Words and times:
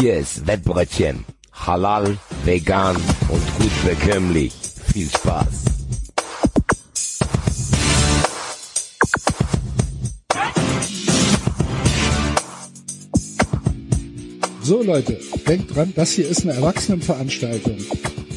Hier 0.00 0.18
ist 0.18 0.46
Wettbrötchen. 0.46 1.24
Halal, 1.52 2.18
vegan 2.44 2.94
und 2.94 3.58
gut 3.58 3.72
bekömmlich. 3.84 4.52
Viel 4.92 5.08
Spaß. 5.08 5.46
So 14.62 14.82
Leute, 14.84 15.18
denkt 15.48 15.74
dran, 15.74 15.92
das 15.96 16.12
hier 16.12 16.28
ist 16.28 16.42
eine 16.42 16.52
Erwachsenenveranstaltung. 16.52 17.78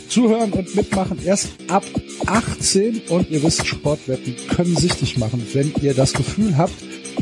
Zuhören 0.09 0.51
und 0.53 0.75
mitmachen 0.75 1.23
erst 1.23 1.49
ab 1.67 1.83
18 2.25 3.01
und 3.09 3.29
ihr 3.29 3.43
wisst, 3.43 3.67
Sportwetten 3.67 4.35
können 4.47 4.75
süchtig 4.75 5.19
machen. 5.19 5.45
Wenn 5.53 5.71
ihr 5.79 5.93
das 5.93 6.13
Gefühl 6.13 6.57
habt, 6.57 6.73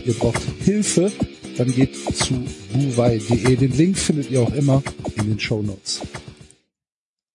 ihr 0.05 0.13
braucht 0.13 0.41
Hilfe, 0.63 1.11
dann 1.59 1.71
geht 1.73 1.95
zu 2.15 2.45
buwei.de. 2.71 3.55
Den 3.57 3.73
Link 3.73 3.97
findet 3.97 4.31
ihr 4.31 4.41
auch 4.41 4.53
immer 4.53 4.81
in 5.17 5.27
den 5.29 5.39
Show 5.39 5.61
Notes. 5.61 5.99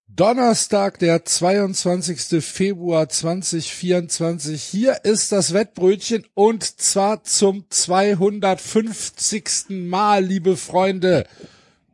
Donnerstag, 0.08 0.98
der 0.98 1.24
22. 1.26 2.42
Februar 2.42 3.08
2024. 3.08 4.62
Hier 4.62 5.04
ist 5.04 5.30
das 5.32 5.52
Wettbrötchen 5.52 6.24
und 6.32 6.62
zwar 6.64 7.22
zum 7.24 7.66
250. 7.68 9.66
Mal, 9.68 10.24
liebe 10.24 10.56
Freunde. 10.56 11.26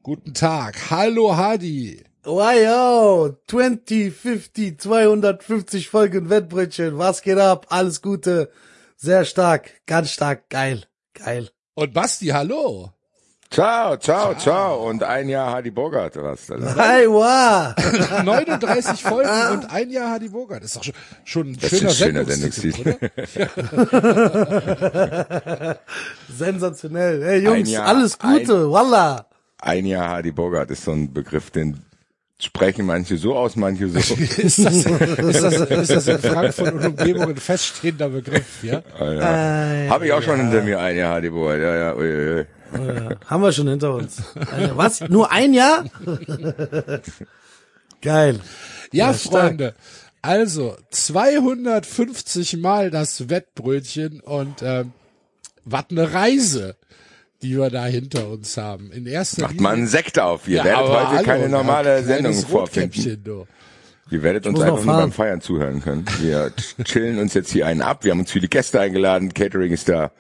Guten 0.02 0.32
Tag. 0.32 0.90
Hallo 0.90 1.36
Hadi. 1.36 2.04
Wow, 2.22 3.34
20, 3.48 4.14
50, 4.14 4.80
250 4.80 5.88
Folgen 5.88 6.30
Wettbrötchen. 6.30 6.96
Was 6.96 7.22
geht 7.22 7.38
ab? 7.38 7.66
Alles 7.70 8.02
Gute. 8.02 8.52
Sehr 8.96 9.24
stark. 9.24 9.80
Ganz 9.86 10.10
stark. 10.12 10.48
Geil. 10.48 10.84
Geil. 11.14 11.50
Und 11.74 11.92
Basti, 11.94 12.26
hallo. 12.26 12.90
Ciao, 13.50 13.96
ciao, 13.96 14.34
ciao. 14.34 14.88
Und 14.88 15.02
ein 15.02 15.28
Jahr 15.28 15.52
Hadi 15.52 15.70
Bogart, 15.72 16.14
was? 16.16 16.48
Hi, 16.76 17.06
wow. 17.08 17.74
39 18.24 19.02
Folgen 19.02 19.28
und 19.52 19.72
ein 19.72 19.90
Jahr 19.90 20.10
Hadi 20.12 20.28
Bogart. 20.28 20.62
Das 20.62 20.76
ist 20.76 20.76
doch 20.76 20.84
schon, 20.84 20.94
schon 21.24 21.48
ein 21.48 21.58
Das 21.60 21.70
schöner 21.70 21.88
ein 21.90 21.94
schöner 21.96 22.24
Sendungstitel, 22.26 22.96
oder? 23.90 25.78
Sensationell. 26.28 27.24
Hey 27.24 27.38
Jungs, 27.42 27.58
Ein 27.58 27.66
Jahr, 27.66 27.86
alles 27.86 28.18
Gute. 28.18 28.70
Wallah. 28.70 29.26
Ein 29.60 29.84
Jahr 29.86 30.10
Hadi 30.10 30.30
Bogart 30.30 30.70
ist 30.70 30.84
so 30.84 30.92
ein 30.92 31.12
Begriff, 31.12 31.50
den 31.50 31.82
sprechen 32.40 32.86
manche 32.86 33.16
so 33.16 33.36
aus, 33.36 33.56
manche 33.56 33.88
so. 33.88 33.98
Ist 34.14 34.38
das, 34.40 34.56
ist 34.56 35.42
das, 35.42 35.70
ist 35.70 35.90
das 35.90 36.08
in 36.08 36.18
Frankfurt 36.18 36.72
und 36.72 36.86
Umgebung 36.86 37.28
ein 37.30 37.36
feststehender 37.36 38.08
Begriff, 38.08 38.62
ja? 38.62 38.82
Habe 38.98 40.06
ich 40.06 40.12
auch 40.12 40.22
schon 40.22 40.40
hinter 40.40 40.62
mir 40.62 40.80
ein 40.80 40.96
Jahr 40.96 41.14
Hadi 41.14 41.30
Bogart. 41.30 41.60
Ja, 41.60 41.76
ja, 41.76 41.94
ui, 41.96 42.04
ui. 42.04 42.34
ui. 42.38 42.46
Ja, 42.72 43.16
haben 43.26 43.42
wir 43.42 43.52
schon 43.52 43.68
hinter 43.68 43.94
uns. 43.94 44.20
Äh, 44.36 44.70
Was? 44.74 45.00
Nur 45.08 45.32
ein 45.32 45.52
Jahr? 45.54 45.84
Geil. 48.02 48.40
Ja, 48.92 49.08
Ja. 49.08 49.12
Freunde. 49.12 49.74
Also 50.22 50.76
250 50.90 52.58
Mal 52.58 52.90
das 52.90 53.30
Wettbrötchen 53.30 54.20
und 54.20 54.62
ähm, 54.62 54.92
was 55.64 55.86
eine 55.90 56.12
Reise, 56.12 56.76
die 57.42 57.56
wir 57.56 57.70
da 57.70 57.86
hinter 57.86 58.28
uns 58.28 58.56
haben. 58.56 58.92
In 58.92 59.06
erster 59.06 59.42
Macht 59.42 59.60
mal 59.60 59.74
einen 59.74 59.86
Sekt 59.86 60.18
auf. 60.18 60.46
Ihr 60.48 60.62
werdet 60.64 60.74
aber 60.74 61.00
heute 61.00 61.16
hallo, 61.16 61.22
keine 61.24 61.48
normale 61.48 61.96
ja, 61.96 62.02
Sendung 62.02 62.34
vorfinden. 62.34 63.22
Du. 63.24 63.46
Ihr 64.10 64.22
werdet 64.22 64.46
uns 64.46 64.60
einfach 64.60 64.84
nur 64.84 64.96
beim 64.96 65.12
Feiern 65.12 65.40
zuhören 65.40 65.80
können. 65.80 66.04
Wir 66.20 66.52
chillen 66.84 67.18
uns 67.18 67.34
jetzt 67.34 67.52
hier 67.52 67.66
einen 67.66 67.82
ab. 67.82 68.04
Wir 68.04 68.12
haben 68.12 68.20
uns 68.20 68.32
viele 68.32 68.48
Gäste 68.48 68.80
eingeladen. 68.80 69.32
Catering 69.32 69.72
ist 69.72 69.88
da. 69.88 70.10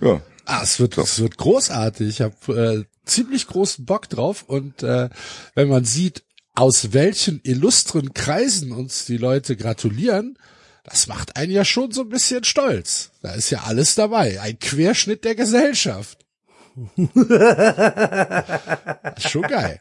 Ja. 0.00 0.20
Ah, 0.46 0.60
es 0.62 0.80
wird, 0.80 0.96
es 0.98 1.20
wird 1.20 1.36
großartig. 1.36 2.08
Ich 2.08 2.20
habe 2.20 2.84
äh, 2.84 2.84
ziemlich 3.04 3.46
großen 3.46 3.84
Bock 3.84 4.08
drauf 4.08 4.44
und 4.46 4.82
äh, 4.82 5.08
wenn 5.54 5.68
man 5.68 5.84
sieht, 5.84 6.24
aus 6.54 6.92
welchen 6.92 7.40
illustren 7.44 8.14
Kreisen 8.14 8.72
uns 8.72 9.04
die 9.04 9.16
Leute 9.16 9.56
gratulieren, 9.56 10.36
das 10.84 11.06
macht 11.06 11.36
einen 11.36 11.52
ja 11.52 11.64
schon 11.64 11.92
so 11.92 12.02
ein 12.02 12.08
bisschen 12.08 12.44
stolz. 12.44 13.10
Da 13.22 13.32
ist 13.34 13.50
ja 13.50 13.62
alles 13.64 13.94
dabei. 13.94 14.40
Ein 14.40 14.58
Querschnitt 14.58 15.24
der 15.24 15.34
Gesellschaft. 15.34 16.18
schon 19.18 19.42
geil. 19.42 19.78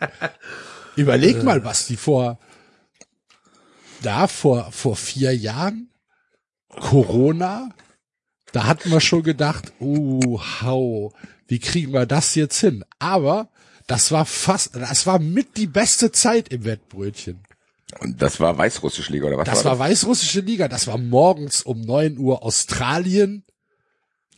Überleg 0.95 1.43
mal, 1.43 1.63
was 1.63 1.87
die 1.87 1.97
vor, 1.97 2.39
da 4.01 4.27
vor, 4.27 4.71
vor 4.71 4.95
vier 4.95 5.35
Jahren, 5.35 5.89
Corona, 6.69 7.69
da 8.51 8.65
hatten 8.65 8.91
wir 8.91 9.01
schon 9.01 9.23
gedacht, 9.23 9.73
uh, 9.79 10.39
hau, 10.61 11.13
wie 11.47 11.59
kriegen 11.59 11.93
wir 11.93 12.05
das 12.05 12.35
jetzt 12.35 12.59
hin? 12.59 12.83
Aber 12.99 13.49
das 13.87 14.11
war 14.11 14.25
fast, 14.25 14.75
das 14.75 15.07
war 15.07 15.19
mit 15.19 15.57
die 15.57 15.67
beste 15.67 16.11
Zeit 16.11 16.49
im 16.49 16.65
Wettbrötchen. 16.65 17.43
Und 17.99 18.21
das 18.21 18.39
war 18.39 18.57
weißrussische 18.57 19.11
Liga 19.11 19.27
oder 19.27 19.37
was 19.37 19.45
Das 19.45 19.65
war 19.65 19.79
war 19.79 19.87
weißrussische 19.87 20.41
Liga, 20.41 20.67
das 20.67 20.85
war 20.85 20.97
morgens 20.97 21.63
um 21.63 21.81
neun 21.81 22.19
Uhr 22.19 22.43
Australien. 22.43 23.43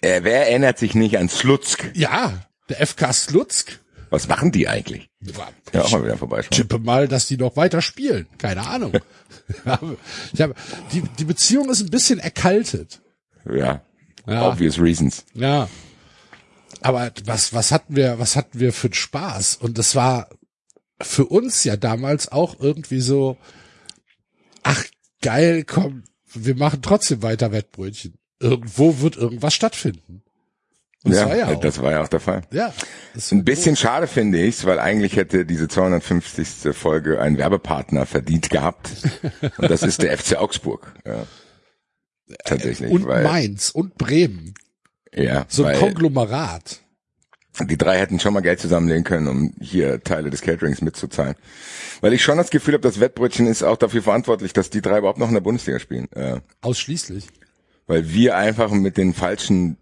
Äh, 0.02 0.24
wer 0.24 0.48
erinnert 0.50 0.78
sich 0.80 0.96
nicht 0.96 1.18
an 1.18 1.30
Slutsk? 1.30 1.92
Ja, 1.96 2.46
der 2.70 2.86
FK 2.86 3.14
Slutsk. 3.14 3.80
Was 4.10 4.28
machen 4.28 4.52
die 4.52 4.68
eigentlich? 4.68 5.10
War- 5.22 5.54
Ja, 5.74 5.84
auch 5.84 5.92
mal 5.92 6.04
wieder 6.04 6.18
vorbeischauen. 6.18 6.52
tippe 6.52 6.80
mal, 6.80 7.08
dass 7.08 7.28
die 7.28 7.38
noch 7.38 7.56
weiter 7.56 7.82
spielen. 7.82 8.28
Keine 8.38 8.68
Ahnung. 8.68 8.94
ich 10.34 10.42
hab, 10.42 10.56
die, 10.92 11.02
die 11.18 11.24
Beziehung 11.26 11.70
ist 11.70 11.82
ein 11.82 11.90
bisschen 11.92 12.20
erkaltet. 12.20 13.02
Ja. 13.46 13.82
Ja. 14.28 14.50
Obvious 14.50 14.80
reasons. 14.80 15.24
Ja. 15.34 15.70
Aber 16.82 17.12
was, 17.26 17.54
was 17.54 17.72
hatten 17.72 17.96
wir, 17.96 18.20
was 18.20 18.36
hatten 18.36 18.60
wir 18.60 18.74
für 18.74 18.88
einen 18.88 18.94
Spaß? 18.96 19.58
Und 19.58 19.78
das 19.78 19.96
war 19.96 20.30
für 21.02 21.26
uns 21.26 21.64
ja 21.64 21.78
damals 21.78 22.32
auch 22.32 22.60
irgendwie 22.60 23.02
so, 23.02 23.38
ach 24.64 24.84
geil, 25.22 25.64
komm, 25.64 26.04
wir 26.34 26.56
machen 26.56 26.82
trotzdem 26.82 27.24
weiter 27.24 27.52
Wettbrötchen. 27.52 28.16
Irgendwo 28.42 29.00
wird 29.00 29.16
irgendwas 29.18 29.54
stattfinden. 29.54 30.24
Und 31.04 31.14
Ja, 31.14 31.22
das 31.22 31.30
war 31.30 31.38
ja 31.38 31.48
auch. 31.48 31.60
das 31.60 31.82
war 31.82 31.92
ja 31.92 32.04
auch 32.04 32.08
der 32.08 32.20
Fall. 32.20 32.42
ja. 32.52 32.74
Das 33.14 33.32
Ein 33.32 33.44
bisschen 33.44 33.76
schade 33.76 34.08
finde 34.08 34.40
ich's, 34.42 34.66
weil 34.66 34.80
eigentlich 34.80 35.16
hätte 35.16 35.46
diese 35.46 35.68
250. 35.68 36.74
Folge 36.76 37.20
einen 37.20 37.38
Werbepartner 37.38 38.06
verdient 38.06 38.50
gehabt. 38.50 38.90
Und 39.58 39.70
das 39.72 39.84
ist 39.84 40.02
der 40.02 40.18
FC 40.18 40.38
Augsburg. 40.38 40.94
Ja. 41.06 41.26
Tatsächlich. 42.46 42.90
und 42.92 43.06
weil, 43.06 43.24
Mainz 43.24 43.70
und 43.72 43.98
Bremen. 43.98 44.54
Ja, 45.14 45.46
So 45.50 45.66
ein 45.66 45.78
Konglomerat. 45.78 46.80
die 47.60 47.78
drei 47.78 47.98
hätten 48.00 48.20
schon 48.22 48.34
mal 48.34 48.40
Geld 48.40 48.62
zusammenlegen 48.62 49.04
können, 49.04 49.28
um 49.28 49.54
hier 49.60 50.02
Teile 50.04 50.30
des 50.30 50.42
Caterings 50.42 50.82
mitzuzahlen. 50.82 51.36
Weil 52.00 52.14
ich 52.14 52.24
schon 52.24 52.38
das 52.38 52.50
Gefühl 52.50 52.76
habe, 52.76 52.84
das 52.84 53.00
Wettbrötchen 53.02 53.48
ist 53.48 53.64
auch 53.64 53.76
dafür 53.78 54.02
verantwortlich, 54.04 54.54
dass 54.54 54.70
die 54.70 54.82
drei 54.82 55.00
überhaupt 55.00 55.20
noch 55.20 55.28
in 55.28 55.34
der 55.34 55.42
Bundesliga 55.42 55.80
spielen. 55.80 56.10
Äh, 56.14 56.40
Ausschließlich. 56.62 57.28
Weil 57.92 58.14
wir 58.14 58.38
einfach 58.38 58.72
mit 58.72 58.96
den 58.96 59.14
falschen 59.14 59.76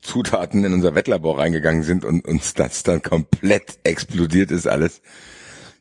Zutaten 0.00 0.64
in 0.64 0.72
unser 0.72 0.94
Wettlabor 0.94 1.40
reingegangen 1.40 1.82
sind 1.82 2.04
und 2.04 2.24
uns 2.24 2.54
das 2.54 2.84
dann 2.84 3.02
komplett 3.02 3.80
explodiert 3.82 4.52
ist 4.52 4.68
alles. 4.68 5.02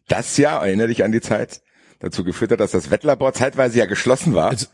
Das 0.08 0.36
Jahr, 0.38 0.66
erinnere 0.66 0.88
dich 0.88 1.04
an 1.04 1.12
die 1.12 1.22
Zeit, 1.22 1.62
dazu 2.00 2.24
geführt 2.24 2.52
hat, 2.52 2.60
dass 2.60 2.72
das 2.72 2.90
Wettlabor 2.90 3.34
zeitweise 3.34 3.78
ja 3.78 3.86
geschlossen 3.86 4.34
war. 4.34 4.50
Also, 4.50 4.66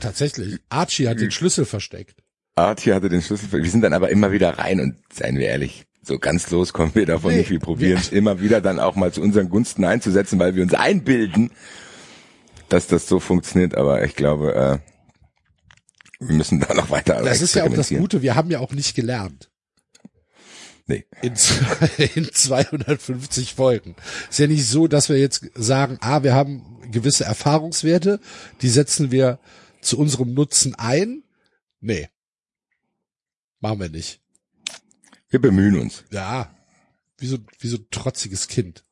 tatsächlich. 0.00 0.58
Archie 0.68 1.06
hat 1.06 1.20
den 1.20 1.30
Schlüssel 1.30 1.66
versteckt. 1.66 2.16
Artie 2.56 2.94
hatte 2.94 3.08
den 3.08 3.22
Schlüssel. 3.22 3.52
Wir 3.52 3.70
sind 3.70 3.82
dann 3.82 3.92
aber 3.92 4.10
immer 4.10 4.32
wieder 4.32 4.58
rein 4.58 4.80
und 4.80 4.96
seien 5.12 5.38
wir 5.38 5.46
ehrlich, 5.46 5.84
so 6.02 6.18
ganz 6.18 6.50
los 6.50 6.72
kommen 6.72 6.96
wir 6.96 7.06
davon 7.06 7.30
Nee, 7.30 7.38
nicht. 7.38 7.50
Wir 7.50 7.60
probieren 7.60 7.98
es 7.98 8.10
immer 8.10 8.40
wieder 8.40 8.60
dann 8.60 8.80
auch 8.80 8.96
mal 8.96 9.12
zu 9.12 9.22
unseren 9.22 9.50
Gunsten 9.50 9.84
einzusetzen, 9.84 10.40
weil 10.40 10.56
wir 10.56 10.64
uns 10.64 10.74
einbilden, 10.74 11.52
dass 12.68 12.88
das 12.88 13.06
so 13.06 13.20
funktioniert. 13.20 13.76
Aber 13.76 14.02
ich 14.02 14.16
glaube, 14.16 14.82
äh, 14.82 14.95
wir 16.18 16.36
müssen 16.36 16.60
da 16.60 16.74
noch 16.74 16.90
weiter 16.90 17.22
Das 17.22 17.40
ist 17.42 17.54
ja 17.54 17.64
auch 17.64 17.72
das. 17.72 17.90
Gute, 17.90 18.22
wir 18.22 18.34
haben 18.34 18.50
ja 18.50 18.60
auch 18.60 18.72
nicht 18.72 18.94
gelernt. 18.94 19.50
Nee. 20.88 21.04
in, 21.20 21.32
in 22.14 22.32
250 22.32 23.54
Folgen. 23.54 23.96
Ist 24.30 24.38
ja 24.38 24.46
nicht 24.46 24.66
so, 24.66 24.86
dass 24.86 25.08
wir 25.08 25.18
jetzt 25.18 25.50
sagen, 25.54 25.98
ah, 26.00 26.22
wir 26.22 26.34
haben 26.34 26.80
gewisse 26.92 27.24
Erfahrungswerte, 27.24 28.20
die 28.62 28.68
setzen 28.68 29.10
wir 29.10 29.40
zu 29.80 29.98
unserem 29.98 30.32
Nutzen 30.32 30.74
ein. 30.76 31.24
Nee. 31.80 32.08
Machen 33.58 33.80
wir 33.80 33.88
nicht. 33.88 34.20
Wir 35.28 35.40
bemühen 35.40 35.76
uns. 35.78 36.04
Ja. 36.12 36.54
Wie 37.18 37.26
so, 37.26 37.38
wie 37.58 37.68
so 37.68 37.78
ein 37.78 37.86
trotziges 37.90 38.46
Kind. 38.46 38.84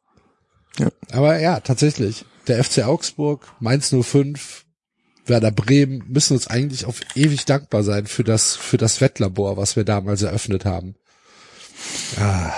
Ja. 0.78 0.90
Aber 1.12 1.38
ja, 1.38 1.60
tatsächlich. 1.60 2.24
Der 2.48 2.62
FC 2.62 2.84
Augsburg, 2.84 3.54
Mainz 3.60 3.94
05, 3.94 4.63
Werder 5.26 5.50
Bremen 5.50 6.04
müssen 6.08 6.34
uns 6.34 6.46
eigentlich 6.46 6.84
auf 6.84 7.00
ewig 7.14 7.44
dankbar 7.44 7.82
sein 7.82 8.06
für 8.06 8.24
das, 8.24 8.56
für 8.56 8.76
das 8.76 9.00
Wettlabor, 9.00 9.56
was 9.56 9.76
wir 9.76 9.84
damals 9.84 10.22
eröffnet 10.22 10.64
haben. 10.64 10.96
Ah, 12.18 12.52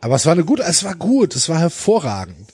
aber 0.00 0.16
es 0.16 0.26
war 0.26 0.32
eine 0.32 0.44
gute, 0.44 0.62
es 0.62 0.84
war 0.84 0.94
gut, 0.94 1.34
es 1.36 1.48
war 1.48 1.58
hervorragend. 1.58 2.52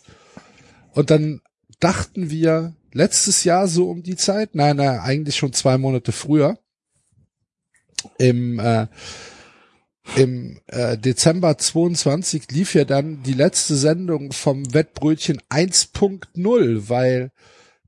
Und 0.92 1.10
dann 1.10 1.40
dachten 1.80 2.30
wir 2.30 2.74
letztes 2.92 3.44
Jahr 3.44 3.68
so 3.68 3.90
um 3.90 4.02
die 4.02 4.16
Zeit, 4.16 4.54
nein, 4.54 4.76
nein, 4.76 5.00
eigentlich 5.00 5.36
schon 5.36 5.52
zwei 5.52 5.78
Monate 5.78 6.12
früher, 6.12 6.58
im, 8.18 8.58
äh, 8.58 8.86
im 10.16 10.60
äh, 10.66 10.96
Dezember 10.96 11.58
22 11.58 12.50
lief 12.50 12.74
ja 12.74 12.84
dann 12.84 13.22
die 13.22 13.34
letzte 13.34 13.76
Sendung 13.76 14.32
vom 14.32 14.72
Wettbrötchen 14.72 15.40
1.0, 15.50 16.88
weil 16.88 17.32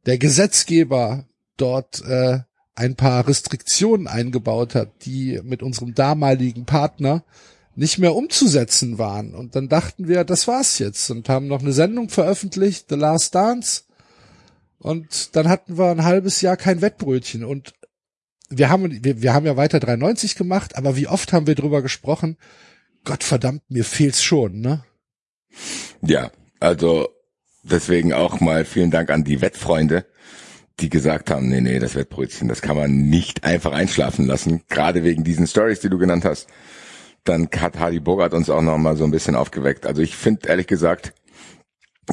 der 0.07 0.19
Gesetzgeber 0.19 1.27
dort 1.61 2.03
äh, 2.05 2.41
ein 2.75 2.97
paar 2.97 3.29
Restriktionen 3.29 4.07
eingebaut 4.07 4.75
hat, 4.75 5.05
die 5.05 5.41
mit 5.43 5.63
unserem 5.63 5.95
damaligen 5.95 6.65
Partner 6.65 7.25
nicht 7.75 7.99
mehr 7.99 8.15
umzusetzen 8.15 8.99
waren. 8.99 9.35
Und 9.35 9.57
dann 9.57 9.69
dachten 9.69 10.09
wir, 10.09 10.25
das 10.25 10.49
war's 10.49 10.79
jetzt 10.79 11.11
und 11.11 11.29
haben 11.29 11.47
noch 11.47 11.61
eine 11.61 11.73
Sendung 11.73 12.09
veröffentlicht, 12.09 12.87
The 12.89 12.97
Last 12.97 13.35
Dance. 13.35 13.83
Und 14.79 15.37
dann 15.37 15.49
hatten 15.49 15.79
wir 15.79 15.91
ein 15.91 16.05
halbes 16.05 16.41
Jahr 16.41 16.57
kein 16.57 16.81
Wettbrötchen. 16.81 17.45
Und 17.45 17.75
wir 18.49 18.69
haben, 18.69 19.05
wir, 19.05 19.23
wir 19.23 19.33
haben 19.33 19.47
ja 19.47 19.57
weiter 19.57 19.79
93 19.79 20.35
gemacht, 20.35 20.77
aber 20.77 20.97
wie 20.97 21.07
oft 21.07 21.33
haben 21.33 21.47
wir 21.47 21.55
drüber 21.55 21.83
gesprochen? 21.83 22.37
Gott 23.05 23.25
verdammt, 23.25 23.63
mir 23.69 23.85
fehlt's 23.85 24.23
schon, 24.23 24.61
ne? 24.61 24.85
Ja, 26.03 26.31
also 26.59 27.09
deswegen 27.63 28.13
auch 28.13 28.41
mal 28.41 28.65
vielen 28.65 28.91
Dank 28.91 29.11
an 29.11 29.25
die 29.25 29.41
Wettfreunde, 29.41 30.07
die 30.81 30.89
gesagt 30.89 31.31
haben, 31.31 31.49
nee, 31.49 31.61
nee, 31.61 31.79
das 31.79 31.95
Wettbrötchen, 31.95 32.49
das 32.49 32.63
kann 32.63 32.77
man 32.77 33.09
nicht 33.09 33.45
einfach 33.45 33.73
einschlafen 33.73 34.27
lassen, 34.27 34.63
gerade 34.69 35.05
wegen 35.05 35.25
diesen 35.25 35.47
Stories, 35.47 35.81
die 35.81 35.91
du 35.91 35.99
genannt 35.99 36.25
hast. 36.25 36.49
Dann 37.25 37.49
hat 37.59 37.79
Hardy 37.79 38.01
Bogart 38.01 38.33
uns 38.33 38.49
auch 38.49 38.63
noch 38.63 38.79
mal 38.79 38.97
so 38.97 39.05
ein 39.05 39.11
bisschen 39.11 39.35
aufgeweckt. 39.35 39.87
Also 39.87 40.01
ich 40.01 40.17
finde 40.17 40.49
ehrlich 40.49 40.67
gesagt 40.67 41.13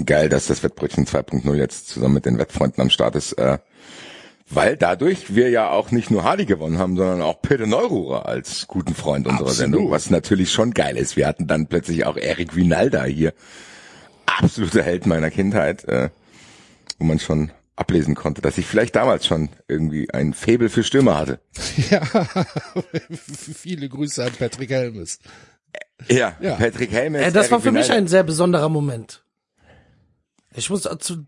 geil, 0.05 0.29
dass 0.29 0.47
das 0.47 0.63
Wettbrötchen 0.63 1.05
2.0 1.05 1.55
jetzt 1.55 1.87
zusammen 1.87 2.15
mit 2.15 2.25
den 2.25 2.37
Wettfreunden 2.37 2.81
am 2.81 2.89
Start 2.89 3.15
ist. 3.15 3.33
Äh, 3.33 3.57
weil 4.49 4.77
dadurch 4.77 5.35
wir 5.35 5.49
ja 5.49 5.69
auch 5.69 5.91
nicht 5.91 6.09
nur 6.09 6.23
Hardy 6.23 6.45
gewonnen 6.45 6.77
haben, 6.77 6.95
sondern 6.95 7.21
auch 7.21 7.41
Peter 7.41 7.67
Neururer 7.67 8.27
als 8.27 8.67
guten 8.67 8.95
Freund 8.95 9.27
unserer 9.27 9.49
Absolut. 9.49 9.57
Sendung, 9.57 9.91
was 9.91 10.09
natürlich 10.09 10.51
schon 10.51 10.71
geil 10.71 10.97
ist. 10.97 11.17
Wir 11.17 11.27
hatten 11.27 11.47
dann 11.47 11.67
plötzlich 11.67 12.05
auch 12.05 12.15
Eric 12.15 12.55
Vinalda 12.55 13.03
hier, 13.03 13.33
absoluter 14.25 14.83
Held 14.83 15.05
meiner 15.05 15.31
Kindheit, 15.31 15.83
äh, 15.85 16.09
wo 16.97 17.05
man 17.05 17.19
schon 17.19 17.51
ablesen 17.77 18.15
konnte, 18.15 18.41
dass 18.41 18.57
ich 18.57 18.65
vielleicht 18.65 18.95
damals 18.95 19.25
schon 19.25 19.50
irgendwie 19.68 20.12
ein 20.12 20.33
Faible 20.33 20.69
für 20.69 20.83
Stürmer 20.83 21.18
hatte. 21.18 21.39
Ja, 21.89 22.01
viele 23.12 23.88
Grüße 23.88 24.24
an 24.25 24.33
Patrick 24.38 24.71
Helmes. 24.71 25.19
Ja, 26.09 26.35
Ja. 26.41 26.56
Patrick 26.56 26.91
Helmes. 26.91 27.21
Äh, 27.21 27.31
das 27.31 27.51
war 27.51 27.59
Eric 27.59 27.63
für 27.63 27.71
mich 27.71 27.91
ein 27.91 28.07
sehr 28.07 28.24
besonderer 28.24 28.69
Moment. 28.69 29.24
Ich 30.56 30.69
muss 30.71 30.89
zu, 31.00 31.25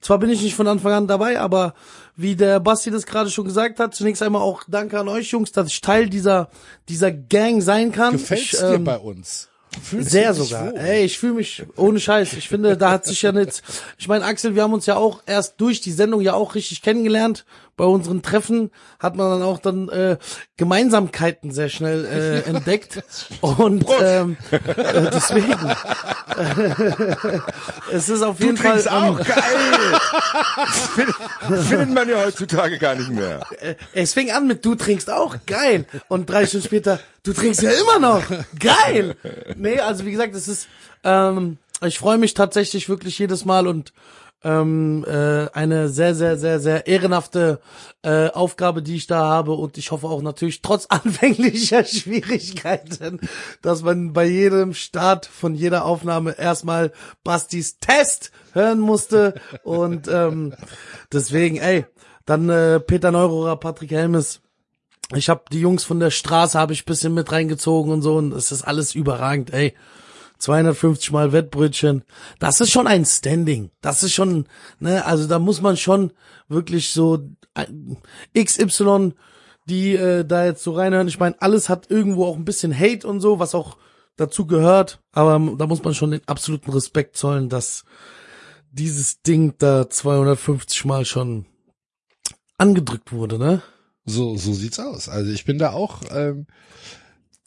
zwar 0.00 0.18
bin 0.18 0.30
ich 0.30 0.42
nicht 0.42 0.54
von 0.54 0.66
Anfang 0.66 0.92
an 0.92 1.06
dabei, 1.06 1.38
aber 1.38 1.74
wie 2.16 2.34
der 2.34 2.60
Basti 2.60 2.90
das 2.90 3.04
gerade 3.04 3.30
schon 3.30 3.44
gesagt 3.44 3.78
hat, 3.78 3.94
zunächst 3.94 4.22
einmal 4.22 4.40
auch 4.40 4.62
danke 4.66 4.98
an 4.98 5.08
euch 5.08 5.30
Jungs, 5.30 5.52
dass 5.52 5.68
ich 5.68 5.82
Teil 5.82 6.08
dieser 6.08 6.48
dieser 6.88 7.12
Gang 7.12 7.62
sein 7.62 7.92
kann. 7.92 8.12
Gefällt's 8.12 8.54
ich, 8.54 8.58
dir 8.58 8.74
ähm, 8.74 8.84
bei 8.84 8.96
uns? 8.96 9.49
Fühlst 9.82 10.10
Sehr 10.10 10.34
sogar. 10.34 10.74
Ey, 10.74 11.04
ich 11.04 11.18
fühle 11.18 11.34
mich 11.34 11.62
ohne 11.76 12.00
Scheiß. 12.00 12.32
Ich 12.32 12.48
finde, 12.48 12.76
da 12.76 12.90
hat 12.90 13.04
sich 13.04 13.22
ja 13.22 13.30
nicht. 13.30 13.62
Ich 13.98 14.08
meine, 14.08 14.24
Axel, 14.24 14.54
wir 14.54 14.62
haben 14.64 14.72
uns 14.72 14.86
ja 14.86 14.96
auch 14.96 15.22
erst 15.26 15.60
durch 15.60 15.80
die 15.80 15.92
Sendung 15.92 16.20
ja 16.20 16.34
auch 16.34 16.56
richtig 16.56 16.82
kennengelernt. 16.82 17.44
Bei 17.80 17.86
unseren 17.86 18.20
Treffen 18.20 18.70
hat 18.98 19.16
man 19.16 19.30
dann 19.30 19.42
auch 19.42 19.58
dann 19.58 19.88
äh, 19.88 20.18
Gemeinsamkeiten 20.58 21.50
sehr 21.50 21.70
schnell 21.70 22.04
äh, 22.04 22.40
entdeckt. 22.46 23.02
Und 23.40 23.86
ähm, 24.02 24.36
äh, 24.50 25.10
deswegen. 25.10 25.56
es 27.90 28.10
ist 28.10 28.20
auf 28.20 28.36
Du 28.36 28.44
jeden 28.44 28.58
Fall. 28.58 28.80
ähm, 28.80 28.92
auch, 28.92 29.18
geil! 29.24 29.98
findet, 30.94 31.16
findet 31.68 31.94
man 31.94 32.06
ja 32.06 32.22
heutzutage 32.22 32.78
gar 32.78 32.96
nicht 32.96 33.08
mehr. 33.08 33.40
äh, 33.60 33.76
es 33.94 34.12
fing 34.12 34.30
an 34.30 34.46
mit 34.46 34.62
du 34.62 34.74
trinkst 34.74 35.10
auch, 35.10 35.38
geil. 35.46 35.86
Und 36.08 36.28
drei 36.28 36.44
Stunden 36.44 36.66
später, 36.66 37.00
du 37.22 37.32
trinkst 37.32 37.62
ja 37.62 37.70
immer 37.70 37.98
noch, 37.98 38.22
geil. 38.58 39.16
Nee, 39.56 39.80
also 39.80 40.04
wie 40.04 40.10
gesagt, 40.10 40.34
es 40.34 40.48
ist, 40.48 40.68
ähm, 41.02 41.56
ich 41.82 41.98
freue 41.98 42.18
mich 42.18 42.34
tatsächlich 42.34 42.90
wirklich 42.90 43.18
jedes 43.18 43.46
Mal 43.46 43.66
und 43.66 43.94
ähm, 44.42 45.04
äh, 45.06 45.48
eine 45.52 45.88
sehr, 45.88 46.14
sehr, 46.14 46.38
sehr, 46.38 46.60
sehr 46.60 46.86
ehrenhafte 46.86 47.60
äh, 48.02 48.28
Aufgabe, 48.28 48.82
die 48.82 48.96
ich 48.96 49.06
da 49.06 49.20
habe. 49.24 49.52
Und 49.52 49.76
ich 49.76 49.90
hoffe 49.90 50.06
auch 50.06 50.22
natürlich 50.22 50.62
trotz 50.62 50.86
anfänglicher 50.88 51.84
Schwierigkeiten, 51.84 53.20
dass 53.62 53.82
man 53.82 54.12
bei 54.12 54.24
jedem 54.24 54.74
Start 54.74 55.26
von 55.26 55.54
jeder 55.54 55.84
Aufnahme 55.84 56.38
erstmal 56.38 56.92
Bastis 57.24 57.78
Test 57.78 58.32
hören 58.52 58.80
musste. 58.80 59.34
Und 59.62 60.08
ähm, 60.08 60.54
deswegen, 61.12 61.56
ey, 61.56 61.84
dann 62.24 62.48
äh, 62.48 62.80
Peter 62.80 63.10
Neurohrer, 63.10 63.56
Patrick 63.56 63.90
Helmes, 63.90 64.40
ich 65.14 65.28
habe 65.28 65.42
die 65.50 65.60
Jungs 65.60 65.82
von 65.82 65.98
der 65.98 66.10
Straße 66.10 66.58
habe 66.58 66.72
ich 66.72 66.84
bisschen 66.84 67.12
mit 67.14 67.32
reingezogen 67.32 67.92
und 67.92 68.02
so. 68.02 68.16
Und 68.16 68.32
es 68.32 68.52
ist 68.52 68.62
alles 68.62 68.94
überragend, 68.94 69.52
ey. 69.52 69.74
250 70.40 71.12
mal 71.12 71.32
Wettbrötchen. 71.32 72.02
Das 72.38 72.60
ist 72.60 72.70
schon 72.70 72.86
ein 72.86 73.04
Standing. 73.04 73.70
Das 73.80 74.02
ist 74.02 74.12
schon, 74.12 74.46
ne, 74.78 75.04
also 75.04 75.26
da 75.26 75.38
muss 75.38 75.60
man 75.60 75.76
schon 75.76 76.12
wirklich 76.48 76.90
so 76.90 77.28
äh, 77.54 77.66
XY, 78.42 79.12
die 79.66 79.94
äh, 79.94 80.24
da 80.24 80.44
jetzt 80.44 80.62
so 80.62 80.72
reinhören. 80.72 81.08
Ich 81.08 81.18
meine, 81.18 81.40
alles 81.40 81.68
hat 81.68 81.90
irgendwo 81.90 82.24
auch 82.26 82.36
ein 82.36 82.44
bisschen 82.44 82.76
Hate 82.76 83.06
und 83.06 83.20
so, 83.20 83.38
was 83.38 83.54
auch 83.54 83.76
dazu 84.16 84.46
gehört, 84.46 85.00
aber 85.12 85.40
da 85.56 85.66
muss 85.66 85.82
man 85.82 85.94
schon 85.94 86.10
den 86.10 86.26
absoluten 86.26 86.70
Respekt 86.72 87.16
zollen, 87.16 87.48
dass 87.48 87.84
dieses 88.70 89.22
Ding 89.22 89.54
da 89.58 89.88
250 89.88 90.84
mal 90.84 91.04
schon 91.04 91.46
angedrückt 92.58 93.12
wurde, 93.12 93.38
ne? 93.38 93.62
So, 94.04 94.36
so 94.36 94.52
sieht's 94.52 94.78
aus. 94.78 95.08
Also 95.08 95.30
ich 95.30 95.44
bin 95.44 95.58
da 95.58 95.72
auch 95.72 96.02
ähm, 96.10 96.46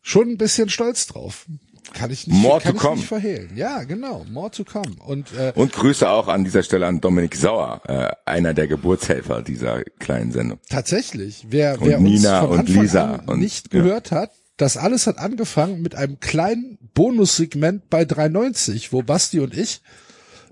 schon 0.01 0.29
ein 0.29 0.37
bisschen 0.37 0.69
stolz 0.69 1.07
drauf. 1.07 1.45
Kann 1.91 2.11
ich 2.11 2.27
nicht, 2.27 2.39
More 2.41 2.59
kann 2.61 2.71
to 2.71 2.77
ich 2.77 2.81
come. 2.81 2.95
nicht 2.97 3.07
verhehlen. 3.07 3.51
Ja, 3.55 3.83
genau. 3.83 4.25
More 4.31 4.49
to 4.51 4.63
come. 4.63 4.95
Und 5.05 5.33
äh, 5.33 5.51
Und 5.55 5.73
Grüße 5.73 6.09
auch 6.09 6.27
an 6.29 6.43
dieser 6.43 6.63
Stelle 6.63 6.85
an 6.87 7.01
Dominik 7.01 7.35
Sauer, 7.35 7.81
äh, 7.87 8.09
einer 8.25 8.53
der 8.53 8.67
Geburtshelfer 8.67 9.41
dieser 9.41 9.83
kleinen 9.99 10.31
Sendung. 10.31 10.59
tatsächlich, 10.69 11.45
wer, 11.49 11.81
Und 11.81 11.87
wer 11.87 11.99
Nina 11.99 12.39
uns 12.41 12.47
von 12.47 12.51
und 12.51 12.59
Anfang 12.67 12.81
Lisa 12.81 13.15
und- 13.27 13.39
nicht 13.39 13.73
ja. 13.73 13.81
gehört 13.81 14.11
hat, 14.11 14.31
das 14.57 14.77
alles 14.77 15.07
hat 15.07 15.17
angefangen 15.17 15.81
mit 15.81 15.95
einem 15.95 16.19
kleinen 16.19 16.77
Bonussegment 16.93 17.89
bei 17.89 18.05
390, 18.05 18.93
wo 18.93 19.01
Basti 19.01 19.39
und 19.39 19.55
ich 19.57 19.81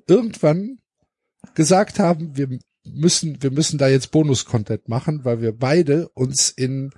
irgendwann 0.08 0.80
gesagt 1.54 2.00
haben, 2.00 2.36
wir 2.36 2.50
müssen, 2.84 3.42
wir 3.42 3.52
müssen 3.52 3.78
da 3.78 3.88
jetzt 3.88 4.12
Bonus-Content 4.12 4.90
machen, 4.90 5.24
weil 5.24 5.42
wir 5.42 5.56
beide 5.56 6.10
uns 6.10 6.50
in 6.50 6.92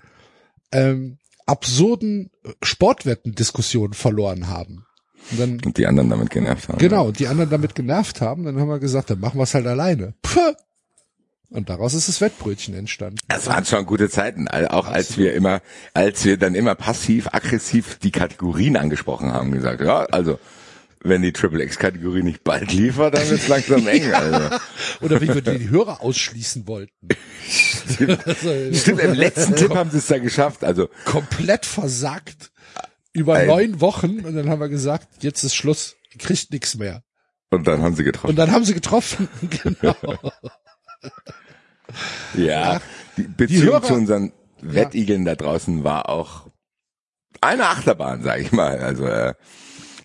ähm, 0.72 1.18
absurden 1.46 2.32
Sportwetten-Diskussionen 2.62 3.94
verloren 3.94 4.48
haben. 4.48 4.86
Und 5.32 5.40
dann, 5.40 5.62
Und 5.66 5.78
die 5.78 5.88
anderen 5.88 6.10
damit 6.10 6.30
genervt 6.30 6.68
haben. 6.68 6.78
genau, 6.78 7.08
und 7.08 7.20
die 7.20 7.28
anderen 7.28 7.50
damit 7.50 7.76
genervt 7.76 8.20
haben, 8.22 8.44
dann 8.44 8.60
haben 8.60 8.68
wir 8.68 8.80
gesagt, 8.80 9.10
dann 9.10 9.20
machen 9.20 9.38
wir 9.40 9.44
es 9.44 9.54
halt 9.54 9.68
alleine. 9.68 10.14
Puh. 10.22 10.54
Und 11.50 11.70
daraus 11.70 11.94
ist 11.94 12.08
das 12.08 12.20
Wettbrötchen 12.20 12.74
entstanden. 12.74 13.20
Das 13.28 13.48
waren 13.48 13.64
schon 13.64 13.86
gute 13.86 14.10
Zeiten, 14.10 14.48
auch 14.48 14.88
als 14.88 15.18
wir 15.18 15.34
immer, 15.36 15.62
als 15.94 16.26
wir 16.26 16.38
dann 16.38 16.56
immer 16.56 16.74
passiv, 16.74 17.28
aggressiv 17.32 18.00
die 18.00 18.12
Kategorien 18.12 18.76
angesprochen 18.76 19.32
haben, 19.32 19.52
gesagt, 19.52 19.82
ja, 19.82 20.00
also, 20.06 20.40
wenn 21.03 21.22
die 21.22 21.33
Triple 21.33 21.63
X-Kategorie 21.63 22.24
nicht 22.24 22.43
bald 22.43 22.72
liefert, 22.72 23.13
dann 23.15 23.29
wird's 23.29 23.48
langsam 23.48 23.88
eng. 23.88 24.12
Also. 24.13 24.57
Oder 25.01 25.22
wie 25.22 25.27
wir 25.33 25.41
die 25.41 25.69
Hörer 25.69 26.01
ausschließen 26.01 26.67
wollten. 26.67 27.07
Also, 28.25 28.74
Stimmt, 28.74 29.01
im 29.01 29.13
letzten 29.13 29.55
Tipp 29.55 29.75
haben 29.75 29.91
sie 29.91 29.98
es 29.98 30.07
da 30.07 30.17
geschafft. 30.17 30.63
Also, 30.63 30.89
komplett 31.05 31.65
versagt 31.65 32.51
über 33.12 33.39
Ey. 33.41 33.48
neun 33.48 33.81
Wochen 33.81 34.22
und 34.22 34.33
dann 34.36 34.50
haben 34.50 34.60
wir 34.62 34.69
gesagt, 34.69 35.07
jetzt 35.24 35.43
ist 35.43 35.53
Schluss, 35.55 35.95
ihr 36.12 36.19
kriegt 36.19 36.51
nichts 36.51 36.75
mehr. 36.75 37.03
und 37.51 37.67
dann 37.67 37.81
haben 37.83 37.95
sie 37.95 38.03
getroffen. 38.03 38.29
Und 38.31 38.36
dann 38.38 38.51
haben 38.51 38.63
sie 38.65 38.74
getroffen. 38.74 39.27
genau. 39.63 39.95
Ja, 42.36 42.81
die 43.17 43.24
Beziehung 43.24 43.65
Hörer- 43.75 43.83
zu 43.83 43.93
unseren 43.93 44.31
Wettigeln 44.62 45.25
da 45.25 45.36
draußen 45.36 45.83
war 45.83 46.10
auch 46.10 46.48
eine 47.41 47.67
Achterbahn, 47.67 48.24
sag 48.24 48.39
ich 48.39 48.51
mal. 48.51 48.79
Also 48.79 49.05
äh, 49.05 49.33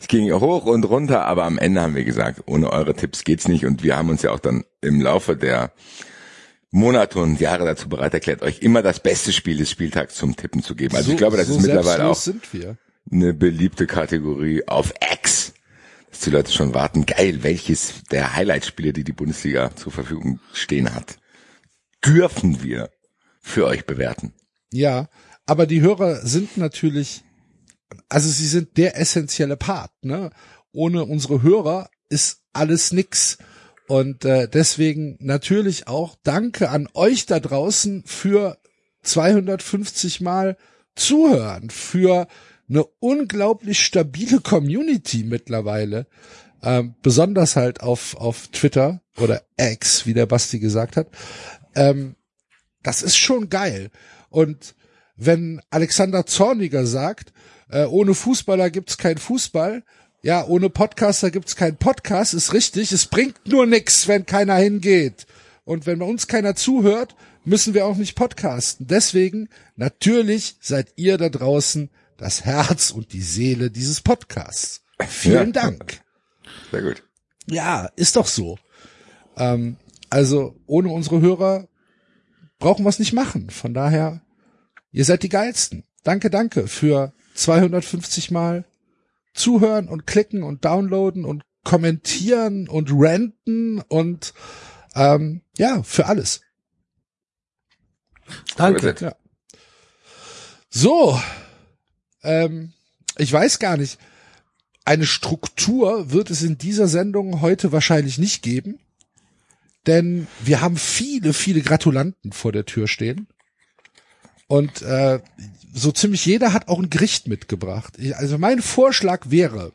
ging 0.08 0.32
hoch 0.32 0.64
und 0.64 0.84
runter, 0.84 1.24
aber 1.26 1.44
am 1.44 1.58
Ende 1.58 1.82
haben 1.82 1.94
wir 1.94 2.04
gesagt, 2.04 2.42
ohne 2.46 2.70
eure 2.70 2.94
Tipps 2.94 3.24
geht's 3.24 3.46
nicht. 3.46 3.64
Und 3.66 3.82
wir 3.82 3.96
haben 3.96 4.08
uns 4.08 4.22
ja 4.22 4.32
auch 4.32 4.40
dann 4.40 4.64
im 4.80 5.00
Laufe 5.00 5.36
der 5.36 5.72
Monate 6.70 7.18
und 7.18 7.40
Jahre 7.40 7.64
dazu 7.64 7.88
bereit 7.88 8.14
erklärt, 8.14 8.42
euch 8.42 8.60
immer 8.60 8.82
das 8.82 9.00
beste 9.00 9.32
Spiel 9.32 9.56
des 9.56 9.70
Spieltags 9.70 10.14
zum 10.14 10.36
Tippen 10.36 10.62
zu 10.62 10.74
geben. 10.74 10.96
Also 10.96 11.06
so, 11.06 11.12
ich 11.12 11.18
glaube, 11.18 11.36
das 11.36 11.46
so 11.46 11.56
ist 11.56 11.62
mittlerweile 11.62 12.08
auch 12.08 12.18
eine 13.10 13.32
beliebte 13.32 13.86
Kategorie 13.86 14.66
auf 14.66 14.92
X, 15.14 15.54
dass 16.10 16.20
die 16.20 16.30
Leute 16.30 16.52
schon 16.52 16.74
warten. 16.74 17.06
Geil, 17.06 17.42
welches 17.42 18.02
der 18.10 18.34
Highlight-Spiele, 18.34 18.92
die 18.92 19.04
die 19.04 19.12
Bundesliga 19.12 19.74
zur 19.76 19.92
Verfügung 19.92 20.40
stehen 20.52 20.94
hat, 20.94 21.16
dürfen 22.04 22.62
wir 22.62 22.90
für 23.40 23.66
euch 23.66 23.86
bewerten. 23.86 24.34
Ja, 24.72 25.08
aber 25.46 25.66
die 25.66 25.80
Hörer 25.80 26.26
sind 26.26 26.58
natürlich, 26.58 27.24
also 28.08 28.28
sie 28.28 28.46
sind 28.46 28.76
der 28.76 28.98
essentielle 28.98 29.56
Part. 29.56 29.92
Ne? 30.02 30.30
Ohne 30.72 31.04
unsere 31.04 31.42
Hörer 31.42 31.90
ist 32.08 32.42
alles 32.52 32.92
nix. 32.92 33.38
Und 33.86 34.24
äh, 34.24 34.48
deswegen 34.48 35.16
natürlich 35.20 35.88
auch 35.88 36.16
Danke 36.22 36.68
an 36.70 36.88
euch 36.94 37.26
da 37.26 37.40
draußen 37.40 38.04
für 38.04 38.58
250 39.02 40.20
Mal 40.20 40.56
zuhören, 40.94 41.70
für 41.70 42.28
eine 42.68 42.84
unglaublich 43.00 43.82
stabile 43.82 44.40
Community 44.40 45.24
mittlerweile. 45.24 46.06
Ähm, 46.62 46.96
besonders 47.02 47.56
halt 47.56 47.82
auf, 47.82 48.16
auf 48.16 48.48
Twitter 48.48 49.00
oder 49.16 49.42
X, 49.56 50.06
wie 50.06 50.14
der 50.14 50.26
Basti 50.26 50.58
gesagt 50.58 50.96
hat. 50.96 51.08
Ähm, 51.74 52.16
das 52.82 53.02
ist 53.02 53.16
schon 53.16 53.48
geil. 53.48 53.90
Und 54.28 54.74
wenn 55.16 55.60
Alexander 55.70 56.26
Zorniger 56.26 56.84
sagt, 56.84 57.32
äh, 57.70 57.84
ohne 57.84 58.14
Fußballer 58.14 58.70
gibt's 58.70 58.98
kein 58.98 59.18
Fußball, 59.18 59.82
ja, 60.22 60.44
ohne 60.46 60.68
Podcaster 60.68 61.30
gibt's 61.30 61.54
kein 61.54 61.76
Podcast, 61.76 62.34
ist 62.34 62.52
richtig. 62.52 62.90
Es 62.92 63.06
bringt 63.06 63.46
nur 63.46 63.66
nix, 63.66 64.08
wenn 64.08 64.26
keiner 64.26 64.56
hingeht. 64.56 65.26
Und 65.64 65.86
wenn 65.86 66.00
bei 66.00 66.06
uns 66.06 66.26
keiner 66.26 66.56
zuhört, 66.56 67.14
müssen 67.44 67.72
wir 67.74 67.86
auch 67.86 67.96
nicht 67.96 68.16
podcasten. 68.16 68.86
Deswegen, 68.88 69.48
natürlich 69.76 70.56
seid 70.60 70.92
ihr 70.96 71.18
da 71.18 71.28
draußen 71.28 71.90
das 72.16 72.44
Herz 72.44 72.90
und 72.90 73.12
die 73.12 73.22
Seele 73.22 73.70
dieses 73.70 74.00
Podcasts. 74.00 74.82
Vielen 75.06 75.52
Ja. 75.52 75.62
Dank. 75.62 76.00
Sehr 76.72 76.82
gut. 76.82 77.04
Ja, 77.46 77.88
ist 77.96 78.16
doch 78.16 78.26
so. 78.26 78.58
Ähm, 79.36 79.76
also 80.10 80.56
ohne 80.66 80.88
unsere 80.88 81.20
Hörer 81.20 81.68
brauchen 82.58 82.84
wir 82.84 82.88
es 82.90 82.98
nicht 82.98 83.12
machen. 83.12 83.50
Von 83.50 83.72
daher, 83.72 84.20
ihr 84.90 85.04
seid 85.04 85.22
die 85.22 85.28
geilsten. 85.28 85.84
Danke, 86.02 86.28
danke 86.28 86.66
für 86.66 87.12
250 87.38 88.30
Mal 88.30 88.64
zuhören 89.32 89.88
und 89.88 90.06
klicken 90.06 90.42
und 90.42 90.64
downloaden 90.64 91.24
und 91.24 91.44
kommentieren 91.64 92.68
und 92.68 92.90
ranten 92.92 93.80
und 93.88 94.34
ähm, 94.94 95.42
ja, 95.56 95.82
für 95.82 96.06
alles. 96.06 96.40
Danke. 98.56 98.94
Ja. 99.00 99.14
So, 100.68 101.20
ähm, 102.22 102.72
ich 103.16 103.32
weiß 103.32 103.58
gar 103.58 103.76
nicht. 103.76 103.98
Eine 104.84 105.06
Struktur 105.06 106.10
wird 106.10 106.30
es 106.30 106.42
in 106.42 106.58
dieser 106.58 106.88
Sendung 106.88 107.40
heute 107.40 107.72
wahrscheinlich 107.72 108.18
nicht 108.18 108.42
geben, 108.42 108.80
denn 109.86 110.26
wir 110.40 110.60
haben 110.60 110.76
viele, 110.76 111.32
viele 111.32 111.60
Gratulanten 111.60 112.32
vor 112.32 112.52
der 112.52 112.64
Tür 112.64 112.88
stehen. 112.88 113.28
Und 114.48 114.82
äh, 114.82 115.20
so 115.72 115.92
ziemlich 115.92 116.26
jeder 116.26 116.52
hat 116.52 116.68
auch 116.68 116.78
ein 116.78 116.90
Gericht 116.90 117.28
mitgebracht. 117.28 117.94
Ich, 117.98 118.16
also 118.16 118.38
mein 118.38 118.60
Vorschlag 118.60 119.26
wäre, 119.28 119.72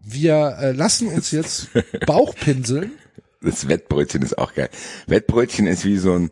wir 0.00 0.56
äh, 0.60 0.72
lassen 0.72 1.08
uns 1.08 1.30
jetzt 1.32 1.68
Bauchpinseln. 2.06 2.92
Das 3.40 3.68
Wettbrötchen 3.68 4.22
ist 4.22 4.38
auch 4.38 4.54
geil. 4.54 4.70
Wettbrötchen 5.08 5.66
ist 5.66 5.84
wie 5.84 5.98
so 5.98 6.16
ein 6.16 6.30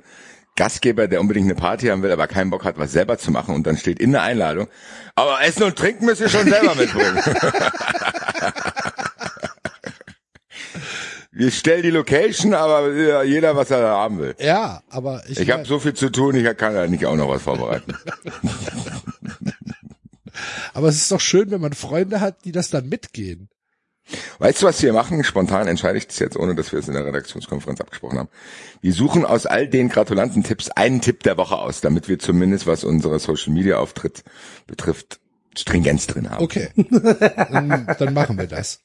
Gastgeber, 0.56 1.08
der 1.08 1.20
unbedingt 1.20 1.46
eine 1.46 1.54
Party 1.54 1.86
haben 1.86 2.02
will, 2.02 2.12
aber 2.12 2.26
keinen 2.26 2.50
Bock 2.50 2.64
hat, 2.64 2.78
was 2.78 2.92
selber 2.92 3.18
zu 3.18 3.30
machen 3.30 3.54
und 3.54 3.66
dann 3.66 3.76
steht 3.76 3.98
in 3.98 4.12
der 4.12 4.22
Einladung, 4.22 4.68
aber 5.14 5.42
Essen 5.42 5.62
und 5.62 5.76
Trinken 5.76 6.04
müsst 6.06 6.20
ihr 6.20 6.28
schon 6.28 6.48
selber 6.48 6.74
mitbringen. 6.76 7.18
Wir 11.32 11.52
stellen 11.52 11.82
die 11.82 11.90
Location, 11.90 12.54
aber 12.54 12.92
ja, 12.92 13.22
jeder, 13.22 13.54
was 13.54 13.70
er 13.70 13.82
da 13.82 13.96
haben 13.98 14.18
will. 14.18 14.34
Ja, 14.40 14.82
aber 14.88 15.22
ich, 15.28 15.38
Ich 15.38 15.50
habe 15.50 15.64
so 15.64 15.78
viel 15.78 15.94
zu 15.94 16.10
tun, 16.10 16.34
ich 16.34 16.56
kann 16.56 16.74
da 16.74 16.86
nicht 16.88 17.06
auch 17.06 17.14
noch 17.14 17.28
was 17.28 17.42
vorbereiten. 17.42 17.94
aber 20.74 20.88
es 20.88 20.96
ist 20.96 21.12
doch 21.12 21.20
schön, 21.20 21.52
wenn 21.52 21.60
man 21.60 21.72
Freunde 21.72 22.20
hat, 22.20 22.44
die 22.44 22.52
das 22.52 22.70
dann 22.70 22.88
mitgehen. 22.88 23.48
Weißt 24.40 24.62
du, 24.62 24.66
was 24.66 24.82
wir 24.82 24.92
machen? 24.92 25.22
Spontan 25.22 25.68
entscheide 25.68 25.98
ich 25.98 26.08
das 26.08 26.18
jetzt, 26.18 26.36
ohne 26.36 26.56
dass 26.56 26.72
wir 26.72 26.80
es 26.80 26.88
in 26.88 26.94
der 26.94 27.06
Redaktionskonferenz 27.06 27.80
abgesprochen 27.80 28.18
haben. 28.18 28.28
Wir 28.80 28.92
suchen 28.92 29.24
aus 29.24 29.46
all 29.46 29.68
den 29.68 29.88
Gratulantentipps 29.88 30.70
einen 30.70 31.00
Tipp 31.00 31.22
der 31.22 31.36
Woche 31.36 31.58
aus, 31.58 31.80
damit 31.80 32.08
wir 32.08 32.18
zumindest, 32.18 32.66
was 32.66 32.82
unsere 32.82 33.20
Social 33.20 33.52
Media 33.52 33.78
Auftritt 33.78 34.24
betrifft, 34.66 35.20
Stringenz 35.56 36.08
drin 36.08 36.28
haben. 36.28 36.42
Okay, 36.42 36.70
dann, 36.76 37.86
dann 37.98 38.14
machen 38.14 38.36
wir 38.36 38.48
das. 38.48 38.80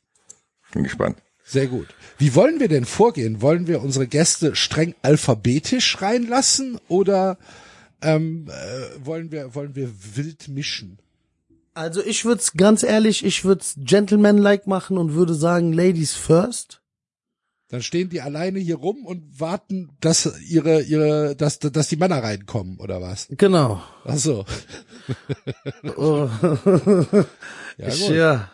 Bin 0.71 0.83
gespannt. 0.83 1.17
Sehr 1.47 1.67
gut. 1.67 1.87
Wie 2.17 2.33
wollen 2.33 2.59
wir 2.59 2.67
denn 2.67 2.85
vorgehen? 2.85 3.39
Wollen 3.39 3.67
wir 3.67 3.81
unsere 3.81 4.07
Gäste 4.07 4.55
streng 4.55 4.95
alphabetisch 5.03 6.01
reinlassen 6.01 6.79
oder 6.87 7.37
ähm, 8.01 8.47
äh, 8.49 9.05
wollen 9.05 9.31
wir 9.31 9.53
wollen 9.53 9.75
wir 9.75 9.91
wild 10.15 10.47
mischen? 10.47 10.97
Also 11.75 12.03
ich 12.03 12.25
würd's 12.25 12.53
ganz 12.53 12.81
ehrlich, 12.81 13.23
ich 13.23 13.45
würd's 13.45 13.75
gentlemanlike 13.77 14.67
machen 14.67 14.97
und 14.97 15.13
würde 15.13 15.35
sagen 15.35 15.71
Ladies 15.71 16.13
first. 16.13 16.81
Dann 17.67 17.83
stehen 17.83 18.09
die 18.09 18.21
alleine 18.21 18.57
hier 18.59 18.77
rum 18.77 19.05
und 19.05 19.39
warten, 19.39 19.89
dass 19.99 20.39
ihre 20.41 20.81
ihre 20.81 21.35
dass 21.35 21.59
dass 21.59 21.89
die 21.89 21.97
Männer 21.97 22.23
reinkommen 22.23 22.79
oder 22.79 23.01
was? 23.01 23.27
Genau. 23.29 23.83
Ach 24.03 24.17
so. 24.17 24.45
Oh. 25.95 26.27
Ja, 27.77 27.89
ich, 27.89 28.07
gut. 28.07 28.15
ja. 28.15 28.49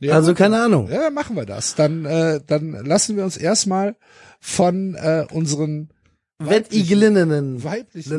Ja, 0.00 0.14
Also 0.14 0.34
keine 0.34 0.60
Ahnung. 0.60 0.88
Ja, 0.90 1.10
machen 1.10 1.36
wir 1.36 1.46
das. 1.46 1.74
Dann 1.74 2.04
äh, 2.04 2.40
dann 2.46 2.72
lassen 2.72 3.16
wir 3.16 3.24
uns 3.24 3.36
erstmal 3.36 3.96
von 4.40 4.94
äh, 4.94 5.26
unseren 5.32 5.90
Wettigelinnen. 6.38 7.62
weiblichen 7.62 8.10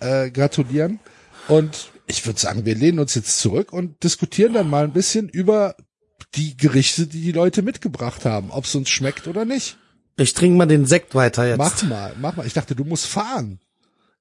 äh, 0.00 0.30
gratulieren. 0.30 1.00
Und 1.48 1.90
ich 2.06 2.24
würde 2.26 2.38
sagen, 2.38 2.64
wir 2.64 2.74
lehnen 2.74 2.98
uns 2.98 3.14
jetzt 3.14 3.38
zurück 3.40 3.72
und 3.72 4.02
diskutieren 4.02 4.54
dann 4.54 4.70
mal 4.70 4.84
ein 4.84 4.92
bisschen 4.92 5.28
über 5.28 5.74
die 6.34 6.56
Gerichte, 6.56 7.06
die 7.06 7.20
die 7.20 7.32
Leute 7.32 7.62
mitgebracht 7.62 8.24
haben, 8.24 8.50
ob 8.50 8.64
es 8.64 8.74
uns 8.74 8.88
schmeckt 8.90 9.28
oder 9.28 9.44
nicht. 9.44 9.78
Ich 10.16 10.34
trinke 10.34 10.56
mal 10.56 10.66
den 10.66 10.86
Sekt 10.86 11.14
weiter 11.14 11.46
jetzt. 11.46 11.58
Mach 11.58 11.82
mal, 11.84 12.12
mach 12.20 12.36
mal. 12.36 12.46
Ich 12.46 12.54
dachte, 12.54 12.74
du 12.74 12.84
musst 12.84 13.06
fahren. 13.06 13.60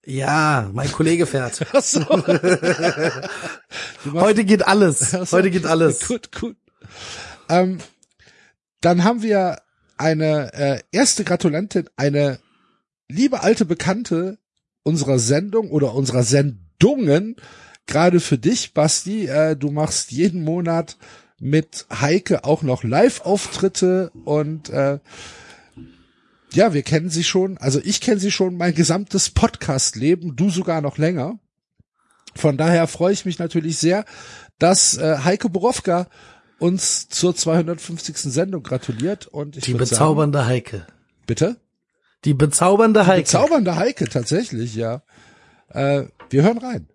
Ja, 0.10 0.72
mein 0.74 0.90
Kollege 0.90 1.26
fährt. 1.26 1.68
Ach 1.74 1.84
so. 1.84 2.00
Heute 4.14 4.46
geht 4.46 4.66
alles. 4.66 5.12
So. 5.12 5.30
Heute 5.34 5.52
geht 5.52 5.66
alles. 5.66 6.08
Gut, 6.08 6.32
gut. 6.32 6.56
Ähm, 7.50 7.80
dann 8.80 9.04
haben 9.04 9.22
wir 9.22 9.62
eine 9.98 10.54
äh, 10.54 10.80
erste 10.94 11.26
Gratulantin, 11.26 11.90
eine 11.98 12.40
liebe 13.10 13.42
alte 13.42 13.66
Bekannte 13.66 14.38
unserer 14.84 15.20
Sendung 15.20 15.72
oder 15.72 15.94
unserer 15.94 16.24
Sendungen. 16.24 17.36
Gerade 17.86 18.22
für 18.22 18.38
dich, 18.38 18.74
Basti. 18.74 19.28
Äh, 19.28 19.58
du 19.58 19.72
machst 19.72 20.14
jeden 20.14 20.46
Monat 20.46 20.96
mit 21.38 21.86
Heike 21.92 22.46
auch 22.46 22.62
noch 22.62 22.86
Live-Auftritte 22.86 24.12
und 24.24 24.70
äh, 24.70 25.00
ja, 26.54 26.74
wir 26.74 26.84
kennen 26.84 27.10
sie 27.10 27.24
schon. 27.24 27.58
Also 27.58 27.80
ich 27.84 28.02
kenne 28.02 28.20
sie 28.20 28.32
schon 28.32 28.58
mein 28.58 28.74
gesamtes 28.74 29.30
Podcast-Leben, 29.30 30.36
du 30.36 30.50
sogar 30.50 30.82
noch 30.82 30.98
länger. 30.98 31.40
Von 32.36 32.58
daher 32.58 32.88
freue 32.88 33.14
ich 33.14 33.26
mich 33.26 33.40
natürlich 33.40 33.78
sehr, 33.78 34.06
dass 34.60 34.98
äh, 34.98 35.20
Heike 35.24 35.50
Borowka 35.50 36.08
uns 36.60 37.10
zur 37.10 37.36
250. 37.36 38.18
Sendung 38.18 38.64
gratuliert 38.64 39.28
und 39.28 39.58
ich 39.58 39.66
Die 39.66 39.74
bezaubernde 39.74 40.46
Heike. 40.46 40.78
Sagen, 40.78 40.92
bitte? 41.26 41.58
Die 42.26 42.34
bezaubernde 42.34 43.06
Heike. 43.06 43.24
Bezaubernde 43.24 43.76
Heike, 43.76 44.10
tatsächlich, 44.10 44.76
ja. 44.76 45.04
Äh, 45.70 46.06
wir 46.30 46.44
hören 46.44 46.58
rein. 46.58 46.88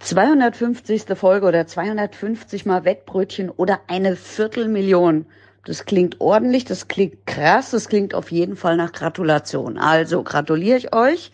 250. 0.00 1.04
Folge 1.16 1.46
oder 1.46 1.66
250 1.66 2.66
mal 2.66 2.84
Wettbrötchen 2.84 3.50
oder 3.50 3.80
eine 3.88 4.14
Viertelmillion. 4.14 5.26
Das 5.68 5.84
klingt 5.84 6.18
ordentlich, 6.22 6.64
das 6.64 6.88
klingt 6.88 7.26
krass, 7.26 7.72
das 7.72 7.90
klingt 7.90 8.14
auf 8.14 8.32
jeden 8.32 8.56
Fall 8.56 8.78
nach 8.78 8.90
Gratulation. 8.90 9.76
Also 9.76 10.22
gratuliere 10.22 10.78
ich 10.78 10.94
euch. 10.94 11.30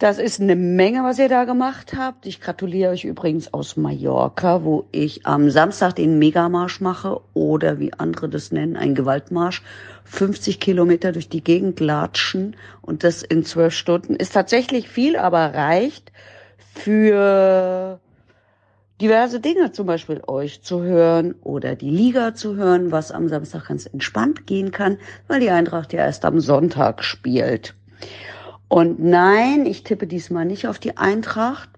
Das 0.00 0.18
ist 0.18 0.40
eine 0.40 0.56
Menge, 0.56 1.04
was 1.04 1.20
ihr 1.20 1.28
da 1.28 1.44
gemacht 1.44 1.94
habt. 1.96 2.26
Ich 2.26 2.40
gratuliere 2.40 2.90
euch 2.90 3.04
übrigens 3.04 3.54
aus 3.54 3.76
Mallorca, 3.76 4.64
wo 4.64 4.88
ich 4.90 5.24
am 5.24 5.50
Samstag 5.50 5.94
den 5.94 6.18
Megamarsch 6.18 6.80
mache 6.80 7.20
oder 7.32 7.78
wie 7.78 7.92
andere 7.92 8.28
das 8.28 8.50
nennen, 8.50 8.76
ein 8.76 8.96
Gewaltmarsch. 8.96 9.62
50 10.02 10.58
Kilometer 10.58 11.12
durch 11.12 11.28
die 11.28 11.44
Gegend 11.44 11.78
latschen 11.78 12.56
und 12.82 13.04
das 13.04 13.22
in 13.22 13.44
zwölf 13.44 13.72
Stunden 13.72 14.16
ist 14.16 14.34
tatsächlich 14.34 14.88
viel, 14.88 15.16
aber 15.16 15.54
reicht 15.54 16.10
für 16.74 18.00
diverse 19.00 19.40
Dinge, 19.40 19.72
zum 19.72 19.86
Beispiel 19.86 20.20
euch 20.26 20.62
zu 20.62 20.82
hören 20.82 21.34
oder 21.42 21.76
die 21.76 21.90
Liga 21.90 22.34
zu 22.34 22.56
hören, 22.56 22.90
was 22.90 23.12
am 23.12 23.28
Samstag 23.28 23.68
ganz 23.68 23.86
entspannt 23.86 24.46
gehen 24.46 24.72
kann, 24.72 24.98
weil 25.28 25.40
die 25.40 25.50
Eintracht 25.50 25.92
ja 25.92 26.00
erst 26.00 26.24
am 26.24 26.40
Sonntag 26.40 27.04
spielt. 27.04 27.74
Und 28.68 29.00
nein, 29.00 29.66
ich 29.66 29.84
tippe 29.84 30.06
diesmal 30.06 30.44
nicht 30.44 30.66
auf 30.66 30.78
die 30.78 30.96
Eintracht, 30.96 31.70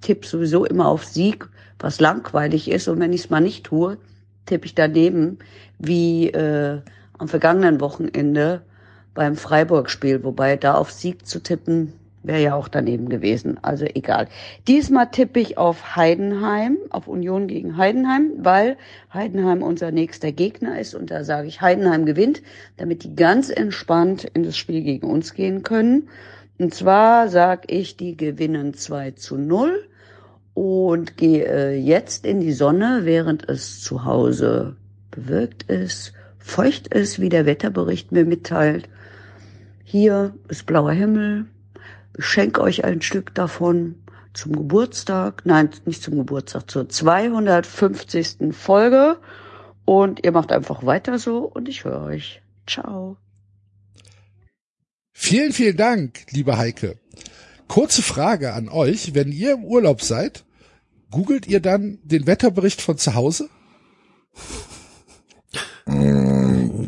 tippe 0.00 0.26
sowieso 0.26 0.64
immer 0.64 0.86
auf 0.86 1.04
Sieg, 1.04 1.48
was 1.78 2.00
langweilig 2.00 2.70
ist. 2.70 2.88
Und 2.88 3.00
wenn 3.00 3.12
ich 3.12 3.22
es 3.22 3.30
mal 3.30 3.40
nicht 3.40 3.66
tue, 3.66 3.98
tippe 4.46 4.66
ich 4.66 4.74
daneben, 4.74 5.38
wie 5.78 6.28
äh, 6.30 6.80
am 7.18 7.28
vergangenen 7.28 7.80
Wochenende 7.80 8.62
beim 9.14 9.36
Freiburg-Spiel, 9.36 10.22
wobei 10.22 10.56
da 10.56 10.74
auf 10.74 10.92
Sieg 10.92 11.26
zu 11.26 11.42
tippen 11.42 11.92
wäre 12.28 12.40
ja 12.40 12.54
auch 12.54 12.68
daneben 12.68 13.08
gewesen. 13.08 13.58
Also 13.62 13.86
egal. 13.86 14.28
Diesmal 14.68 15.10
tippe 15.10 15.40
ich 15.40 15.58
auf 15.58 15.96
Heidenheim, 15.96 16.76
auf 16.90 17.08
Union 17.08 17.48
gegen 17.48 17.76
Heidenheim, 17.76 18.30
weil 18.38 18.76
Heidenheim 19.12 19.62
unser 19.62 19.90
nächster 19.90 20.30
Gegner 20.30 20.78
ist 20.78 20.94
und 20.94 21.10
da 21.10 21.24
sage 21.24 21.48
ich, 21.48 21.60
Heidenheim 21.60 22.06
gewinnt, 22.06 22.42
damit 22.76 23.02
die 23.02 23.16
ganz 23.16 23.50
entspannt 23.50 24.24
in 24.34 24.44
das 24.44 24.56
Spiel 24.56 24.82
gegen 24.82 25.10
uns 25.10 25.34
gehen 25.34 25.64
können. 25.64 26.08
Und 26.58 26.74
zwar 26.74 27.28
sag 27.28 27.72
ich, 27.72 27.96
die 27.96 28.16
gewinnen 28.16 28.74
2 28.74 29.12
zu 29.12 29.36
0 29.36 29.88
und 30.54 31.16
gehe 31.16 31.76
jetzt 31.76 32.26
in 32.26 32.40
die 32.40 32.52
Sonne, 32.52 33.00
während 33.04 33.48
es 33.48 33.80
zu 33.80 34.04
Hause 34.04 34.76
bewölkt 35.10 35.62
ist, 35.64 36.12
feucht 36.38 36.88
ist, 36.88 37.20
wie 37.20 37.28
der 37.28 37.46
Wetterbericht 37.46 38.12
mir 38.12 38.24
mitteilt. 38.24 38.88
Hier 39.84 40.34
ist 40.48 40.66
blauer 40.66 40.92
Himmel. 40.92 41.46
Ich 42.18 42.26
schenke 42.26 42.60
euch 42.60 42.84
ein 42.84 43.00
Stück 43.00 43.32
davon 43.34 43.94
zum 44.34 44.52
Geburtstag. 44.52 45.42
Nein, 45.44 45.70
nicht 45.84 46.02
zum 46.02 46.16
Geburtstag, 46.16 46.68
zur 46.68 46.88
250. 46.88 48.52
Folge. 48.52 49.18
Und 49.84 50.24
ihr 50.24 50.32
macht 50.32 50.52
einfach 50.52 50.84
weiter 50.84 51.18
so 51.18 51.38
und 51.38 51.68
ich 51.68 51.84
höre 51.84 52.02
euch. 52.02 52.42
Ciao. 52.66 53.16
Vielen, 55.12 55.52
vielen 55.52 55.76
Dank, 55.76 56.26
liebe 56.30 56.58
Heike. 56.58 56.98
Kurze 57.68 58.02
Frage 58.02 58.52
an 58.52 58.68
euch. 58.68 59.14
Wenn 59.14 59.30
ihr 59.30 59.52
im 59.52 59.64
Urlaub 59.64 60.02
seid, 60.02 60.44
googelt 61.10 61.46
ihr 61.46 61.60
dann 61.60 61.98
den 62.02 62.26
Wetterbericht 62.26 62.82
von 62.82 62.98
zu 62.98 63.14
Hause? 63.14 63.48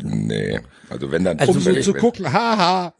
Nee. 0.03 0.59
Also 0.89 1.11
wenn 1.11 1.23
dann 1.23 1.39
Also 1.39 1.53
Um 1.53 1.81
zu 1.81 1.93
gucken, 1.93 2.31
haha, 2.31 2.93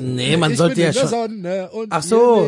Nee, 0.00 0.36
man 0.36 0.52
ich 0.52 0.58
sollte 0.58 0.74
bin 0.76 0.84
ja 0.84 0.88
in 0.88 0.94
der 0.94 1.00
schon. 1.00 1.08
Sonne 1.08 1.70
und 1.70 1.86
Ach 1.90 2.02
so. 2.02 2.46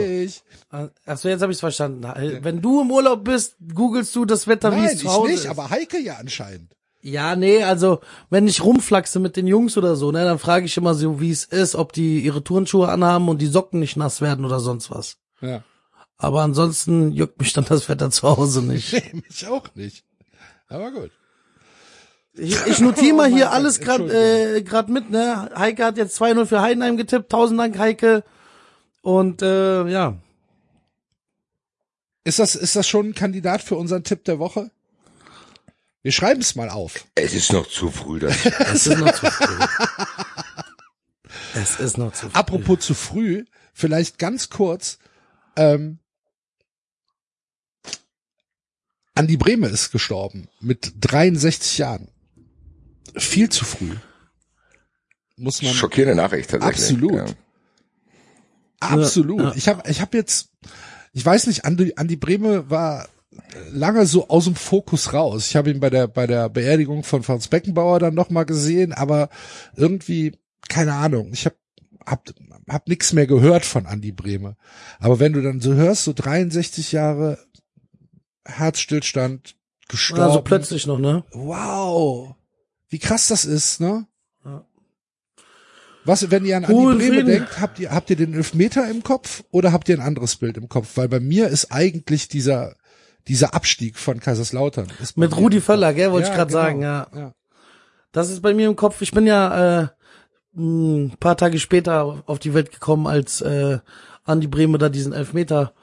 Ach 1.06 1.16
so, 1.18 1.28
jetzt 1.28 1.42
habe 1.42 1.52
ich 1.52 1.58
verstanden. 1.58 2.06
Wenn 2.42 2.60
du 2.60 2.82
im 2.82 2.90
Urlaub 2.90 3.24
bist, 3.24 3.56
googelst 3.74 4.14
du 4.16 4.24
das 4.24 4.46
Wetter, 4.46 4.74
wie 4.76 4.84
es 4.84 4.98
zu 4.98 5.06
ich 5.06 5.10
Hause 5.12 5.30
nicht, 5.30 5.44
ist. 5.44 5.50
aber 5.50 5.70
Heike 5.70 5.98
ja 5.98 6.16
anscheinend. 6.16 6.72
Ja, 7.00 7.36
nee, 7.36 7.62
also 7.62 8.00
wenn 8.28 8.48
ich 8.48 8.62
rumflaxe 8.62 9.20
mit 9.20 9.36
den 9.36 9.46
Jungs 9.46 9.76
oder 9.78 9.94
so, 9.96 10.10
ne, 10.10 10.24
dann 10.24 10.38
frage 10.40 10.66
ich 10.66 10.76
immer 10.76 10.94
so, 10.94 11.20
wie 11.20 11.30
es 11.30 11.44
ist, 11.44 11.76
ob 11.76 11.92
die 11.92 12.20
ihre 12.20 12.42
Turnschuhe 12.42 12.88
anhaben 12.88 13.28
und 13.28 13.40
die 13.40 13.46
Socken 13.46 13.78
nicht 13.80 13.96
nass 13.96 14.20
werden 14.20 14.44
oder 14.44 14.58
sonst 14.60 14.90
was. 14.90 15.16
Ja. 15.40 15.62
Aber 16.16 16.42
ansonsten 16.42 17.12
juckt 17.12 17.38
mich 17.40 17.52
dann 17.52 17.64
das 17.66 17.88
Wetter 17.88 18.10
zu 18.10 18.28
Hause 18.28 18.62
nicht. 18.62 18.92
Nee, 19.14 19.22
mich 19.28 19.46
auch 19.46 19.68
nicht. 19.76 20.04
Aber 20.68 20.90
gut. 20.90 21.12
Ich, 22.38 22.66
ich 22.66 22.80
notiere 22.80 23.12
Oh 23.12 23.16
mal 23.16 23.28
mein 23.28 23.34
hier 23.34 23.46
Gott, 23.46 23.54
alles 23.54 23.80
gerade 23.80 24.56
äh, 24.56 24.62
grad 24.62 24.88
mit, 24.88 25.10
ne? 25.10 25.50
Heike 25.54 25.84
hat 25.84 25.96
jetzt 25.96 26.20
2-0 26.20 26.46
für 26.46 26.62
Heidenheim 26.62 26.96
getippt. 26.96 27.30
Tausend 27.30 27.58
Dank, 27.58 27.78
Heike. 27.78 28.24
Und 29.02 29.42
äh, 29.42 29.86
ja. 29.88 30.16
Ist 32.24 32.38
das, 32.38 32.54
ist 32.54 32.76
das 32.76 32.86
schon 32.86 33.08
ein 33.08 33.14
Kandidat 33.14 33.62
für 33.62 33.76
unseren 33.76 34.04
Tipp 34.04 34.24
der 34.24 34.38
Woche? 34.38 34.70
Wir 36.02 36.12
schreiben 36.12 36.40
es 36.40 36.54
mal 36.54 36.70
auf. 36.70 37.04
Es 37.14 37.34
ist 37.34 37.52
noch 37.52 37.66
zu 37.66 37.90
früh. 37.90 38.20
Das 38.20 38.36
Es 38.44 38.86
ist 38.86 38.98
noch 38.98 39.12
zu 39.12 39.30
früh. 39.30 39.66
es 41.54 41.80
ist 41.80 41.98
noch 41.98 42.12
zu 42.12 42.28
früh. 42.28 42.38
Apropos 42.38 42.80
zu 42.80 42.94
früh, 42.94 43.44
vielleicht 43.72 44.18
ganz 44.18 44.48
kurz, 44.48 44.98
ähm, 45.56 45.98
Andi 49.14 49.36
Brehme 49.36 49.66
ist 49.66 49.90
gestorben 49.90 50.48
mit 50.60 50.92
63 51.00 51.78
Jahren. 51.78 52.08
Viel 53.16 53.48
zu 53.48 53.64
früh. 53.64 53.94
Muss 55.36 55.62
man 55.62 55.72
schockierende 55.72 56.16
Nachricht 56.16 56.50
tatsächlich. 56.50 56.84
Absolut. 56.84 57.14
Ja. 57.14 57.26
absolut. 58.80 59.40
Ja, 59.40 59.48
ja. 59.48 59.54
Ich 59.56 59.68
habe 59.68 59.88
ich 59.88 60.00
hab 60.00 60.14
jetzt 60.14 60.50
ich 61.12 61.24
weiß 61.24 61.46
nicht, 61.46 61.64
Andi, 61.64 61.94
Andi 61.96 62.16
Brehme 62.16 62.70
war 62.70 63.08
lange 63.70 64.06
so 64.06 64.28
aus 64.28 64.44
dem 64.44 64.54
Fokus 64.54 65.12
raus. 65.12 65.48
Ich 65.48 65.56
habe 65.56 65.70
ihn 65.70 65.80
bei 65.80 65.90
der 65.90 66.08
bei 66.08 66.26
der 66.26 66.48
Beerdigung 66.48 67.04
von 67.04 67.22
Franz 67.22 67.48
Beckenbauer 67.48 67.98
dann 67.98 68.14
noch 68.14 68.30
mal 68.30 68.44
gesehen, 68.44 68.92
aber 68.92 69.28
irgendwie 69.76 70.36
keine 70.68 70.94
Ahnung. 70.94 71.30
Ich 71.32 71.44
habe 71.46 71.56
hab, 72.04 72.30
hab 72.68 72.88
nix 72.88 73.12
mehr 73.12 73.26
gehört 73.26 73.64
von 73.64 73.86
Andi 73.86 74.12
Brehme. 74.12 74.56
Aber 74.98 75.20
wenn 75.20 75.32
du 75.32 75.42
dann 75.42 75.60
so 75.60 75.74
hörst, 75.74 76.04
so 76.04 76.12
63 76.12 76.92
Jahre 76.92 77.38
Herzstillstand 78.44 79.56
gestorben. 79.88 80.22
Also 80.22 80.42
plötzlich 80.42 80.86
noch, 80.86 80.98
ne? 80.98 81.24
Wow. 81.32 82.34
Wie 82.88 82.98
krass 82.98 83.28
das 83.28 83.44
ist, 83.44 83.80
ne? 83.80 84.06
Ja. 84.44 84.64
Was, 86.04 86.30
wenn 86.30 86.44
ihr 86.44 86.56
an 86.56 86.64
Andi 86.64 87.06
Frieden. 87.06 87.26
denkt, 87.26 87.60
habt 87.60 87.78
ihr, 87.78 87.90
habt 87.90 88.08
ihr 88.10 88.16
den 88.16 88.32
Elfmeter 88.32 88.88
im 88.90 89.02
Kopf 89.02 89.44
oder 89.50 89.72
habt 89.72 89.88
ihr 89.88 89.96
ein 89.96 90.06
anderes 90.06 90.36
Bild 90.36 90.56
im 90.56 90.68
Kopf? 90.68 90.96
Weil 90.96 91.08
bei 91.08 91.20
mir 91.20 91.48
ist 91.48 91.70
eigentlich 91.70 92.28
dieser, 92.28 92.76
dieser 93.26 93.54
Abstieg 93.54 93.98
von 93.98 94.20
Kaiserslautern. 94.20 94.88
Mit 95.16 95.36
Rudi. 95.36 95.60
Völler, 95.60 95.92
gell, 95.92 96.10
wollte 96.10 96.28
ich 96.28 96.34
gerade 96.34 96.50
genau. 96.50 96.62
sagen, 96.62 96.82
ja. 96.82 97.06
ja. 97.14 97.34
Das 98.12 98.30
ist 98.30 98.40
bei 98.40 98.54
mir 98.54 98.68
im 98.68 98.76
Kopf. 98.76 99.02
Ich 99.02 99.12
bin 99.12 99.26
ja 99.26 99.82
äh, 99.82 99.88
ein 100.56 101.12
paar 101.20 101.36
Tage 101.36 101.58
später 101.58 102.22
auf 102.24 102.38
die 102.38 102.54
Welt 102.54 102.72
gekommen, 102.72 103.06
als 103.06 103.42
äh, 103.42 103.78
Andi 104.24 104.46
Brehme 104.46 104.78
da 104.78 104.88
diesen 104.88 105.12
Elfmeter 105.12 105.74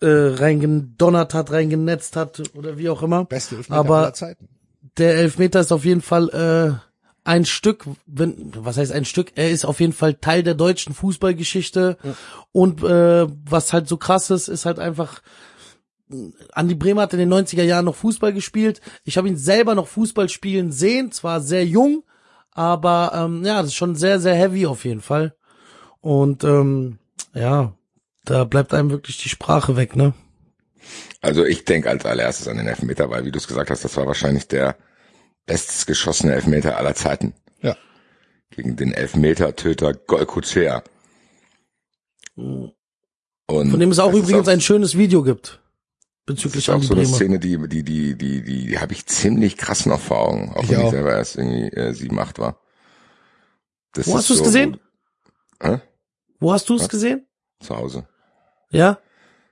äh, 0.00 0.06
reingedonnert 0.06 1.34
hat, 1.34 1.50
reingenetzt 1.50 2.14
hat 2.14 2.40
oder 2.54 2.78
wie 2.78 2.88
auch 2.88 3.02
immer. 3.02 3.24
Beste 3.24 3.56
Elfmeter 3.56 3.80
Aber 3.80 3.98
aller 3.98 4.14
Zeiten. 4.14 4.48
Der 4.96 5.16
Elfmeter 5.16 5.60
ist 5.60 5.72
auf 5.72 5.84
jeden 5.84 6.02
Fall 6.02 6.28
äh, 6.30 6.90
ein 7.24 7.44
Stück, 7.44 7.84
wenn, 8.06 8.52
was 8.56 8.76
heißt 8.76 8.92
ein 8.92 9.04
Stück? 9.04 9.32
Er 9.34 9.50
ist 9.50 9.64
auf 9.64 9.80
jeden 9.80 9.92
Fall 9.92 10.14
Teil 10.14 10.42
der 10.42 10.54
deutschen 10.54 10.94
Fußballgeschichte. 10.94 11.96
Und 12.52 12.82
äh, 12.82 13.26
was 13.44 13.72
halt 13.72 13.88
so 13.88 13.96
krass 13.96 14.30
ist, 14.30 14.48
ist 14.48 14.66
halt 14.66 14.78
einfach, 14.78 15.20
Andi 16.52 16.74
Bremer 16.74 17.02
hat 17.02 17.12
in 17.12 17.20
den 17.20 17.32
90er 17.32 17.62
Jahren 17.62 17.84
noch 17.84 17.94
Fußball 17.94 18.32
gespielt. 18.32 18.80
Ich 19.04 19.16
habe 19.16 19.28
ihn 19.28 19.36
selber 19.36 19.74
noch 19.74 19.86
Fußball 19.86 20.28
spielen 20.28 20.72
sehen, 20.72 21.12
zwar 21.12 21.40
sehr 21.40 21.64
jung, 21.64 22.04
aber 22.52 23.12
ähm, 23.14 23.44
ja, 23.44 23.58
das 23.58 23.68
ist 23.68 23.76
schon 23.76 23.94
sehr, 23.94 24.18
sehr 24.18 24.34
heavy 24.34 24.66
auf 24.66 24.84
jeden 24.84 25.02
Fall. 25.02 25.34
Und 26.00 26.42
ähm, 26.44 26.98
ja, 27.34 27.74
da 28.24 28.44
bleibt 28.44 28.74
einem 28.74 28.90
wirklich 28.90 29.18
die 29.18 29.28
Sprache 29.28 29.76
weg, 29.76 29.94
ne? 29.94 30.14
Also 31.20 31.44
ich 31.44 31.64
denke 31.64 31.90
als 31.90 32.04
allererstes 32.04 32.48
an 32.48 32.56
den 32.56 32.66
Elfmeter, 32.66 33.10
weil 33.10 33.24
wie 33.24 33.30
du 33.30 33.38
es 33.38 33.48
gesagt 33.48 33.70
hast, 33.70 33.84
das 33.84 33.96
war 33.96 34.06
wahrscheinlich 34.06 34.48
der 34.48 34.76
bestes 35.46 35.86
geschossene 35.86 36.34
Elfmeter 36.34 36.76
aller 36.76 36.94
Zeiten. 36.94 37.34
Ja. 37.60 37.76
Gegen 38.50 38.76
den 38.76 38.92
Elfmeter-Töter 38.92 39.94
Golkuchea. 39.94 40.82
Und 42.36 42.74
Von 43.46 43.80
dem 43.80 43.90
es 43.90 43.98
auch 43.98 44.12
das 44.12 44.20
übrigens 44.20 44.48
ein 44.48 44.60
schönes 44.60 44.96
Video 44.96 45.22
gibt. 45.22 45.60
Das 46.26 46.36
Bezüglich 46.36 46.68
ist 46.68 46.74
auch 46.74 46.82
so 46.82 46.94
eine. 46.94 47.06
Szene, 47.06 47.38
die, 47.40 47.56
die, 47.68 47.82
die, 47.82 48.14
die, 48.16 48.42
die, 48.42 48.66
die 48.66 48.78
habe 48.78 48.92
ich 48.92 49.06
ziemlich 49.06 49.56
krass 49.56 49.86
noch 49.86 50.00
vor 50.00 50.20
Augen, 50.28 50.52
auch 50.54 50.62
Ich 50.62 50.70
wenn 50.70 50.78
auch. 50.78 50.84
ich 50.84 50.90
selber 50.90 51.16
erst 51.16 51.36
irgendwie 51.36 51.68
äh, 51.76 51.92
sieben, 51.92 52.18
acht 52.20 52.38
war. 52.38 52.60
Das 53.92 54.06
Wo 54.06 54.16
hast 54.16 54.28
du 54.30 54.34
es 54.34 54.38
so, 54.38 54.44
gesehen? 54.44 54.78
Hä? 55.60 55.80
Wo 56.38 56.52
hast 56.52 56.68
du 56.68 56.76
es 56.76 56.88
gesehen? 56.88 57.26
Zu 57.60 57.76
Hause. 57.76 58.06
Ja? 58.70 59.00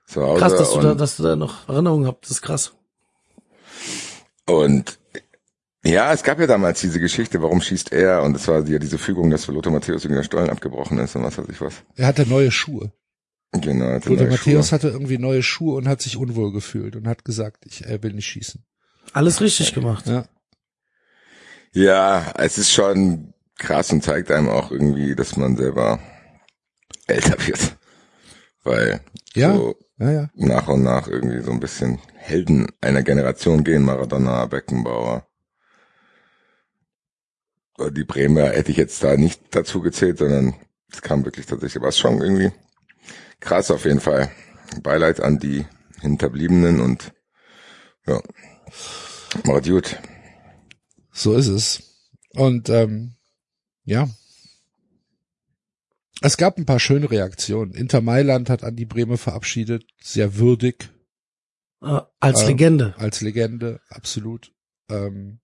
Zu 0.09 0.23
Hause 0.23 0.39
Krass, 0.39 0.55
dass 0.57 0.71
du, 0.73 0.79
da, 0.81 0.95
dass 0.95 1.17
du 1.17 1.23
da 1.23 1.35
noch 1.35 1.69
Erinnerungen 1.69 2.07
habt. 2.07 2.25
Das 2.25 2.31
ist 2.31 2.41
krass. 2.41 2.73
und 4.47 4.97
ja, 5.85 6.11
es 6.11 6.23
gab 6.23 6.39
ja 6.39 6.47
damals 6.47 6.81
diese 6.81 6.99
Geschichte, 6.99 7.41
warum 7.41 7.61
schießt 7.61 7.91
er? 7.93 8.23
Und 8.23 8.35
es 8.35 8.47
war 8.47 8.67
ja 8.67 8.79
diese 8.79 8.97
Fügung, 8.97 9.29
dass 9.29 9.45
für 9.45 9.51
Lothar 9.51 9.71
Matthäus 9.71 10.03
irgendwie 10.03 10.17
der 10.19 10.23
Stollen 10.25 10.49
abgebrochen 10.49 10.97
ist 10.97 11.15
und 11.15 11.23
was 11.23 11.37
weiß 11.37 11.45
ich 11.49 11.61
was. 11.61 11.75
Er 11.95 12.07
hatte 12.07 12.25
neue 12.27 12.51
Schuhe. 12.51 12.91
Genau, 13.51 13.85
er 13.85 13.95
hatte 13.95 14.09
Lothar 14.09 14.23
neue 14.25 14.31
Matthäus 14.33 14.67
Schuhe. 14.67 14.71
hatte 14.75 14.87
irgendwie 14.89 15.17
neue 15.19 15.43
Schuhe 15.43 15.77
und 15.77 15.87
hat 15.87 16.01
sich 16.01 16.17
unwohl 16.17 16.51
gefühlt 16.51 16.95
und 16.95 17.07
hat 17.07 17.23
gesagt, 17.23 17.65
ich 17.67 17.85
äh, 17.85 18.01
will 18.01 18.13
nicht 18.13 18.27
schießen. 18.27 18.65
Alles 19.13 19.41
richtig 19.41 19.73
gemacht. 19.73 20.07
Ja. 20.07 20.25
Ja, 21.71 22.33
es 22.37 22.57
ist 22.57 22.71
schon 22.71 23.33
krass 23.57 23.91
und 23.91 24.03
zeigt 24.03 24.31
einem 24.31 24.49
auch 24.49 24.71
irgendwie, 24.71 25.15
dass 25.15 25.37
man 25.37 25.55
selber 25.55 25.99
älter 27.07 27.37
wird. 27.47 27.77
Weil 28.63 29.01
Ja. 29.33 29.55
so 29.55 29.75
Ja, 29.99 30.11
ja. 30.11 30.29
nach 30.35 30.69
und 30.69 30.83
nach 30.83 31.07
irgendwie 31.07 31.41
so 31.41 31.51
ein 31.51 31.59
bisschen 31.59 31.99
Helden 32.15 32.67
einer 32.79 33.03
Generation 33.03 33.65
gehen, 33.65 33.83
Maradona, 33.83 34.45
Beckenbauer. 34.45 35.27
Die 37.91 38.05
Bremer 38.05 38.49
hätte 38.49 38.71
ich 38.71 38.77
jetzt 38.77 39.03
da 39.03 39.17
nicht 39.17 39.41
dazu 39.51 39.81
gezählt, 39.81 40.17
sondern 40.17 40.55
es 40.91 41.01
kam 41.01 41.25
wirklich 41.25 41.45
tatsächlich, 41.45 41.83
ist 41.83 41.99
schon 41.99 42.21
irgendwie 42.21 42.51
krass 43.39 43.71
auf 43.71 43.85
jeden 43.85 43.99
Fall. 43.99 44.31
Beileid 44.81 45.19
an 45.19 45.39
die 45.39 45.65
Hinterbliebenen 45.99 46.79
und 46.79 47.13
ja, 48.05 48.21
macht 49.45 49.67
gut. 49.67 49.99
So 51.11 51.35
ist 51.35 51.47
es. 51.47 51.83
Und 52.33 52.69
ähm, 52.69 53.15
ja. 53.83 54.07
Es 56.21 56.37
gab 56.37 56.57
ein 56.57 56.65
paar 56.65 56.79
schöne 56.79 57.09
Reaktionen. 57.09 57.73
Inter 57.73 58.01
Mailand 58.01 58.49
hat 58.49 58.63
Andi 58.63 58.85
Brehme 58.85 59.17
verabschiedet, 59.17 59.85
sehr 60.01 60.35
würdig 60.37 60.89
Äh, 61.81 62.01
als 62.19 62.41
Ähm, 62.41 62.47
Legende. 62.47 62.93
als 62.97 63.21
Legende, 63.21 63.79
absolut. 63.89 64.51
Ähm, 64.89 65.39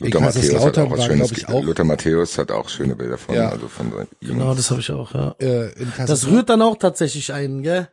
Lothar 0.00 0.22
Matthäus 0.22 0.64
hat 0.64 0.78
auch 0.78 0.90
war, 0.90 1.00
Schönes. 1.06 1.30
ich, 1.32 1.48
auch 1.48 1.62
Lothar 1.62 1.84
Matthäus 1.84 2.36
hat 2.38 2.50
auch 2.50 2.68
schöne 2.68 2.96
Bilder 2.96 3.16
von, 3.18 3.34
Ja. 3.36 3.50
also 3.50 3.68
von. 3.68 3.92
Genau, 4.20 4.54
das 4.54 4.70
habe 4.72 4.80
ich 4.80 4.90
auch, 4.90 5.14
ja. 5.14 5.36
äh, 5.38 5.70
Das 6.06 6.26
rührt 6.26 6.48
dann 6.50 6.62
auch 6.62 6.76
tatsächlich 6.78 7.32
einen, 7.32 7.62
gell? 7.62 7.88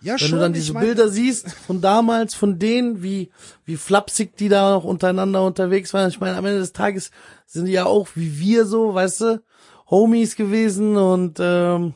ja, 0.00 0.12
Wenn 0.14 0.18
schon, 0.18 0.30
du 0.32 0.38
dann 0.38 0.52
diese 0.52 0.72
mein- 0.72 0.84
Bilder 0.84 1.08
siehst 1.08 1.48
von 1.52 1.80
damals, 1.80 2.34
von 2.34 2.58
denen, 2.58 3.02
wie, 3.02 3.30
wie 3.64 3.76
flapsig 3.76 4.36
die 4.36 4.48
da 4.48 4.70
noch 4.72 4.82
untereinander 4.84 5.44
unterwegs 5.44 5.94
waren. 5.94 6.08
Ich 6.08 6.18
meine, 6.18 6.36
am 6.36 6.44
Ende 6.44 6.58
des 6.60 6.72
Tages 6.72 7.12
sind 7.46 7.66
die 7.66 7.72
ja 7.72 7.84
auch 7.84 8.08
wie 8.16 8.40
wir 8.40 8.64
so, 8.66 8.94
weißt 8.94 9.20
du? 9.20 9.42
Homies 9.90 10.36
gewesen 10.36 10.96
und 10.96 11.38
ähm, 11.40 11.94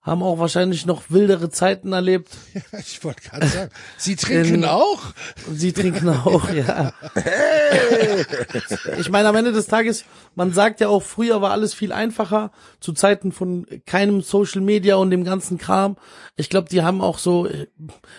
haben 0.00 0.22
auch 0.22 0.38
wahrscheinlich 0.38 0.84
noch 0.84 1.04
wildere 1.08 1.48
Zeiten 1.50 1.92
erlebt. 1.92 2.28
Ich 2.78 3.02
wollte 3.04 3.22
gerade 3.22 3.46
sagen, 3.46 3.70
Sie 3.96 4.16
trinken 4.16 4.54
In- 4.56 4.64
auch? 4.66 5.00
Sie 5.52 5.72
trinken 5.72 6.08
auch, 6.10 6.50
ja. 6.50 6.92
Ich 8.98 9.10
meine, 9.10 9.28
am 9.28 9.36
Ende 9.36 9.52
des 9.52 9.66
Tages, 9.66 10.04
man 10.34 10.52
sagt 10.52 10.80
ja 10.80 10.88
auch, 10.88 11.02
früher 11.02 11.40
war 11.40 11.52
alles 11.52 11.72
viel 11.74 11.92
einfacher, 11.92 12.50
zu 12.80 12.92
Zeiten 12.92 13.32
von 13.32 13.66
keinem 13.86 14.20
Social 14.20 14.60
Media 14.60 14.96
und 14.96 15.10
dem 15.10 15.24
ganzen 15.24 15.58
Kram. 15.58 15.96
Ich 16.36 16.50
glaube, 16.50 16.68
die 16.68 16.82
haben 16.82 17.00
auch 17.00 17.18
so, 17.18 17.46
äh, 17.46 17.66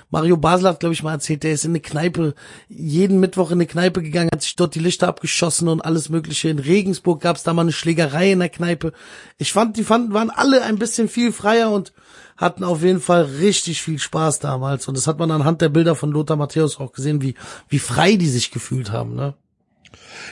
Mario 0.10 0.38
Basler 0.38 0.69
hat, 0.69 0.79
glaube 0.79 0.93
ich, 0.93 1.03
mal 1.03 1.12
erzählt, 1.13 1.43
der 1.43 1.51
ist 1.51 1.65
in 1.65 1.71
eine 1.71 1.79
Kneipe, 1.81 2.34
jeden 2.67 3.19
Mittwoch 3.19 3.49
in 3.51 3.58
eine 3.58 3.67
Kneipe 3.67 4.01
gegangen, 4.01 4.29
hat 4.34 4.44
sich 4.55 4.57
dort 4.57 4.75
die 4.75 4.79
Lichter 4.79 5.09
abgeschossen 5.09 5.67
und 5.67 5.81
alles 5.81 6.07
mögliche. 6.07 6.49
In 6.49 6.59
Regensburg 6.59 7.21
gab 7.21 7.35
es 7.35 7.43
da 7.43 7.53
mal 7.53 7.63
eine 7.63 7.73
Schlägerei 7.73 8.31
in 8.31 8.39
der 8.39 8.49
Kneipe. 8.49 8.93
Ich 9.37 9.51
fand, 9.51 9.75
die 9.75 9.83
fanden, 9.83 10.13
waren 10.13 10.29
alle 10.29 10.63
ein 10.63 10.79
bisschen 10.79 11.09
viel 11.09 11.33
freier 11.33 11.71
und 11.71 11.91
hatten 12.37 12.63
auf 12.63 12.81
jeden 12.81 13.01
Fall 13.01 13.23
richtig 13.23 13.81
viel 13.81 13.99
Spaß 13.99 14.39
damals. 14.39 14.87
Und 14.87 14.95
das 14.95 15.07
hat 15.07 15.19
man 15.19 15.31
anhand 15.31 15.61
der 15.61 15.69
Bilder 15.69 15.95
von 15.95 16.11
Lothar 16.11 16.37
Matthäus 16.37 16.79
auch 16.79 16.93
gesehen, 16.93 17.21
wie, 17.21 17.35
wie 17.67 17.79
frei 17.79 18.15
die 18.15 18.29
sich 18.29 18.51
gefühlt 18.51 18.91
haben, 18.91 19.15
ne? 19.15 19.33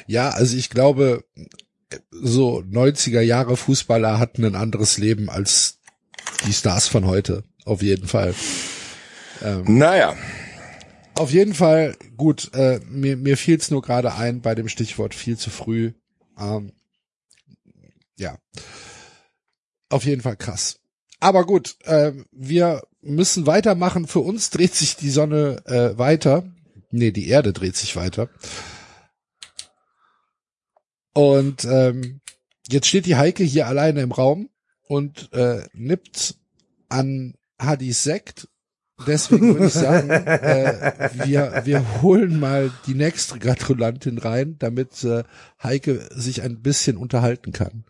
Ja, 0.07 0.29
also 0.29 0.55
ich 0.55 0.69
glaube, 0.69 1.25
so 2.11 2.59
90er 2.59 3.21
Jahre 3.21 3.57
Fußballer 3.57 4.19
hatten 4.19 4.45
ein 4.45 4.55
anderes 4.55 4.97
Leben 4.97 5.29
als 5.29 5.79
die 6.47 6.53
Stars 6.53 6.87
von 6.87 7.05
heute. 7.05 7.43
Auf 7.65 7.81
jeden 7.81 8.07
Fall. 8.07 8.33
Naja, 9.65 10.15
Auf 11.15 11.31
jeden 11.31 11.53
Fall, 11.53 11.95
gut, 12.17 12.51
äh, 12.53 12.79
mir, 12.89 13.17
mir 13.17 13.37
fiel 13.37 13.57
es 13.57 13.69
nur 13.69 13.81
gerade 13.81 14.15
ein 14.15 14.41
bei 14.41 14.55
dem 14.55 14.67
Stichwort 14.67 15.13
viel 15.13 15.37
zu 15.37 15.51
früh. 15.51 15.93
Ähm, 16.39 16.73
ja. 18.17 18.37
Auf 19.89 20.05
jeden 20.05 20.21
Fall 20.21 20.37
krass. 20.37 20.79
Aber 21.19 21.45
gut, 21.45 21.77
äh, 21.83 22.13
wir 22.31 22.81
müssen 23.01 23.45
weitermachen. 23.45 24.07
Für 24.07 24.19
uns 24.19 24.49
dreht 24.49 24.73
sich 24.73 24.95
die 24.95 25.11
Sonne 25.11 25.63
äh, 25.65 25.97
weiter. 25.97 26.51
Nee, 26.89 27.11
die 27.11 27.27
Erde 27.27 27.53
dreht 27.53 27.75
sich 27.75 27.95
weiter. 27.95 28.29
Und 31.13 31.63
ähm, 31.65 32.21
jetzt 32.67 32.87
steht 32.87 33.05
die 33.05 33.15
Heike 33.15 33.43
hier 33.43 33.67
alleine 33.67 34.01
im 34.01 34.11
Raum 34.11 34.49
und 34.87 35.31
äh, 35.33 35.63
nippt 35.73 36.35
an 36.89 37.35
Hadis 37.59 38.03
Sekt. 38.03 38.47
Deswegen 39.07 39.53
würde 39.53 39.67
ich 39.67 39.73
sagen, 39.73 40.09
äh, 40.09 41.09
wir, 41.25 41.61
wir 41.65 42.01
holen 42.01 42.39
mal 42.39 42.71
die 42.87 42.95
nächste 42.95 43.39
Gratulantin 43.39 44.17
rein, 44.17 44.55
damit 44.59 45.03
äh, 45.03 45.23
Heike 45.61 46.07
sich 46.11 46.41
ein 46.41 46.61
bisschen 46.61 46.97
unterhalten 46.97 47.51
kann. 47.51 47.85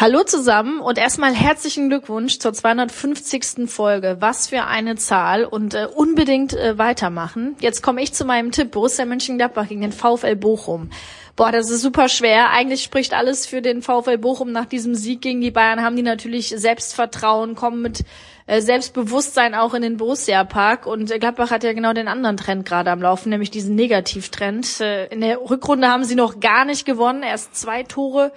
Hallo 0.00 0.22
zusammen 0.22 0.78
und 0.78 0.96
erstmal 0.96 1.34
herzlichen 1.34 1.88
Glückwunsch 1.88 2.38
zur 2.38 2.52
250. 2.52 3.68
Folge. 3.68 4.18
Was 4.20 4.46
für 4.46 4.62
eine 4.62 4.94
Zahl 4.94 5.44
und 5.44 5.74
äh, 5.74 5.88
unbedingt 5.92 6.54
äh, 6.54 6.78
weitermachen. 6.78 7.56
Jetzt 7.58 7.82
komme 7.82 8.00
ich 8.00 8.12
zu 8.14 8.24
meinem 8.24 8.52
Tipp. 8.52 8.70
Borussia 8.70 9.04
Mönchengladbach 9.06 9.66
gegen 9.66 9.80
den 9.80 9.90
VfL 9.90 10.36
Bochum. 10.36 10.90
Boah, 11.34 11.50
das 11.50 11.68
ist 11.68 11.82
super 11.82 12.08
schwer. 12.08 12.50
Eigentlich 12.50 12.84
spricht 12.84 13.12
alles 13.12 13.44
für 13.44 13.60
den 13.60 13.82
VfL 13.82 14.18
Bochum. 14.18 14.52
Nach 14.52 14.66
diesem 14.66 14.94
Sieg 14.94 15.20
gegen 15.20 15.40
die 15.40 15.50
Bayern 15.50 15.82
haben 15.82 15.96
die 15.96 16.02
natürlich 16.02 16.50
Selbstvertrauen, 16.56 17.56
kommen 17.56 17.82
mit 17.82 18.04
äh, 18.48 18.62
Selbstbewusstsein 18.62 19.54
auch 19.54 19.74
in 19.74 19.82
den 19.82 19.98
Borussia 19.98 20.42
Park. 20.42 20.86
Und 20.86 21.10
äh, 21.10 21.18
Gladbach 21.18 21.50
hat 21.50 21.62
ja 21.62 21.74
genau 21.74 21.92
den 21.92 22.08
anderen 22.08 22.38
Trend 22.38 22.64
gerade 22.66 22.90
am 22.90 23.02
Laufen, 23.02 23.28
nämlich 23.28 23.50
diesen 23.50 23.76
Negativtrend. 23.76 24.80
Äh, 24.80 25.06
in 25.08 25.20
der 25.20 25.38
Rückrunde 25.38 25.88
haben 25.88 26.04
sie 26.04 26.16
noch 26.16 26.40
gar 26.40 26.64
nicht 26.64 26.84
gewonnen. 26.84 27.22
Erst 27.22 27.54
zwei 27.54 27.82
Tore 27.82 28.32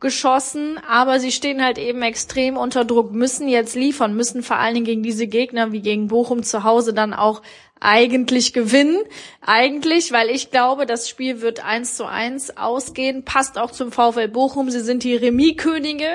geschossen, 0.00 0.80
aber 0.88 1.20
sie 1.20 1.30
stehen 1.30 1.62
halt 1.62 1.76
eben 1.76 2.00
extrem 2.00 2.56
unter 2.56 2.86
Druck, 2.86 3.12
müssen 3.12 3.48
jetzt 3.48 3.76
liefern, 3.76 4.16
müssen 4.16 4.42
vor 4.42 4.56
allen 4.56 4.72
Dingen 4.72 4.86
gegen 4.86 5.02
diese 5.02 5.26
Gegner 5.26 5.72
wie 5.72 5.82
gegen 5.82 6.08
Bochum 6.08 6.42
zu 6.42 6.64
Hause 6.64 6.94
dann 6.94 7.12
auch 7.12 7.42
eigentlich 7.80 8.54
gewinnen. 8.54 8.96
Eigentlich, 9.42 10.10
weil 10.10 10.30
ich 10.30 10.50
glaube, 10.50 10.86
das 10.86 11.06
Spiel 11.06 11.42
wird 11.42 11.62
eins 11.62 11.96
zu 11.96 12.06
eins 12.06 12.56
ausgehen, 12.56 13.26
passt 13.26 13.58
auch 13.58 13.72
zum 13.72 13.92
VfL 13.92 14.28
Bochum. 14.28 14.70
Sie 14.70 14.80
sind 14.80 15.04
die 15.04 15.16
Remis-Könige. 15.16 16.08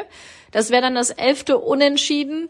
Das 0.51 0.71
wäre 0.71 0.81
dann 0.81 0.95
das 0.95 1.11
elfte 1.11 1.59
Unentschieden. 1.59 2.49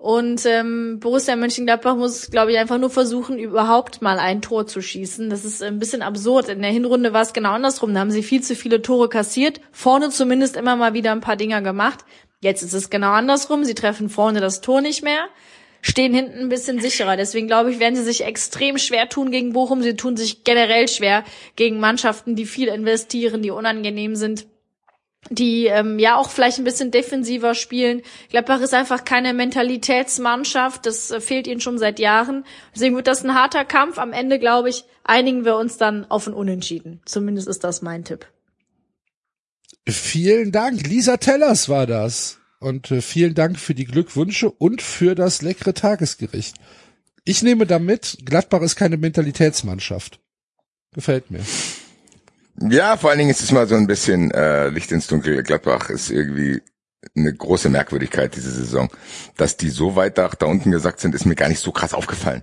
Und 0.00 0.46
ähm, 0.46 0.98
Borussia 0.98 1.36
Mönchengladbach 1.36 1.94
muss, 1.94 2.30
glaube 2.30 2.52
ich, 2.52 2.58
einfach 2.58 2.78
nur 2.78 2.88
versuchen, 2.88 3.38
überhaupt 3.38 4.00
mal 4.00 4.18
ein 4.18 4.40
Tor 4.40 4.66
zu 4.66 4.80
schießen. 4.80 5.28
Das 5.28 5.44
ist 5.44 5.62
ein 5.62 5.78
bisschen 5.78 6.00
absurd. 6.00 6.48
In 6.48 6.62
der 6.62 6.70
Hinrunde 6.70 7.12
war 7.12 7.20
es 7.20 7.34
genau 7.34 7.50
andersrum. 7.50 7.92
Da 7.92 8.00
haben 8.00 8.10
sie 8.10 8.22
viel 8.22 8.42
zu 8.42 8.56
viele 8.56 8.80
Tore 8.80 9.10
kassiert, 9.10 9.60
vorne 9.72 10.08
zumindest 10.08 10.56
immer 10.56 10.74
mal 10.74 10.94
wieder 10.94 11.12
ein 11.12 11.20
paar 11.20 11.36
Dinger 11.36 11.60
gemacht. 11.60 11.98
Jetzt 12.40 12.62
ist 12.62 12.72
es 12.72 12.88
genau 12.88 13.10
andersrum. 13.10 13.62
Sie 13.64 13.74
treffen 13.74 14.08
vorne 14.08 14.40
das 14.40 14.62
Tor 14.62 14.80
nicht 14.80 15.04
mehr, 15.04 15.26
stehen 15.82 16.14
hinten 16.14 16.38
ein 16.38 16.48
bisschen 16.48 16.80
sicherer. 16.80 17.18
Deswegen 17.18 17.46
glaube 17.46 17.70
ich, 17.70 17.78
werden 17.78 17.96
sie 17.96 18.02
sich 18.02 18.24
extrem 18.24 18.78
schwer 18.78 19.06
tun 19.10 19.30
gegen 19.30 19.52
Bochum. 19.52 19.82
Sie 19.82 19.96
tun 19.96 20.16
sich 20.16 20.44
generell 20.44 20.88
schwer 20.88 21.24
gegen 21.56 21.78
Mannschaften, 21.78 22.36
die 22.36 22.46
viel 22.46 22.68
investieren, 22.68 23.42
die 23.42 23.50
unangenehm 23.50 24.16
sind 24.16 24.46
die 25.28 25.66
ähm, 25.66 25.98
ja 25.98 26.16
auch 26.16 26.30
vielleicht 26.30 26.58
ein 26.58 26.64
bisschen 26.64 26.90
defensiver 26.90 27.54
spielen. 27.54 28.02
Gladbach 28.30 28.60
ist 28.60 28.72
einfach 28.72 29.04
keine 29.04 29.34
Mentalitätsmannschaft, 29.34 30.86
das 30.86 31.10
äh, 31.10 31.20
fehlt 31.20 31.46
ihnen 31.46 31.60
schon 31.60 31.78
seit 31.78 31.98
Jahren. 31.98 32.44
Deswegen 32.74 32.96
wird 32.96 33.06
das 33.06 33.22
ein 33.22 33.34
harter 33.34 33.64
Kampf. 33.64 33.98
Am 33.98 34.12
Ende, 34.12 34.38
glaube 34.38 34.70
ich, 34.70 34.84
einigen 35.04 35.44
wir 35.44 35.56
uns 35.56 35.76
dann 35.76 36.10
auf 36.10 36.26
ein 36.26 36.34
Unentschieden. 36.34 37.00
Zumindest 37.04 37.48
ist 37.48 37.64
das 37.64 37.82
mein 37.82 38.04
Tipp. 38.04 38.26
Vielen 39.86 40.52
Dank. 40.52 40.86
Lisa 40.86 41.16
Tellers 41.18 41.68
war 41.68 41.86
das. 41.86 42.38
Und 42.58 42.90
äh, 42.90 43.00
vielen 43.00 43.34
Dank 43.34 43.58
für 43.58 43.74
die 43.74 43.86
Glückwünsche 43.86 44.50
und 44.50 44.82
für 44.82 45.14
das 45.14 45.42
leckere 45.42 45.74
Tagesgericht. 45.74 46.56
Ich 47.24 47.42
nehme 47.42 47.66
damit, 47.66 48.18
Gladbach 48.24 48.62
ist 48.62 48.76
keine 48.76 48.96
Mentalitätsmannschaft. 48.96 50.20
Gefällt 50.92 51.30
mir. 51.30 51.40
Ja, 52.58 52.96
vor 52.96 53.10
allen 53.10 53.18
Dingen 53.18 53.30
ist 53.30 53.42
es 53.42 53.52
mal 53.52 53.66
so 53.66 53.74
ein 53.74 53.86
bisschen 53.86 54.30
äh, 54.32 54.68
Licht 54.68 54.92
ins 54.92 55.06
Dunkel. 55.06 55.42
Gladbach 55.42 55.90
ist 55.90 56.10
irgendwie 56.10 56.62
eine 57.16 57.32
große 57.32 57.68
Merkwürdigkeit 57.70 58.36
diese 58.36 58.50
Saison. 58.50 58.90
Dass 59.36 59.56
die 59.56 59.70
so 59.70 59.96
weit 59.96 60.18
da, 60.18 60.28
da 60.28 60.46
unten 60.46 60.70
gesagt 60.70 61.00
sind, 61.00 61.14
ist 61.14 61.24
mir 61.24 61.34
gar 61.34 61.48
nicht 61.48 61.60
so 61.60 61.72
krass 61.72 61.94
aufgefallen. 61.94 62.42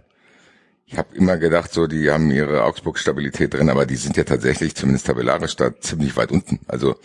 Ich 0.86 0.98
habe 0.98 1.16
immer 1.16 1.38
gedacht, 1.38 1.74
so 1.74 1.86
die 1.86 2.10
haben 2.10 2.32
ihre 2.32 2.64
Augsburg-Stabilität 2.64 3.54
drin, 3.54 3.70
aber 3.70 3.86
die 3.86 3.98
sind 3.98 4.16
ja 4.16 4.24
tatsächlich, 4.24 4.74
zumindest 4.74 5.08
tabellarisch, 5.08 5.56
da 5.58 5.78
ziemlich 5.80 6.16
weit 6.16 6.32
unten. 6.32 6.60
Also 6.68 6.96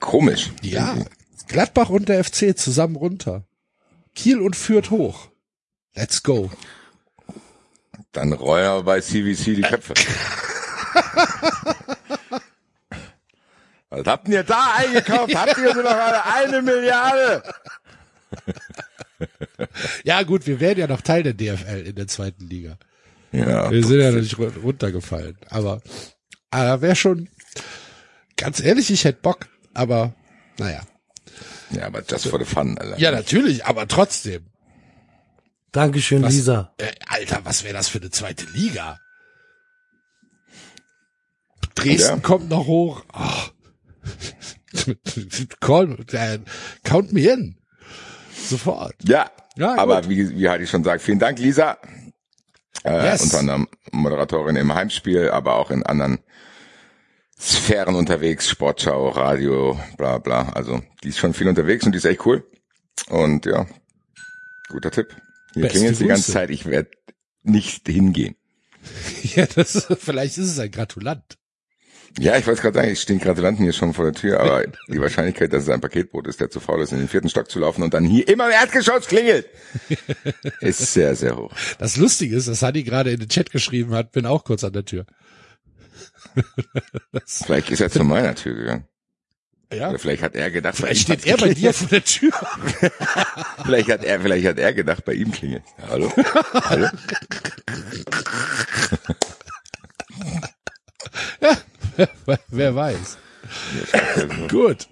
komisch. 0.00 0.50
Ja, 0.62 0.94
irgendwie. 0.94 1.10
Gladbach 1.46 1.90
und 1.90 2.08
der 2.08 2.24
FC 2.24 2.56
zusammen 2.58 2.96
runter. 2.96 3.46
Kiel 4.14 4.40
und 4.40 4.56
führt 4.56 4.90
hoch. 4.90 5.28
Let's 5.94 6.22
go. 6.22 6.50
Dann 8.12 8.30
wir 8.30 8.82
bei 8.82 9.00
CVC 9.00 9.56
die 9.56 9.62
Köpfe. 9.62 9.94
Was 13.90 14.04
habt 14.06 14.28
ihr 14.28 14.42
da 14.42 14.74
eingekauft? 14.76 15.34
Habt 15.34 15.58
ihr 15.58 15.72
so 15.74 15.80
noch 15.82 15.96
eine, 16.34 16.60
Milliarde? 16.62 17.42
Ja 20.04 20.22
gut, 20.22 20.46
wir 20.46 20.60
werden 20.60 20.80
ja 20.80 20.86
noch 20.86 21.00
Teil 21.00 21.22
der 21.22 21.34
DFL 21.34 21.86
in 21.86 21.94
der 21.94 22.06
zweiten 22.08 22.46
Liga. 22.48 22.78
Ja, 23.32 23.70
Wir 23.70 23.84
sind 23.84 24.00
ja 24.00 24.10
noch 24.10 24.20
nicht 24.20 24.34
ru- 24.34 24.60
runtergefallen. 24.60 25.36
Aber, 25.50 25.80
aber 26.50 26.80
wäre 26.82 26.96
schon, 26.96 27.28
ganz 28.36 28.60
ehrlich, 28.60 28.90
ich 28.90 29.04
hätte 29.04 29.20
Bock. 29.22 29.46
Aber, 29.74 30.14
naja. 30.58 30.80
ja, 31.70 31.86
aber 31.86 32.02
just 32.08 32.28
for 32.28 32.38
the 32.38 32.44
fun, 32.44 32.76
Alter. 32.78 32.98
Ja, 32.98 33.10
natürlich, 33.12 33.64
aber 33.66 33.86
trotzdem. 33.88 34.46
Dankeschön, 35.72 36.22
Was- 36.22 36.32
Lisa. 36.34 36.74
Äh, 36.78 36.92
Alter, 37.06 37.40
was 37.44 37.62
wäre 37.64 37.74
das 37.74 37.88
für 37.88 37.98
eine 37.98 38.10
zweite 38.10 38.46
Liga? 38.46 38.98
Dresden 41.76 42.16
Ja. 42.16 42.20
kommt 42.20 42.48
noch 42.50 42.66
hoch. 42.66 43.04
Oh. 43.14 43.42
Call, 45.60 45.96
äh, 46.12 46.38
count 46.84 47.12
me 47.12 47.20
in. 47.32 47.56
Sofort. 48.34 48.94
Ja, 49.04 49.30
Ja, 49.56 49.76
aber 49.78 50.02
gut. 50.02 50.10
wie, 50.10 50.36
wie 50.38 50.48
Heidi 50.48 50.66
schon 50.66 50.84
sagt, 50.84 51.02
vielen 51.02 51.18
Dank, 51.18 51.38
Lisa. 51.38 51.78
Äh, 52.84 53.10
Yes. 53.12 53.22
Unter 53.22 53.38
anderem 53.38 53.68
Moderatorin 53.90 54.56
im 54.56 54.74
Heimspiel, 54.74 55.30
aber 55.30 55.56
auch 55.56 55.70
in 55.70 55.82
anderen 55.84 56.18
Sphären 57.38 57.94
unterwegs, 57.94 58.48
Sportschau, 58.48 59.08
Radio, 59.08 59.78
bla 59.96 60.18
bla. 60.18 60.50
Also 60.50 60.82
die 61.02 61.08
ist 61.08 61.18
schon 61.18 61.34
viel 61.34 61.48
unterwegs 61.48 61.84
und 61.84 61.92
die 61.92 61.98
ist 61.98 62.04
echt 62.04 62.24
cool. 62.26 62.44
Und 63.08 63.46
ja, 63.46 63.66
guter 64.68 64.90
Tipp. 64.90 65.14
Hier 65.54 65.68
klingelt 65.68 65.98
die 66.00 66.06
ganze. 66.06 66.32
Zeit, 66.32 66.50
ich 66.50 66.66
werde 66.66 66.90
nicht 67.42 67.86
hingehen. 67.88 68.36
Ja, 69.34 69.46
das, 69.46 69.88
vielleicht 69.98 70.38
ist 70.38 70.46
es 70.52 70.58
ein 70.60 70.70
Gratulant. 70.70 71.36
Ja, 72.18 72.36
ich 72.36 72.46
wollte 72.46 72.62
gerade 72.62 72.78
sagen, 72.78 72.90
es 72.90 73.02
stehen 73.02 73.18
Gratulanten 73.18 73.64
hier 73.64 73.72
schon 73.72 73.92
vor 73.92 74.04
der 74.06 74.14
Tür, 74.14 74.40
aber 74.40 74.64
die 74.88 75.00
Wahrscheinlichkeit, 75.00 75.52
dass 75.52 75.64
es 75.64 75.68
ein 75.68 75.80
Paketboot 75.80 76.26
ist, 76.26 76.40
der 76.40 76.50
zu 76.50 76.60
faul 76.60 76.82
ist, 76.82 76.92
in 76.92 76.98
den 76.98 77.08
vierten 77.08 77.28
Stock 77.28 77.50
zu 77.50 77.58
laufen 77.58 77.82
und 77.82 77.92
dann 77.92 78.04
hier 78.04 78.26
immer 78.28 78.46
im 78.46 78.52
Erdgeschoss 78.52 79.06
klingelt, 79.06 79.46
ist 80.60 80.92
sehr, 80.92 81.14
sehr 81.14 81.36
hoch. 81.36 81.52
Das 81.78 81.96
Lustige 81.96 82.36
ist, 82.36 82.48
dass 82.48 82.62
Hanni 82.62 82.82
gerade 82.84 83.10
in 83.10 83.20
den 83.20 83.28
Chat 83.28 83.50
geschrieben 83.50 83.92
hat, 83.92 84.12
bin 84.12 84.26
auch 84.26 84.44
kurz 84.44 84.64
an 84.64 84.72
der 84.72 84.84
Tür. 84.84 85.04
Vielleicht 87.26 87.70
ist 87.70 87.80
er 87.80 87.90
zu 87.90 88.04
meiner 88.04 88.34
Tür 88.34 88.54
gegangen. 88.54 88.88
Ja. 89.72 89.88
Oder 89.90 89.98
vielleicht 89.98 90.22
hat 90.22 90.36
er 90.36 90.50
gedacht, 90.52 90.76
bei 90.80 90.94
Vielleicht 90.94 91.02
steht 91.02 91.26
er 91.26 91.36
bei 91.38 91.52
dir 91.52 91.72
vor 91.72 91.88
der 91.88 92.04
Tür. 92.04 92.30
Vielleicht 93.64 93.90
hat 93.90 94.04
er, 94.04 94.20
vielleicht 94.20 94.46
hat 94.46 94.58
er 94.60 94.72
gedacht, 94.72 95.04
bei 95.04 95.14
ihm 95.14 95.32
klingelt. 95.32 95.64
Ja, 95.78 95.88
hallo? 95.88 96.12
Hallo? 96.54 96.88
Wer 102.48 102.74
weiß. 102.74 103.18
Gut. 104.48 104.88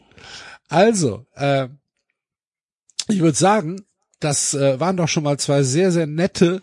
Also, 0.69 1.27
äh, 1.35 1.69
ich 3.09 3.21
würde 3.21 3.37
sagen, 3.37 3.85
das 4.21 4.55
äh, 4.55 4.81
waren 4.81 4.97
doch 4.97 5.09
schon 5.09 5.25
mal 5.25 5.39
zwei 5.39 5.63
sehr, 5.63 5.93
sehr 5.93 6.07
nette 6.07 6.63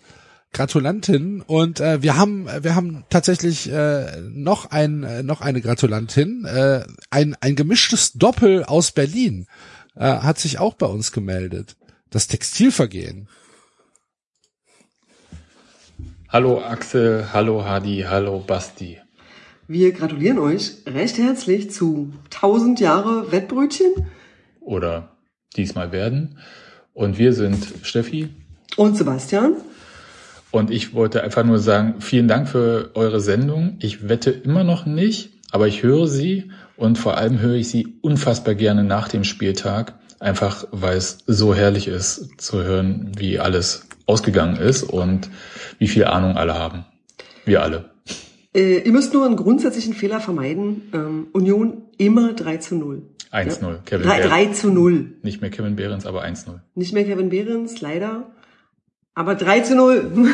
Gratulantinnen 0.54 1.42
und 1.42 1.80
äh, 1.80 2.02
wir 2.02 2.18
haben 2.18 2.46
wir 2.62 2.76
haben 2.76 3.06
tatsächlich 3.10 3.72
äh, 3.72 4.20
noch 4.22 4.70
ein 4.70 5.04
äh, 5.04 5.24
noch 5.24 5.40
eine 5.40 5.62
Gratulantin 5.62 6.44
äh, 6.44 6.84
ein 7.10 7.38
ein 7.40 7.56
gemischtes 7.56 8.12
Doppel 8.14 8.66
aus 8.66 8.92
Berlin 8.92 9.48
äh, 9.96 10.02
hat 10.04 10.40
sich 10.40 10.60
auch 10.60 10.74
bei 10.74 10.88
uns 10.88 11.14
gemeldet 11.14 11.78
das 12.10 12.28
Textilvergehen 12.28 13.30
Hallo 16.32 16.64
Axel, 16.64 17.28
hallo 17.34 17.66
Hadi, 17.66 18.06
hallo 18.08 18.40
Basti. 18.40 19.02
Wir 19.74 19.94
gratulieren 19.94 20.38
euch 20.38 20.74
recht 20.86 21.18
herzlich 21.18 21.72
zu 21.72 22.12
1000 22.26 22.82
Jahre 22.82 23.32
Wettbrötchen 23.32 24.06
Oder 24.60 25.16
diesmal 25.56 25.94
werden. 25.94 26.40
Und 26.92 27.18
wir 27.18 27.32
sind 27.32 27.66
Steffi. 27.82 28.28
und 28.76 28.98
Sebastian. 28.98 29.54
Und 30.52 30.72
ich 30.72 30.94
wollte 30.94 31.24
einfach 31.24 31.46
nur 31.46 31.58
sagen, 31.58 32.02
vielen 32.02 32.28
Dank 32.28 32.50
für 32.50 32.92
eure 32.96 33.22
Sendung. 33.22 33.78
Ich 33.80 34.10
wette 34.10 34.32
immer 34.32 34.66
noch 34.66 34.86
nicht, 34.86 35.30
aber 35.52 35.70
ich 35.70 35.84
höre 35.84 36.10
sie 36.10 36.52
und 36.76 36.98
vor 36.98 37.16
allem 37.16 37.40
höre 37.40 37.56
ich 37.56 37.70
sie 37.70 37.96
unfassbar 38.02 38.56
gerne 38.56 38.84
nach 38.84 39.08
dem 39.08 39.24
Spieltag. 39.24 39.94
Einfach 40.20 40.68
weil 40.72 40.98
es 40.98 41.20
so 41.28 41.56
herrlich 41.56 41.88
ist 41.88 42.42
zu 42.42 42.62
hören, 42.62 43.14
wie 43.16 43.40
alles 43.40 43.88
ausgegangen 44.06 44.58
ist 44.58 44.84
und 44.84 45.30
wie 45.80 45.88
viel 45.88 46.04
Ahnung 46.04 46.36
alle 46.36 46.56
haben. 46.56 46.84
Wir 47.46 47.64
alle. 47.64 47.92
Äh, 48.54 48.80
ihr 48.80 48.92
müsst 48.92 49.14
nur 49.14 49.26
einen 49.26 49.36
grundsätzlichen 49.36 49.94
Fehler 49.94 50.20
vermeiden. 50.20 50.90
Ähm, 50.94 51.28
Union 51.32 51.84
immer 51.98 52.34
3 52.34 52.58
zu 52.58 52.76
0. 52.76 53.04
1-0. 53.32 53.78
Kevin 53.86 54.08
3, 54.08 54.22
3 54.22 54.28
Behrens. 54.28 54.60
zu 54.60 54.72
0. 54.72 55.14
Nicht 55.24 55.42
mehr 55.42 55.50
Kevin 55.50 55.76
Behrens, 55.76 56.06
aber 56.06 56.24
1-0. 56.24 56.60
Nicht 56.76 56.94
mehr 56.94 57.06
Kevin 57.06 57.30
Behrens, 57.30 57.80
leider. 57.80 58.32
Aber 59.14 59.36
3 59.36 59.62
zu 59.62 59.76
0. 59.76 60.12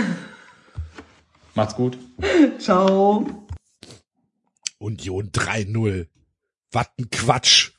Macht's 1.56 1.76
gut. 1.76 1.98
Ciao. 2.60 3.26
Union 4.80 5.32
3-0 5.32 6.08
was 6.72 6.88
ein 7.00 7.10
Quatsch 7.10 7.72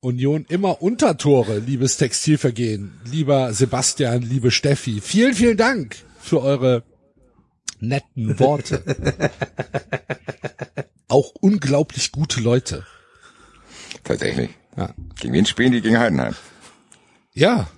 Union 0.00 0.44
immer 0.48 0.82
Untertore 0.82 1.58
liebes 1.58 1.96
Textilvergehen 1.96 2.92
lieber 3.10 3.52
Sebastian 3.52 4.22
liebe 4.22 4.50
Steffi 4.50 5.00
vielen 5.00 5.34
vielen 5.34 5.56
Dank 5.56 5.96
für 6.20 6.42
eure 6.42 6.82
netten 7.80 8.38
Worte 8.38 8.82
auch 11.08 11.32
unglaublich 11.40 12.12
gute 12.12 12.40
Leute 12.40 12.84
Tatsächlich. 14.04 14.50
Ja. 14.76 14.94
Gegen 15.16 15.34
wen 15.34 15.46
spielen 15.46 15.72
die? 15.72 15.80
Gegen 15.80 15.98
Heidenheim. 15.98 16.34
Ja. 17.34 17.68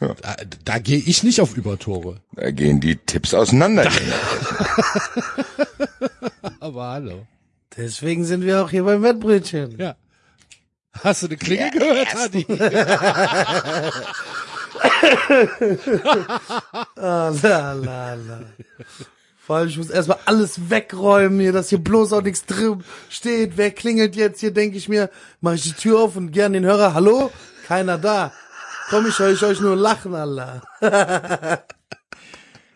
Ja. 0.00 0.14
Da, 0.20 0.36
da 0.64 0.78
gehe 0.78 0.98
ich 0.98 1.22
nicht 1.22 1.40
auf 1.40 1.56
Übertore. 1.56 2.20
Da 2.32 2.50
gehen 2.50 2.80
die 2.80 2.96
Tipps 2.96 3.34
auseinander. 3.34 3.90
Aber 6.60 6.88
hallo. 6.88 7.26
Deswegen 7.76 8.24
sind 8.24 8.44
wir 8.44 8.62
auch 8.62 8.70
hier 8.70 8.84
beim 8.84 9.02
Wettbrötchen. 9.02 9.78
Ja. 9.78 9.96
Hast 11.02 11.22
du 11.22 11.26
eine 11.26 11.36
Klinge 11.36 11.70
gehört, 11.72 12.14
Adi? 12.14 12.46
Ah, 16.96 17.32
la, 17.42 17.72
la, 17.72 18.14
la. 18.14 18.40
Vor 19.38 19.56
allem, 19.56 19.68
ich 19.68 19.76
muss 19.76 19.90
erstmal 19.90 20.18
alles 20.24 20.70
wegräumen 20.70 21.38
hier, 21.38 21.52
dass 21.52 21.68
hier 21.68 21.78
bloß 21.78 22.14
auch 22.14 22.22
nichts 22.22 22.46
drin 22.46 22.82
steht. 23.10 23.56
Wer 23.56 23.72
klingelt 23.72 24.16
jetzt? 24.16 24.40
Hier 24.40 24.52
denke 24.52 24.78
ich 24.78 24.88
mir, 24.88 25.10
mache 25.42 25.56
ich 25.56 25.62
die 25.62 25.72
Tür 25.72 26.00
auf 26.00 26.16
und 26.16 26.32
gern 26.32 26.54
den 26.54 26.64
Hörer. 26.64 26.94
Hallo? 26.94 27.30
Keiner 27.66 27.98
da. 27.98 28.32
Komm, 28.88 29.06
ich 29.06 29.18
höre 29.18 29.32
ich 29.32 29.42
euch 29.42 29.60
nur 29.60 29.76
lachen, 29.76 30.14
Allah. 30.14 30.62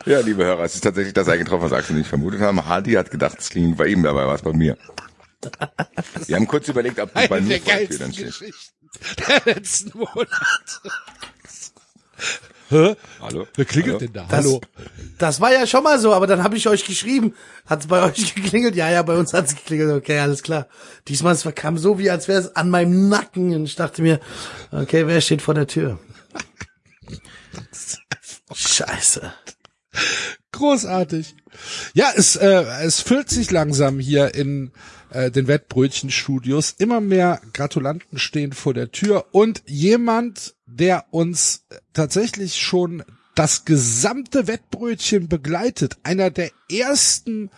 Ja, 0.04 0.20
liebe 0.20 0.44
Hörer, 0.44 0.64
es 0.64 0.74
ist 0.74 0.84
tatsächlich 0.84 1.14
das 1.14 1.28
eingetroffen, 1.28 1.64
was 1.64 1.72
Axel 1.72 1.96
nicht 1.96 2.08
vermutet 2.08 2.40
haben. 2.40 2.64
Hardy 2.64 2.92
hat 2.92 3.10
gedacht, 3.10 3.38
es 3.38 3.50
klingt 3.50 3.76
bei 3.76 3.88
ihm, 3.88 4.02
dabei 4.02 4.26
war 4.26 4.34
es 4.34 4.42
bei 4.42 4.52
mir. 4.52 4.76
Wir 6.26 6.36
haben 6.36 6.46
kurz 6.46 6.68
überlegt, 6.68 6.98
ob 6.98 7.12
du 7.12 7.28
bei 7.28 7.40
mir 7.40 7.60
der 7.60 7.60
vor 7.60 7.72
der 7.72 7.88
Tür 7.88 7.98
dann 7.98 8.12
der 9.44 9.54
letzten 9.54 9.98
Monate. 9.98 10.28
Hä? 12.70 12.96
Hallo? 13.20 13.46
Wer 13.54 13.64
klingelt 13.64 13.94
Hallo? 13.94 13.98
denn 13.98 14.12
da? 14.12 14.26
Das, 14.28 14.44
Hallo? 14.44 14.60
das 15.16 15.40
war 15.40 15.52
ja 15.52 15.66
schon 15.66 15.82
mal 15.82 15.98
so, 15.98 16.12
aber 16.12 16.26
dann 16.26 16.42
habe 16.42 16.56
ich 16.56 16.68
euch 16.68 16.84
geschrieben. 16.84 17.34
Hat's 17.64 17.86
bei 17.86 18.02
euch 18.10 18.34
geklingelt? 18.34 18.76
Ja, 18.76 18.90
ja, 18.90 19.02
bei 19.02 19.16
uns 19.16 19.32
hat's 19.32 19.54
geklingelt. 19.54 19.90
Okay, 19.92 20.18
alles 20.18 20.42
klar. 20.42 20.68
Diesmal 21.08 21.34
es 21.34 21.46
kam 21.54 21.78
so, 21.78 21.98
wie 21.98 22.10
als 22.10 22.28
wäre 22.28 22.40
es 22.40 22.56
an 22.56 22.68
meinem 22.68 23.08
Nacken. 23.08 23.54
Und 23.54 23.64
ich 23.64 23.76
dachte 23.76 24.02
mir, 24.02 24.20
okay, 24.70 25.06
wer 25.06 25.20
steht 25.22 25.40
vor 25.40 25.54
der 25.54 25.66
Tür? 25.66 25.98
Scheiße. 28.52 29.32
Großartig. 30.52 31.36
Ja, 31.94 32.12
es, 32.14 32.36
äh, 32.36 32.64
es 32.82 33.00
füllt 33.00 33.30
sich 33.30 33.50
langsam 33.50 33.98
hier 33.98 34.34
in 34.34 34.72
äh, 35.10 35.30
den 35.30 35.46
Wettbrötchenstudios. 35.48 36.74
Immer 36.78 37.00
mehr 37.00 37.40
Gratulanten 37.52 38.18
stehen 38.18 38.52
vor 38.52 38.74
der 38.74 38.90
Tür 38.90 39.26
und 39.32 39.62
jemand, 39.66 40.54
der 40.66 41.06
uns 41.10 41.66
tatsächlich 41.92 42.60
schon 42.60 43.04
das 43.34 43.64
gesamte 43.64 44.46
Wettbrötchen 44.48 45.28
begleitet, 45.28 45.96
einer 46.02 46.30
der 46.30 46.50
ersten 46.70 47.50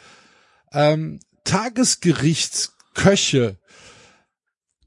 ähm, 0.72 1.20
Tagesgerichtsköche, 1.44 3.58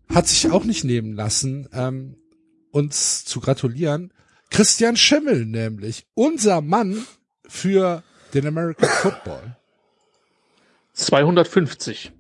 hat 0.10 0.28
sich 0.28 0.52
auch 0.52 0.66
nicht 0.66 0.84
nehmen 0.84 1.14
lassen, 1.14 1.68
ähm, 1.74 2.18
uns 2.72 3.26
zu 3.26 3.40
gratulieren. 3.40 4.14
Christian 4.52 4.96
Schimmel 4.96 5.46
nämlich, 5.46 6.06
unser 6.14 6.62
Mann 6.62 7.08
für 7.48 8.04
den 8.36 8.46
American 8.46 8.88
Football. 8.88 9.58
250. 10.94 12.12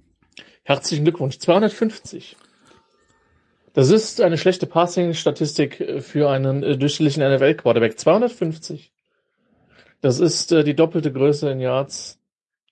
Herzlichen 0.63 1.03
Glückwunsch. 1.03 1.39
250. 1.39 2.37
Das 3.73 3.89
ist 3.89 4.21
eine 4.21 4.37
schlechte 4.37 4.65
Passing-Statistik 4.65 5.81
äh, 5.81 6.01
für 6.01 6.29
einen 6.29 6.63
äh, 6.63 6.77
durchschnittlichen 6.77 7.23
NFL-Quarterback. 7.23 7.99
250. 7.99 8.93
Das 9.99 10.19
ist 10.19 10.53
äh, 10.53 10.63
die 10.63 10.75
doppelte 10.75 11.11
Größe 11.11 11.49
in 11.51 11.59
Yards 11.59 12.19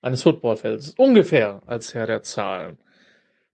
eines 0.01 0.23
Footballfelds. 0.23 0.93
Ungefähr 0.97 1.62
als 1.65 1.93
Herr 1.93 2.08
der 2.08 2.23
Zahlen. 2.23 2.77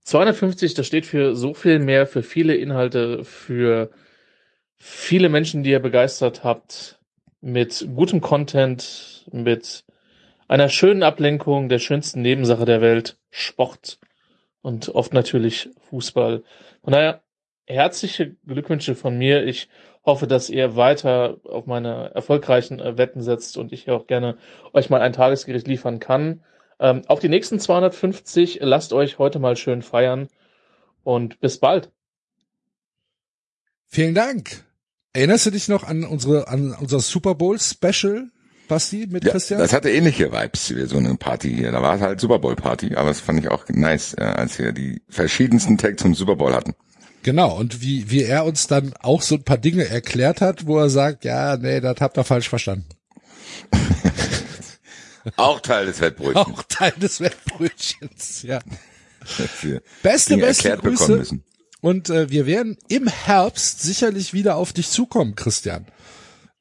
250, 0.04 0.76
das 0.76 0.86
steht 0.86 1.06
für 1.06 1.36
so 1.36 1.54
viel 1.54 1.80
mehr, 1.80 2.06
für 2.06 2.22
viele 2.22 2.56
Inhalte, 2.56 3.24
für 3.26 3.90
viele 4.78 5.30
Menschen, 5.30 5.64
die 5.64 5.72
ihr 5.72 5.80
begeistert 5.80 6.44
habt, 6.44 7.00
mit 7.42 7.88
gutem 7.96 8.22
Content, 8.22 9.26
mit 9.32 9.84
einer 10.48 10.70
schönen 10.70 11.04
Ablenkung 11.04 11.70
der 11.70 11.80
schönsten 11.80 12.22
Nebensache 12.22 12.66
der 12.66 12.82
Welt, 12.82 13.18
Sport 13.32 14.00
und 14.62 14.90
oft 14.90 15.14
natürlich 15.14 15.70
Fußball. 15.90 16.44
Von 16.84 16.94
daher 16.94 17.22
herzliche 17.66 18.36
Glückwünsche 18.46 18.96
von 18.96 19.18
mir. 19.18 19.46
Ich 19.46 19.70
hoffe, 20.06 20.26
dass 20.26 20.50
ihr 20.50 20.76
weiter 20.76 21.38
auf 21.44 21.66
meine 21.66 22.12
erfolgreichen 22.16 22.80
äh, 22.80 22.98
Wetten 22.98 23.22
setzt 23.22 23.58
und 23.58 23.74
ich 23.74 23.90
auch 23.90 24.08
gerne 24.08 24.38
euch 24.74 24.90
mal 24.90 25.02
ein 25.02 25.14
Tagesgericht 25.14 25.68
liefern 25.68 26.00
kann. 26.00 26.44
Ähm, 26.80 27.02
auf 27.08 27.20
die 27.20 27.30
nächsten 27.30 27.60
250 27.60 28.60
lasst 28.62 28.94
euch 28.94 29.20
heute 29.20 29.40
mal 29.40 29.58
schön 29.58 29.82
feiern 29.82 30.30
und 31.04 31.40
bis 31.40 31.60
bald. 31.60 31.92
Vielen 33.86 34.16
Dank. 34.16 34.66
Erinnerst 35.14 35.46
du 35.48 35.52
dich 35.52 35.68
noch 35.68 35.84
an 35.84 36.04
unsere 36.04 36.48
an 36.48 36.76
unser 36.80 37.00
Super 37.00 37.36
Bowl 37.36 37.58
Special, 37.60 38.30
Basti, 38.68 39.08
mit 39.10 39.24
Ja, 39.24 39.32
Christian? 39.32 39.60
das 39.60 39.74
hatte 39.74 39.90
ähnliche 39.90 40.32
Vibes 40.32 40.76
wie 40.76 40.86
so 40.86 40.98
eine 40.98 41.16
Party 41.16 41.54
hier. 41.54 41.72
Da 41.72 41.82
war 41.82 41.96
es 41.96 42.02
halt 42.02 42.20
Super 42.20 42.40
Bowl 42.40 42.56
Party, 42.56 42.96
aber 42.96 43.10
das 43.10 43.20
fand 43.20 43.40
ich 43.40 43.50
auch 43.50 43.66
nice, 43.70 44.14
äh, 44.18 44.24
als 44.24 44.60
wir 44.60 44.72
die 44.72 45.02
verschiedensten 45.10 45.78
Tags 45.78 46.02
zum 46.02 46.16
Super 46.16 46.36
Bowl 46.36 46.54
hatten. 46.54 46.76
Genau, 47.24 47.58
und 47.58 47.82
wie, 47.82 48.10
wie 48.10 48.24
er 48.24 48.46
uns 48.46 48.68
dann 48.68 48.94
auch 49.02 49.22
so 49.22 49.36
ein 49.36 49.44
paar 49.44 49.58
Dinge 49.58 49.88
erklärt 49.88 50.40
hat, 50.42 50.66
wo 50.66 50.78
er 50.78 50.90
sagt, 50.90 51.26
ja, 51.26 51.58
nee, 51.58 51.82
das 51.82 52.00
habt 52.00 52.18
ihr 52.18 52.24
falsch 52.24 52.48
verstanden. 52.50 52.86
Auch 55.36 55.60
Teil 55.60 55.88
des 55.88 56.00
Wettbrötchens. 56.00 56.38
Auch 56.48 56.64
Teil 56.70 56.94
des 57.02 57.20
Wettbrötchens, 57.20 58.44
ja. 58.44 58.60
Beste, 60.02 60.34
Dinge 60.36 60.46
beste 60.46 60.78
Grüße. 60.78 61.40
Und 61.82 62.10
äh, 62.10 62.30
wir 62.30 62.46
werden 62.46 62.78
im 62.88 63.08
Herbst 63.08 63.82
sicherlich 63.82 64.34
wieder 64.34 64.56
auf 64.56 64.72
dich 64.72 64.90
zukommen, 64.90 65.36
Christian. 65.36 65.86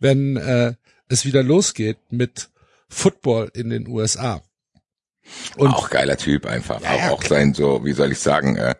Wenn 0.00 0.36
äh, 0.36 0.74
es 1.08 1.24
wieder 1.24 1.42
losgeht 1.42 1.98
mit 2.10 2.50
Football 2.88 3.50
in 3.54 3.70
den 3.70 3.88
USA. 3.88 4.42
Und 5.56 5.68
auch 5.74 5.90
geiler 5.90 6.16
Typ 6.16 6.46
einfach. 6.46 6.80
Ja, 6.80 6.90
auch, 6.90 6.98
ja, 6.98 7.10
auch 7.10 7.22
sein 7.22 7.54
so, 7.54 7.84
wie 7.84 7.92
soll 7.92 8.12
ich 8.12 8.20
sagen, 8.20 8.56
äh, 8.56 8.74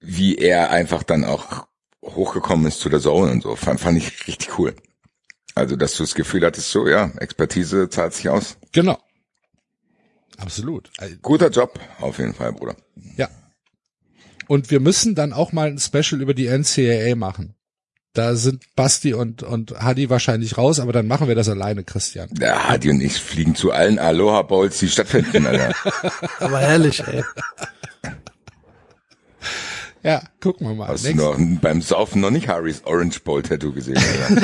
wie 0.00 0.36
er 0.36 0.70
einfach 0.70 1.02
dann 1.02 1.24
auch 1.24 1.66
hochgekommen 2.04 2.66
ist 2.66 2.80
zu 2.80 2.88
der 2.88 3.00
Zone 3.00 3.30
und 3.30 3.42
so, 3.42 3.56
fand, 3.56 3.80
fand 3.80 3.98
ich 3.98 4.26
richtig 4.26 4.58
cool. 4.58 4.74
Also, 5.54 5.76
dass 5.76 5.94
du 5.94 6.02
das 6.02 6.14
Gefühl 6.14 6.44
hattest, 6.44 6.70
so, 6.70 6.86
ja, 6.86 7.10
Expertise 7.18 7.88
zahlt 7.90 8.14
sich 8.14 8.28
aus. 8.28 8.56
genau. 8.72 8.98
Absolut. 10.38 10.90
Also, 10.96 11.16
Guter 11.20 11.50
Job, 11.50 11.78
auf 11.98 12.18
jeden 12.18 12.32
Fall, 12.32 12.52
Bruder. 12.54 12.74
Ja. 13.16 13.28
Und 14.48 14.70
wir 14.70 14.80
müssen 14.80 15.14
dann 15.14 15.34
auch 15.34 15.52
mal 15.52 15.68
ein 15.68 15.78
Special 15.78 16.22
über 16.22 16.32
die 16.32 16.46
NCAA 16.46 17.14
machen. 17.14 17.54
Da 18.12 18.34
sind 18.34 18.64
Basti 18.74 19.14
und, 19.14 19.42
und 19.44 19.72
Hadi 19.80 20.10
wahrscheinlich 20.10 20.58
raus, 20.58 20.80
aber 20.80 20.92
dann 20.92 21.06
machen 21.06 21.28
wir 21.28 21.36
das 21.36 21.48
alleine, 21.48 21.84
Christian. 21.84 22.28
Der 22.32 22.68
Hadi 22.68 22.90
und 22.90 23.00
ich 23.00 23.14
fliegen 23.20 23.54
zu 23.54 23.70
allen 23.70 24.00
Aloha 24.00 24.42
Bowls, 24.42 24.78
die 24.80 24.88
stattfinden, 24.88 25.46
Alter. 25.46 25.72
Aber 26.40 26.58
herrlich, 26.58 27.00
ey. 27.06 27.22
Ja, 30.02 30.22
gucken 30.40 30.66
wir 30.66 30.74
mal. 30.74 30.88
Hast 30.88 31.04
du 31.04 31.08
Nächstes- 31.14 31.38
noch 31.38 31.60
beim 31.60 31.82
Saufen 31.82 32.20
noch 32.20 32.30
nicht 32.30 32.48
Harrys 32.48 32.82
Orange 32.84 33.20
Bowl 33.20 33.42
Tattoo 33.42 33.72
gesehen, 33.72 33.98
Alter. 33.98 34.40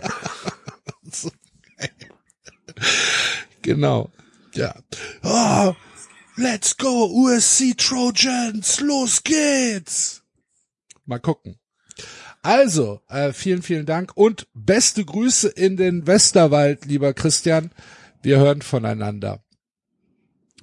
Genau. 3.62 4.10
Ja. 4.54 4.74
Oh, 5.22 5.74
let's 6.36 6.76
go, 6.76 7.06
USC 7.06 7.74
Trojans, 7.76 8.80
los 8.80 9.22
geht's. 9.22 10.21
Mal 11.04 11.18
gucken. 11.18 11.58
Also, 12.42 13.00
äh, 13.08 13.32
vielen, 13.32 13.62
vielen 13.62 13.86
Dank 13.86 14.16
und 14.16 14.48
beste 14.52 15.04
Grüße 15.04 15.48
in 15.48 15.76
den 15.76 16.06
Westerwald, 16.06 16.86
lieber 16.86 17.14
Christian. 17.14 17.70
Wir 18.22 18.38
hören 18.38 18.62
voneinander. 18.62 19.44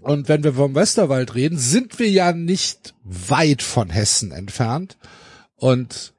Und 0.01 0.29
wenn 0.29 0.43
wir 0.43 0.53
vom 0.53 0.75
Westerwald 0.75 1.35
reden, 1.35 1.57
sind 1.57 1.99
wir 1.99 2.09
ja 2.09 2.31
nicht 2.33 2.95
weit 3.03 3.61
von 3.61 3.89
Hessen 3.89 4.31
entfernt. 4.31 4.97
Und 5.55 6.13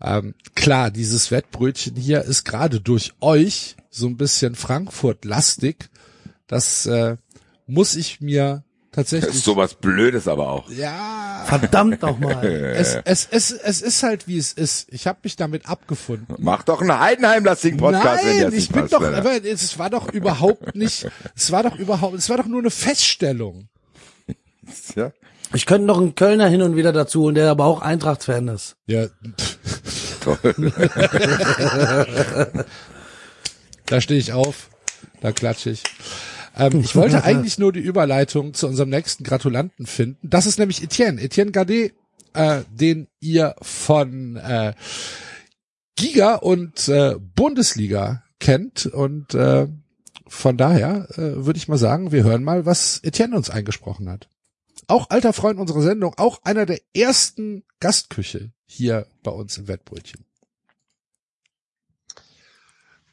ähm, 0.00 0.34
klar, 0.54 0.90
dieses 0.90 1.30
Wettbrötchen 1.30 1.96
hier 1.96 2.22
ist 2.22 2.44
gerade 2.44 2.80
durch 2.80 3.12
euch 3.20 3.76
so 3.90 4.06
ein 4.06 4.16
bisschen 4.16 4.56
Frankfurt-lastig. 4.56 5.88
Das 6.48 6.86
äh, 6.86 7.16
muss 7.66 7.94
ich 7.94 8.20
mir 8.20 8.64
Das 8.94 9.08
tatsächlich. 9.08 9.34
ist 9.34 9.44
sowas 9.44 9.74
Blödes 9.74 10.28
aber 10.28 10.50
auch. 10.50 10.70
ja, 10.70 11.44
Verdammt 11.46 12.02
nochmal. 12.02 12.44
es, 12.76 12.98
es, 13.04 13.26
es, 13.30 13.50
es 13.50 13.80
ist 13.80 14.02
halt 14.02 14.28
wie 14.28 14.36
es 14.36 14.52
ist. 14.52 14.86
Ich 14.92 15.06
habe 15.06 15.20
mich 15.22 15.36
damit 15.36 15.66
abgefunden. 15.66 16.34
Mach 16.38 16.62
doch 16.62 16.82
einen 16.82 16.98
Heidenheim-lastigen 16.98 17.78
Podcast, 17.78 18.24
wenn 18.24 18.36
Nein, 18.36 18.44
das 18.50 18.54
ich 18.54 18.68
bin 18.68 18.82
passt, 18.82 18.92
doch, 18.92 19.00
Alter. 19.00 19.16
aber 19.16 19.44
es 19.44 19.78
war 19.78 19.88
doch 19.88 20.12
überhaupt 20.12 20.76
nicht, 20.76 21.08
es 21.34 21.50
war 21.50 21.62
doch 21.62 21.76
überhaupt, 21.76 22.16
es 22.16 22.28
war 22.28 22.36
doch 22.36 22.46
nur 22.46 22.60
eine 22.60 22.70
Feststellung. 22.70 23.68
Ja. 24.94 25.10
Ich 25.54 25.66
könnte 25.66 25.86
noch 25.86 25.98
einen 25.98 26.14
Kölner 26.14 26.48
hin 26.48 26.62
und 26.62 26.76
wieder 26.76 26.92
dazu 26.92 27.24
und 27.24 27.34
der 27.34 27.50
aber 27.50 27.66
auch 27.66 27.82
Eintracht-Fan 27.82 28.48
ist. 28.48 28.76
Ja, 28.86 29.06
Toll. 30.22 30.38
da 33.86 34.00
stehe 34.00 34.20
ich 34.20 34.32
auf, 34.32 34.70
da 35.20 35.32
klatsche 35.32 35.70
ich. 35.70 35.82
Ähm, 36.56 36.80
ich 36.80 36.94
wollte 36.96 37.24
eigentlich 37.24 37.58
nur 37.58 37.72
die 37.72 37.80
Überleitung 37.80 38.54
zu 38.54 38.66
unserem 38.66 38.90
nächsten 38.90 39.24
Gratulanten 39.24 39.86
finden. 39.86 40.28
Das 40.28 40.46
ist 40.46 40.58
nämlich 40.58 40.82
Etienne, 40.82 41.20
Etienne 41.20 41.52
Gardet, 41.52 41.94
äh, 42.34 42.62
den 42.70 43.08
ihr 43.20 43.54
von 43.60 44.36
äh, 44.36 44.74
Giga 45.96 46.36
und 46.36 46.88
äh, 46.88 47.16
Bundesliga 47.18 48.22
kennt 48.38 48.86
und 48.86 49.34
äh, 49.34 49.68
von 50.26 50.56
daher 50.56 51.08
äh, 51.12 51.44
würde 51.44 51.58
ich 51.58 51.68
mal 51.68 51.78
sagen, 51.78 52.10
wir 52.10 52.24
hören 52.24 52.42
mal, 52.42 52.64
was 52.64 53.00
Etienne 53.04 53.36
uns 53.36 53.50
eingesprochen 53.50 54.08
hat. 54.08 54.28
Auch 54.88 55.10
alter 55.10 55.32
Freund 55.32 55.60
unserer 55.60 55.82
Sendung, 55.82 56.14
auch 56.16 56.42
einer 56.44 56.66
der 56.66 56.80
ersten 56.94 57.64
Gastküche 57.80 58.50
hier 58.64 59.06
bei 59.22 59.30
uns 59.30 59.58
im 59.58 59.68
Wettbrötchen. 59.68 60.24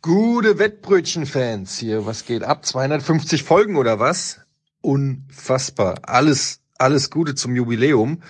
Gute 0.02 0.58
Wettbrötchen-Fans 0.60 1.78
hier, 1.78 2.06
was 2.06 2.24
geht 2.26 2.42
ab? 2.44 2.66
250 2.66 3.44
Folgen 3.44 3.76
oder 3.76 4.00
was? 4.00 4.40
Unfassbar. 4.80 6.00
Alles, 6.04 6.62
alles 6.78 7.10
Gute 7.10 7.36
zum 7.36 7.54
Jubiläum. 7.54 8.24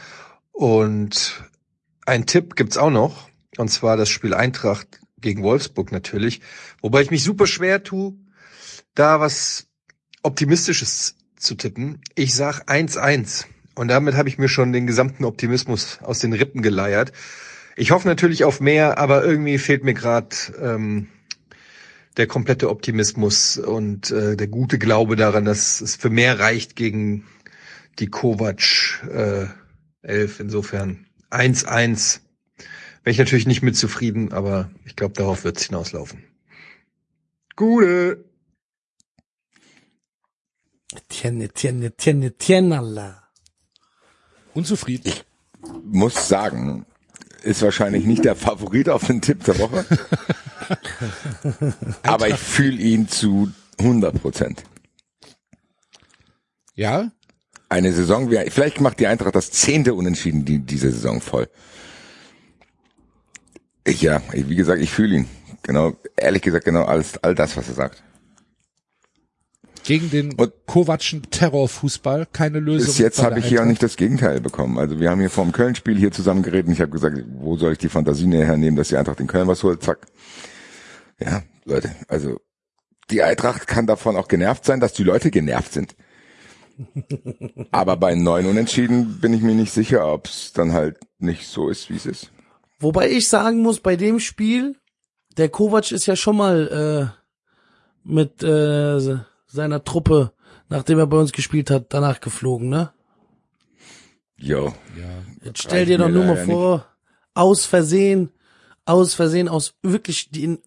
Und 0.51 1.43
ein 2.07 2.25
Tipp 2.25 2.55
gibt's 2.55 2.77
auch 2.77 2.89
noch. 2.89 3.29
Und 3.57 3.67
zwar 3.67 3.97
das 3.97 4.09
Spiel 4.09 4.33
Eintracht 4.33 4.99
gegen 5.21 5.43
Wolfsburg 5.43 5.91
natürlich. 5.91 6.41
Wobei 6.81 7.03
ich 7.03 7.11
mich 7.11 7.23
super 7.23 7.45
schwer 7.45 7.83
tue, 7.83 8.15
da 8.95 9.19
was 9.19 9.67
Optimistisches 10.23 11.17
zu 11.37 11.53
tippen. 11.53 12.01
Ich 12.15 12.33
sag 12.33 12.67
1-1. 12.67 13.45
Und 13.75 13.89
damit 13.89 14.15
habe 14.15 14.27
ich 14.27 14.39
mir 14.39 14.49
schon 14.49 14.73
den 14.73 14.87
gesamten 14.87 15.23
Optimismus 15.23 15.99
aus 16.01 16.17
den 16.17 16.33
Rippen 16.33 16.63
geleiert. 16.63 17.11
Ich 17.75 17.91
hoffe 17.91 18.07
natürlich 18.07 18.43
auf 18.43 18.59
mehr, 18.59 18.97
aber 18.97 19.23
irgendwie 19.23 19.59
fehlt 19.59 19.83
mir 19.83 19.93
gerade 19.93 20.35
ähm, 20.59 21.09
der 22.19 22.27
komplette 22.27 22.69
Optimismus 22.69 23.57
und 23.57 24.11
äh, 24.11 24.35
der 24.35 24.47
gute 24.47 24.77
Glaube 24.77 25.15
daran, 25.15 25.45
dass 25.45 25.79
es 25.79 25.95
für 25.95 26.09
mehr 26.09 26.37
reicht 26.37 26.75
gegen 26.75 27.25
die 27.97 28.07
Kovac 28.07 29.01
äh, 29.09 29.45
11. 30.01 30.41
Insofern 30.41 31.05
1-1. 31.31 32.19
Wäre 33.03 33.11
ich 33.11 33.17
natürlich 33.17 33.47
nicht 33.47 33.61
mit 33.61 33.77
zufrieden, 33.77 34.33
aber 34.33 34.69
ich 34.83 34.97
glaube, 34.97 35.13
darauf 35.13 35.45
wird 35.45 35.57
es 35.57 35.67
hinauslaufen. 35.67 36.25
Gute. 37.55 38.25
Etienne, 40.93 41.45
Etienne, 41.45 41.85
Etienne, 42.25 42.79
Allah. 42.79 43.29
Unzufrieden? 44.53 45.13
Muss 45.85 46.27
sagen, 46.27 46.85
ist 47.39 47.61
wahrscheinlich 47.61 48.05
nicht 48.05 48.25
der 48.25 48.35
Favorit 48.35 48.89
auf 48.89 49.05
den 49.07 49.21
Tipp 49.21 49.43
der 49.45 49.57
Woche. 49.59 49.85
aber 52.03 52.27
ich 52.29 52.37
fühle 52.37 52.77
ihn 52.77 53.07
zu 53.07 53.51
100 53.79 54.21
Prozent. 54.21 54.63
Ja, 56.75 57.11
Eine 57.69 57.93
Saison, 57.93 58.31
wie, 58.31 58.49
vielleicht 58.49 58.81
macht 58.81 58.99
die 58.99 59.07
Eintracht 59.07 59.35
das 59.35 59.51
zehnte 59.51 59.93
Unentschieden 59.93 60.43
die, 60.45 60.59
diese 60.59 60.91
Saison 60.91 61.21
voll. 61.21 61.47
Ich, 63.83 64.01
ja, 64.01 64.21
wie 64.33 64.55
gesagt, 64.55 64.81
ich 64.81 64.91
fühle 64.91 65.17
ihn. 65.17 65.29
Genau, 65.63 65.93
ehrlich 66.15 66.41
gesagt, 66.41 66.65
genau 66.65 66.83
alles, 66.85 67.17
all 67.23 67.35
das, 67.35 67.57
was 67.57 67.67
er 67.67 67.75
sagt. 67.75 68.03
Gegen 69.83 70.09
den 70.09 70.33
Und- 70.33 70.53
Kovacschen 70.65 71.23
Terrorfußball 71.29 72.27
keine 72.31 72.59
Lösung. 72.59 72.87
Bis 72.87 72.97
jetzt 72.99 73.21
habe 73.23 73.39
ich 73.39 73.45
hier 73.45 73.61
auch 73.61 73.65
nicht 73.65 73.81
das 73.81 73.95
Gegenteil 73.97 74.39
bekommen. 74.41 74.77
Also 74.77 74.99
wir 74.99 75.09
haben 75.09 75.19
hier 75.19 75.29
vor 75.29 75.43
dem 75.45 75.51
Köln-Spiel 75.51 75.97
hier 75.97 76.11
zusammen 76.11 76.43
geredet 76.43 76.67
und 76.67 76.73
ich 76.73 76.81
habe 76.81 76.91
gesagt, 76.91 77.17
wo 77.33 77.57
soll 77.57 77.71
ich 77.73 77.77
die 77.79 77.89
Fantasie 77.89 78.27
näher 78.27 78.45
hernehmen, 78.45 78.75
dass 78.75 78.89
die 78.89 78.97
Eintracht 78.97 79.19
in 79.19 79.27
Köln 79.27 79.47
was 79.47 79.63
holt? 79.63 79.81
Zack. 79.83 80.05
Ja, 81.19 81.43
Leute, 81.65 81.91
also 82.07 82.39
die 83.09 83.23
Eintracht 83.23 83.67
kann 83.67 83.87
davon 83.87 84.15
auch 84.15 84.27
genervt 84.27 84.65
sein, 84.65 84.79
dass 84.79 84.93
die 84.93 85.03
Leute 85.03 85.31
genervt 85.31 85.73
sind. 85.73 85.95
Aber 87.71 87.97
bei 87.97 88.15
neun 88.15 88.45
Unentschieden 88.45 89.19
bin 89.19 89.33
ich 89.33 89.41
mir 89.41 89.55
nicht 89.55 89.73
sicher, 89.73 90.11
ob 90.11 90.27
es 90.27 90.53
dann 90.53 90.71
halt 90.73 90.97
nicht 91.17 91.47
so 91.47 91.69
ist, 91.69 91.89
wie 91.89 91.95
es 91.95 92.05
ist. 92.05 92.31
Wobei 92.79 93.09
ich 93.09 93.27
sagen 93.27 93.61
muss, 93.61 93.79
bei 93.81 93.95
dem 93.97 94.19
Spiel, 94.19 94.75
der 95.37 95.49
Kovac 95.49 95.91
ist 95.91 96.05
ja 96.05 96.15
schon 96.15 96.37
mal 96.37 97.11
äh, 97.13 98.09
mit 98.09 98.41
äh, 98.43 99.19
seiner 99.49 99.83
Truppe, 99.83 100.31
nachdem 100.69 100.99
er 100.99 101.07
bei 101.07 101.17
uns 101.17 101.31
gespielt 101.31 101.69
hat, 101.69 101.87
danach 101.93 102.21
geflogen, 102.21 102.69
ne? 102.69 102.93
Jo. 104.37 104.73
Jetzt 105.43 105.63
stell 105.63 105.85
dir 105.85 105.97
doch 105.97 106.09
nur 106.09 106.23
mal 106.23 106.37
vor, 106.45 106.87
aus 107.33 107.65
Versehen, 107.65 108.31
aus 108.85 109.13
Versehen, 109.13 109.49
aus 109.49 109.73
wirklich 109.81 110.29
den 110.29 110.59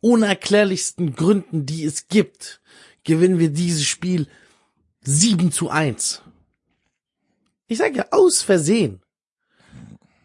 unerklärlichsten 0.00 1.16
Gründen, 1.16 1.66
die 1.66 1.84
es 1.84 2.08
gibt, 2.08 2.60
gewinnen 3.02 3.38
wir 3.38 3.50
dieses 3.50 3.84
Spiel 3.84 4.28
7 5.02 5.50
zu 5.50 5.70
1. 5.70 6.22
Ich 7.66 7.78
sag 7.78 7.96
ja, 7.96 8.06
aus 8.10 8.42
Versehen. 8.42 9.02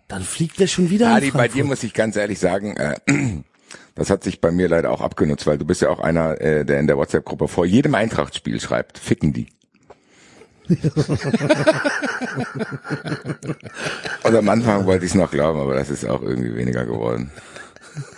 Dann 0.07 0.23
fliegt 0.23 0.61
er 0.61 0.67
schon 0.67 0.89
wieder 0.89 1.09
Adi, 1.09 1.30
in 1.30 1.34
bei 1.34 1.47
dir 1.47 1.63
muss 1.63 1.84
ich 1.84 1.93
ganz 1.93 2.15
ehrlich 2.15 2.38
sagen, 2.38 2.77
äh, 2.77 2.99
das 3.95 4.09
hat 4.09 4.23
sich 4.23 4.41
bei 4.41 4.51
mir 4.51 4.67
leider 4.69 4.91
auch 4.91 5.01
abgenutzt, 5.01 5.45
weil 5.47 5.57
du 5.57 5.65
bist 5.65 5.81
ja 5.81 5.89
auch 5.89 5.99
einer, 5.99 6.39
äh, 6.41 6.65
der 6.65 6.79
in 6.79 6.87
der 6.87 6.97
WhatsApp-Gruppe 6.97 7.47
vor 7.47 7.65
jedem 7.65 7.95
Eintrachtspiel 7.95 8.59
schreibt, 8.59 8.97
ficken 8.97 9.33
die. 9.33 9.47
Und 14.23 14.35
am 14.35 14.49
Anfang 14.49 14.85
wollte 14.85 15.05
ich 15.05 15.11
es 15.11 15.15
noch 15.15 15.31
glauben, 15.31 15.59
aber 15.59 15.75
das 15.75 15.89
ist 15.89 16.05
auch 16.05 16.21
irgendwie 16.21 16.55
weniger 16.55 16.85
geworden. 16.85 17.31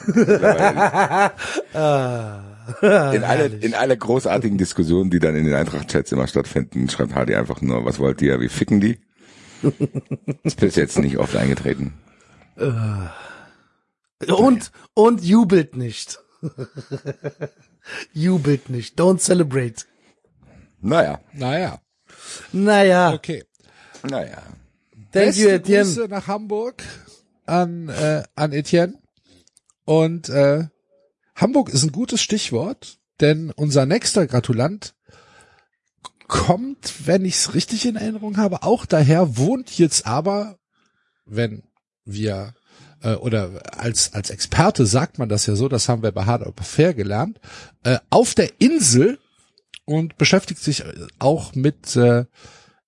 Mittlerweile- 0.05 1.31
in 2.81 3.23
alle, 3.23 3.45
in 3.47 3.73
alle 3.73 3.97
großartigen 3.97 4.57
Diskussionen, 4.57 5.09
die 5.09 5.19
dann 5.19 5.35
in 5.35 5.45
den 5.45 5.53
Eintracht-Chats 5.55 6.11
immer 6.11 6.27
stattfinden, 6.27 6.89
schreibt 6.89 7.13
Hardy 7.15 7.35
einfach 7.35 7.61
nur, 7.61 7.85
was 7.85 7.99
wollt 7.99 8.21
ihr, 8.21 8.39
wie 8.39 8.49
ficken 8.49 8.79
die? 8.79 8.97
Ist 10.43 10.59
bis 10.59 10.75
jetzt 10.75 10.97
nicht 10.99 11.17
oft 11.17 11.35
eingetreten. 11.35 11.93
Und, 14.27 14.71
und 14.93 15.23
jubelt 15.23 15.75
nicht. 15.75 16.19
Jubelt 18.13 18.69
nicht. 18.69 18.99
Don't 18.99 19.19
celebrate. 19.19 19.85
Naja, 20.81 21.19
Naja, 21.33 21.81
Naja, 22.51 23.13
okay. 23.13 23.43
naja. 24.03 24.41
thank 25.11 25.11
Beste 25.11 25.41
you, 25.41 25.49
Etienne. 25.49 25.83
Grüße 25.85 26.07
nach 26.07 26.27
Hamburg 26.27 26.83
an, 27.45 27.89
äh, 27.89 28.23
an 28.35 28.53
Etienne. 28.53 28.99
Und 29.85 30.29
äh, 30.29 30.67
Hamburg 31.35 31.69
ist 31.69 31.83
ein 31.83 31.91
gutes 31.91 32.21
Stichwort, 32.21 32.97
denn 33.19 33.51
unser 33.51 33.85
nächster 33.85 34.25
Gratulant 34.27 34.95
kommt, 36.27 37.07
wenn 37.07 37.25
ich 37.25 37.35
es 37.35 37.53
richtig 37.53 37.85
in 37.85 37.95
Erinnerung 37.95 38.37
habe, 38.37 38.63
auch 38.63 38.85
daher, 38.85 39.37
wohnt 39.37 39.77
jetzt 39.77 40.07
aber, 40.07 40.57
wenn 41.25 41.63
wir 42.03 42.53
äh, 43.05 43.15
oder 43.15 43.61
als 43.77 44.13
als 44.13 44.29
Experte 44.29 44.85
sagt 44.85 45.19
man 45.19 45.29
das 45.29 45.45
ja 45.45 45.55
so, 45.55 45.69
das 45.69 45.87
haben 45.87 46.03
wir 46.03 46.11
bei 46.11 46.25
Hard 46.25 46.41
aber 46.45 46.63
Fair 46.63 46.93
gelernt, 46.93 47.39
äh, 47.83 47.99
auf 48.09 48.33
der 48.33 48.59
Insel 48.59 49.19
und 49.85 50.17
beschäftigt 50.17 50.61
sich 50.61 50.83
auch 51.19 51.55
mit 51.55 51.95
äh, 51.95 52.25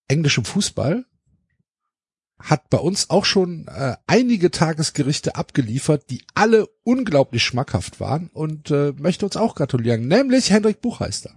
englischem 0.08 0.46
Fußball 0.46 1.06
hat 2.40 2.70
bei 2.70 2.78
uns 2.78 3.10
auch 3.10 3.26
schon 3.26 3.68
äh, 3.68 3.96
einige 4.06 4.52
Tagesgerichte 4.52 5.36
abgeliefert, 5.36 6.10
die 6.10 6.22
alle 6.36 6.68
unglaublich 6.84 7.44
schmackhaft 7.44 8.00
waren 8.00 8.30
und 8.32 8.72
äh, 8.72 8.94
möchte 8.98 9.26
uns 9.26 9.38
auch 9.38 9.56
gratulieren, 9.56 10.08
nämlich 10.08 10.52
Hendrik 10.52 10.82
Buchheister. 10.82 11.32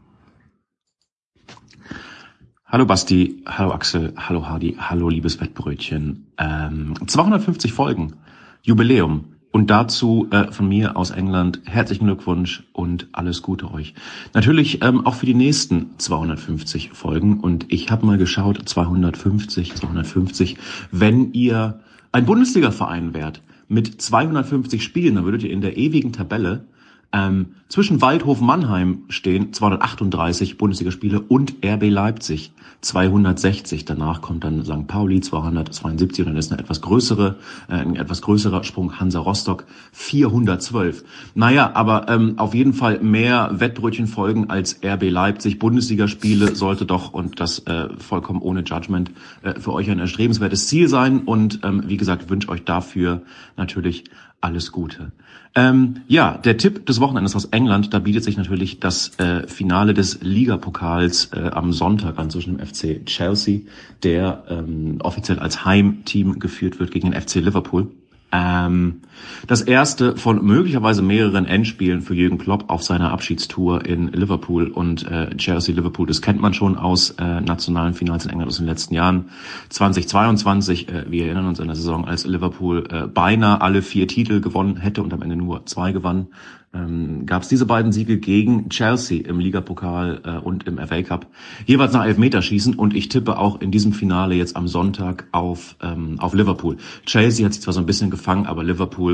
Hallo 2.66 2.86
Basti, 2.86 3.42
hallo 3.46 3.72
Axel, 3.72 4.14
hallo 4.16 4.46
Hardy, 4.46 4.76
hallo 4.78 5.08
liebes 5.08 5.40
Wettbrötchen. 5.40 6.32
Ähm, 6.38 6.94
250 7.04 7.72
Folgen, 7.72 8.14
Jubiläum. 8.62 9.24
Und 9.52 9.68
dazu 9.68 10.28
äh, 10.30 10.52
von 10.52 10.68
mir 10.68 10.96
aus 10.96 11.10
England 11.10 11.60
herzlichen 11.64 12.04
Glückwunsch 12.04 12.62
und 12.72 13.08
alles 13.12 13.42
Gute 13.42 13.72
euch. 13.72 13.94
Natürlich 14.32 14.82
ähm, 14.82 15.04
auch 15.04 15.14
für 15.14 15.26
die 15.26 15.34
nächsten 15.34 15.98
250 15.98 16.90
Folgen. 16.92 17.40
Und 17.40 17.66
ich 17.72 17.90
habe 17.90 18.06
mal 18.06 18.16
geschaut, 18.16 18.68
250, 18.68 19.74
250, 19.74 20.56
wenn 20.92 21.32
ihr 21.32 21.80
ein 22.12 22.26
Bundesliga-Verein 22.26 23.12
wärt 23.12 23.42
mit 23.66 24.00
250 24.00 24.84
Spielen, 24.84 25.16
dann 25.16 25.24
würdet 25.24 25.42
ihr 25.42 25.50
in 25.50 25.60
der 25.60 25.76
ewigen 25.76 26.12
Tabelle 26.12 26.64
ähm, 27.12 27.56
zwischen 27.68 28.00
Waldhof 28.00 28.40
Mannheim 28.40 29.04
stehen 29.08 29.52
238 29.52 30.58
Bundesligaspiele 30.58 31.20
und 31.20 31.54
RB 31.64 31.90
Leipzig 31.90 32.52
260. 32.82 33.84
Danach 33.84 34.22
kommt 34.22 34.44
dann 34.44 34.64
St. 34.64 34.86
Pauli 34.86 35.20
272 35.20 36.20
und 36.20 36.32
dann 36.32 36.36
ist 36.36 36.52
eine 36.52 36.60
etwas 36.60 36.80
größere, 36.80 37.36
äh, 37.68 37.74
ein 37.74 37.96
etwas 37.96 38.22
größerer 38.22 38.62
Sprung 38.62 39.00
Hansa 39.00 39.18
Rostock 39.18 39.66
412. 39.92 41.04
Naja, 41.34 41.72
aber 41.74 42.08
ähm, 42.08 42.38
auf 42.38 42.54
jeden 42.54 42.74
Fall 42.74 43.00
mehr 43.00 43.50
Wettbrötchen 43.52 44.06
folgen 44.06 44.48
als 44.48 44.80
RB 44.84 45.10
Leipzig. 45.10 45.58
Bundesligaspiele 45.58 46.54
sollte 46.54 46.86
doch 46.86 47.12
und 47.12 47.40
das 47.40 47.58
äh, 47.66 47.88
vollkommen 47.98 48.40
ohne 48.40 48.60
Judgment 48.60 49.10
äh, 49.42 49.58
für 49.58 49.72
euch 49.72 49.90
ein 49.90 49.98
erstrebenswertes 49.98 50.68
Ziel 50.68 50.88
sein 50.88 51.22
und 51.24 51.60
ähm, 51.64 51.82
wie 51.86 51.96
gesagt 51.96 52.30
wünsche 52.30 52.48
euch 52.50 52.64
dafür 52.64 53.22
natürlich 53.56 54.04
alles 54.40 54.72
Gute. 54.72 55.12
Ähm, 55.56 56.02
ja, 56.06 56.38
der 56.38 56.56
Tipp 56.58 56.86
des 56.86 57.00
Wochenendes 57.00 57.34
aus 57.34 57.46
England, 57.46 57.92
da 57.92 57.98
bietet 57.98 58.22
sich 58.22 58.36
natürlich 58.36 58.78
das 58.78 59.18
äh, 59.18 59.48
Finale 59.48 59.94
des 59.94 60.20
Ligapokals 60.22 61.30
äh, 61.32 61.50
am 61.52 61.72
Sonntag 61.72 62.18
an 62.18 62.30
zwischen 62.30 62.56
dem 62.56 62.66
FC 62.66 63.04
Chelsea, 63.04 63.60
der 64.04 64.44
ähm, 64.48 64.98
offiziell 65.00 65.40
als 65.40 65.64
Heimteam 65.64 66.38
geführt 66.38 66.78
wird 66.78 66.92
gegen 66.92 67.10
den 67.10 67.20
FC 67.20 67.36
Liverpool. 67.36 67.88
Ähm, 68.30 69.00
das 69.46 69.62
erste 69.62 70.16
von 70.16 70.44
möglicherweise 70.44 71.02
mehreren 71.02 71.46
Endspielen 71.46 72.02
für 72.02 72.14
Jürgen 72.14 72.38
Klopp 72.38 72.64
auf 72.68 72.82
seiner 72.82 73.10
Abschiedstour 73.10 73.84
in 73.86 74.08
Liverpool 74.08 74.68
und 74.68 75.06
äh, 75.06 75.36
Chelsea 75.36 75.74
Liverpool. 75.74 76.06
Das 76.06 76.22
kennt 76.22 76.40
man 76.40 76.54
schon 76.54 76.76
aus 76.76 77.10
äh, 77.18 77.40
nationalen 77.40 77.94
Finals 77.94 78.24
in 78.24 78.30
England 78.30 78.48
aus 78.48 78.58
den 78.58 78.66
letzten 78.66 78.94
Jahren. 78.94 79.30
2022, 79.70 80.88
äh, 80.88 81.04
wir 81.10 81.26
erinnern 81.26 81.46
uns 81.46 81.60
an 81.60 81.66
der 81.66 81.76
Saison, 81.76 82.04
als 82.04 82.26
Liverpool 82.26 82.84
äh, 82.90 83.06
beinahe 83.06 83.60
alle 83.60 83.82
vier 83.82 84.08
Titel 84.08 84.40
gewonnen 84.40 84.76
hätte 84.76 85.02
und 85.02 85.12
am 85.12 85.22
Ende 85.22 85.36
nur 85.36 85.66
zwei 85.66 85.92
gewann, 85.92 86.28
ähm, 86.72 87.26
gab 87.26 87.42
es 87.42 87.48
diese 87.48 87.66
beiden 87.66 87.90
Siege 87.90 88.18
gegen 88.18 88.68
Chelsea 88.68 89.26
im 89.26 89.40
Ligapokal 89.40 90.20
äh, 90.24 90.38
und 90.38 90.68
im 90.68 90.78
FA 90.78 91.02
Cup. 91.02 91.26
Jeweils 91.66 91.92
nach 91.92 92.04
Elfmeterschießen 92.04 92.74
und 92.74 92.94
ich 92.94 93.08
tippe 93.08 93.38
auch 93.38 93.60
in 93.60 93.72
diesem 93.72 93.92
Finale 93.92 94.36
jetzt 94.36 94.56
am 94.56 94.68
Sonntag 94.68 95.26
auf, 95.32 95.74
ähm, 95.82 96.20
auf 96.20 96.32
Liverpool. 96.32 96.76
Chelsea 97.06 97.44
hat 97.44 97.54
sich 97.54 97.62
zwar 97.62 97.74
so 97.74 97.80
ein 97.80 97.86
bisschen 97.86 98.10
gefangen, 98.10 98.46
aber 98.46 98.62
Liverpool 98.62 99.09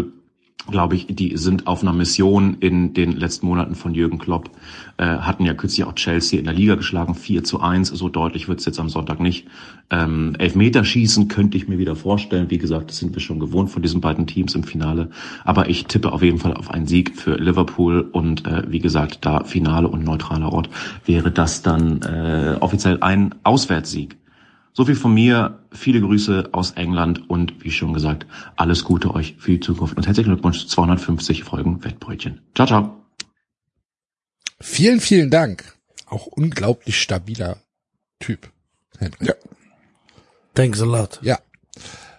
glaube 0.70 0.96
ich, 0.96 1.06
die 1.08 1.36
sind 1.36 1.66
auf 1.66 1.82
einer 1.82 1.92
Mission 1.92 2.56
in 2.60 2.92
den 2.92 3.12
letzten 3.12 3.46
Monaten 3.46 3.74
von 3.74 3.94
Jürgen 3.94 4.18
Klopp, 4.18 4.50
äh, 4.96 5.04
hatten 5.04 5.44
ja 5.44 5.54
kürzlich 5.54 5.86
auch 5.86 5.94
Chelsea 5.94 6.38
in 6.38 6.44
der 6.44 6.54
Liga 6.54 6.74
geschlagen, 6.74 7.14
4 7.14 7.44
zu 7.44 7.60
1, 7.60 7.88
so 7.88 8.08
deutlich 8.08 8.48
wird's 8.48 8.64
jetzt 8.64 8.80
am 8.80 8.88
Sonntag 8.88 9.20
nicht. 9.20 9.46
Ähm, 9.90 10.34
Elfmeterschießen 10.38 11.28
könnte 11.28 11.56
ich 11.56 11.68
mir 11.68 11.78
wieder 11.78 11.94
vorstellen, 11.94 12.50
wie 12.50 12.58
gesagt, 12.58 12.90
das 12.90 12.98
sind 12.98 13.14
wir 13.14 13.20
schon 13.20 13.38
gewohnt 13.38 13.70
von 13.70 13.82
diesen 13.82 14.00
beiden 14.00 14.26
Teams 14.26 14.54
im 14.54 14.64
Finale, 14.64 15.10
aber 15.44 15.68
ich 15.68 15.84
tippe 15.84 16.12
auf 16.12 16.22
jeden 16.22 16.38
Fall 16.38 16.54
auf 16.54 16.70
einen 16.70 16.86
Sieg 16.86 17.16
für 17.16 17.36
Liverpool 17.36 18.00
und 18.00 18.46
äh, 18.46 18.64
wie 18.68 18.80
gesagt, 18.80 19.24
da 19.24 19.44
Finale 19.44 19.88
und 19.88 20.04
neutraler 20.04 20.52
Ort 20.52 20.68
wäre 21.04 21.30
das 21.30 21.62
dann 21.62 22.02
äh, 22.02 22.56
offiziell 22.58 22.98
ein 23.02 23.34
Auswärtssieg. 23.44 24.16
So 24.76 24.84
viel 24.84 24.94
von 24.94 25.14
mir, 25.14 25.58
viele 25.72 26.02
Grüße 26.02 26.50
aus 26.52 26.72
England 26.72 27.30
und 27.30 27.64
wie 27.64 27.70
schon 27.70 27.94
gesagt, 27.94 28.26
alles 28.56 28.84
Gute 28.84 29.14
euch 29.14 29.34
für 29.38 29.52
die 29.52 29.60
Zukunft 29.60 29.96
und 29.96 30.06
herzlichen 30.06 30.28
Glückwunsch 30.28 30.58
zu 30.58 30.66
250 30.66 31.44
Folgen 31.44 31.82
Wettbrötchen. 31.82 32.42
Ciao, 32.54 32.66
ciao. 32.66 33.02
Vielen, 34.60 35.00
vielen 35.00 35.30
Dank. 35.30 35.74
Auch 36.04 36.26
unglaublich 36.26 37.00
stabiler 37.00 37.56
Typ. 38.20 38.50
Hendrik. 38.98 39.28
Ja. 39.28 39.34
Thanks 40.52 40.82
a 40.82 40.84
lot. 40.84 41.20
Ja. 41.22 41.38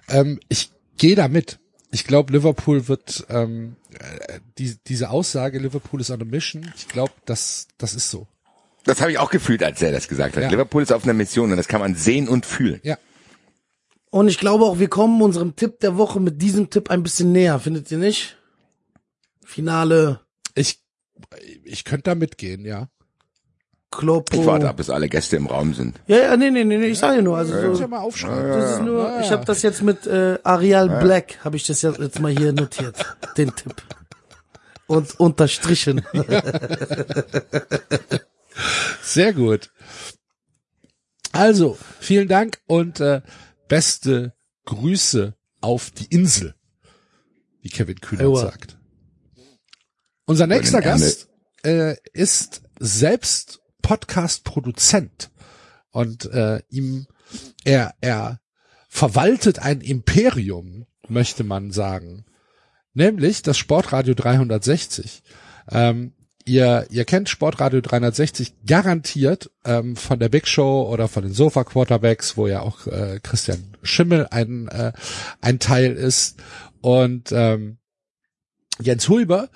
Ähm, 0.07 0.39
ich 0.49 0.71
gehe 0.97 1.15
da 1.15 1.27
mit. 1.27 1.59
Ich 1.91 2.05
glaube, 2.05 2.33
Liverpool 2.33 2.87
wird 2.87 3.27
ähm, 3.29 3.75
äh, 3.91 4.39
die, 4.57 4.77
diese 4.87 5.11
Aussage, 5.11 5.59
Liverpool 5.59 6.01
ist 6.01 6.09
on 6.09 6.23
a 6.23 6.25
mission, 6.25 6.73
ich 6.75 6.87
glaube, 6.87 7.13
das, 7.25 7.67
das 7.77 7.93
ist 7.93 8.09
so. 8.09 8.25
Das 8.87 9.01
habe 9.01 9.11
ich 9.11 9.19
auch 9.19 9.29
gefühlt, 9.29 9.61
als 9.63 9.81
er 9.81 9.91
das 9.91 10.07
gesagt 10.07 10.37
hat. 10.37 10.43
Ja. 10.43 10.49
Liverpool 10.49 10.81
ist 10.81 10.93
auf 10.93 11.03
einer 11.03 11.13
Mission 11.13 11.51
und 11.51 11.57
das 11.57 11.67
kann 11.67 11.81
man 11.81 11.95
sehen 11.95 12.29
und 12.29 12.45
fühlen. 12.45 12.79
Ja. 12.83 12.97
Und 14.09 14.29
ich 14.29 14.39
glaube 14.39 14.63
auch, 14.63 14.79
wir 14.79 14.87
kommen 14.87 15.21
unserem 15.21 15.57
Tipp 15.57 15.81
der 15.81 15.97
Woche 15.97 16.21
mit 16.21 16.41
diesem 16.41 16.69
Tipp 16.69 16.89
ein 16.89 17.03
bisschen 17.03 17.33
näher, 17.33 17.59
findet 17.59 17.91
ihr 17.91 17.97
nicht? 17.97 18.37
Finale 19.43 20.21
Ich, 20.55 20.79
ich 21.65 21.83
könnte 21.83 22.03
da 22.03 22.15
mitgehen, 22.15 22.63
ja. 22.63 22.87
Kloppo. 23.91 24.39
Ich 24.39 24.45
warte 24.45 24.69
ab, 24.69 24.77
bis 24.77 24.89
alle 24.89 25.09
Gäste 25.09 25.35
im 25.35 25.47
Raum 25.47 25.73
sind. 25.73 25.99
Ja, 26.07 26.17
ja, 26.17 26.37
nee, 26.37 26.49
nee, 26.49 26.63
nee, 26.63 26.77
ich 26.85 26.99
sage 26.99 27.17
ja 27.17 27.21
nur, 27.21 27.37
also 27.37 27.53
Muss 27.53 27.77
so, 27.77 27.83
ja 27.83 27.87
mal 27.89 27.99
aufschreiben. 27.99 28.51
das 28.51 28.71
ist 28.75 28.81
nur, 28.83 29.03
Ja, 29.03 29.19
ich 29.19 29.25
ja. 29.25 29.31
habe 29.33 29.45
das 29.45 29.63
jetzt 29.63 29.81
mit 29.81 30.07
äh, 30.07 30.39
Arial 30.43 31.01
Black, 31.01 31.43
habe 31.43 31.57
ich 31.57 31.67
das 31.67 31.81
jetzt, 31.81 31.99
jetzt 31.99 32.19
mal 32.21 32.31
hier 32.31 32.53
notiert, 32.53 32.95
den 33.37 33.53
Tipp. 33.53 33.75
Und 34.87 35.19
unterstrichen. 35.19 36.05
Sehr 39.01 39.33
gut. 39.33 39.71
Also, 41.31 41.77
vielen 41.99 42.27
Dank 42.27 42.59
und 42.65 42.99
äh, 42.99 43.21
beste 43.67 44.33
Grüße 44.65 45.35
auf 45.61 45.91
die 45.91 46.05
Insel, 46.05 46.55
wie 47.61 47.69
Kevin 47.69 47.99
Kühner 47.99 48.25
Aua. 48.25 48.41
sagt. 48.41 48.77
Unser 50.25 50.47
nächster. 50.47 50.81
Gast 50.81 51.29
äh, 51.63 51.95
ist 52.13 52.61
selbst 52.79 53.61
Podcast-Produzent 53.81 55.31
und 55.91 56.25
äh, 56.25 56.61
ihm 56.69 57.07
er 57.63 57.93
er 58.01 58.39
verwaltet 58.89 59.59
ein 59.59 59.81
Imperium, 59.81 60.85
möchte 61.07 61.43
man 61.43 61.71
sagen, 61.71 62.25
nämlich 62.93 63.41
das 63.41 63.57
Sportradio 63.57 64.15
360. 64.15 65.23
Ähm, 65.69 66.13
ihr, 66.47 66.87
ihr 66.89 67.05
kennt 67.05 67.29
Sportradio 67.29 67.81
360 67.81 68.65
garantiert 68.65 69.51
ähm, 69.65 69.95
von 69.95 70.19
der 70.19 70.29
Big 70.29 70.47
Show 70.47 70.87
oder 70.91 71.07
von 71.07 71.23
den 71.23 71.33
Sofa 71.33 71.63
Quarterbacks, 71.63 72.37
wo 72.37 72.47
ja 72.47 72.61
auch 72.61 72.87
äh, 72.87 73.19
Christian 73.21 73.75
Schimmel 73.83 74.27
ein, 74.31 74.67
äh, 74.67 74.93
ein 75.41 75.59
Teil 75.59 75.93
ist. 75.93 76.37
Und 76.81 77.31
ähm, 77.31 77.77
Jens 78.79 79.09
Hulber, 79.09 79.49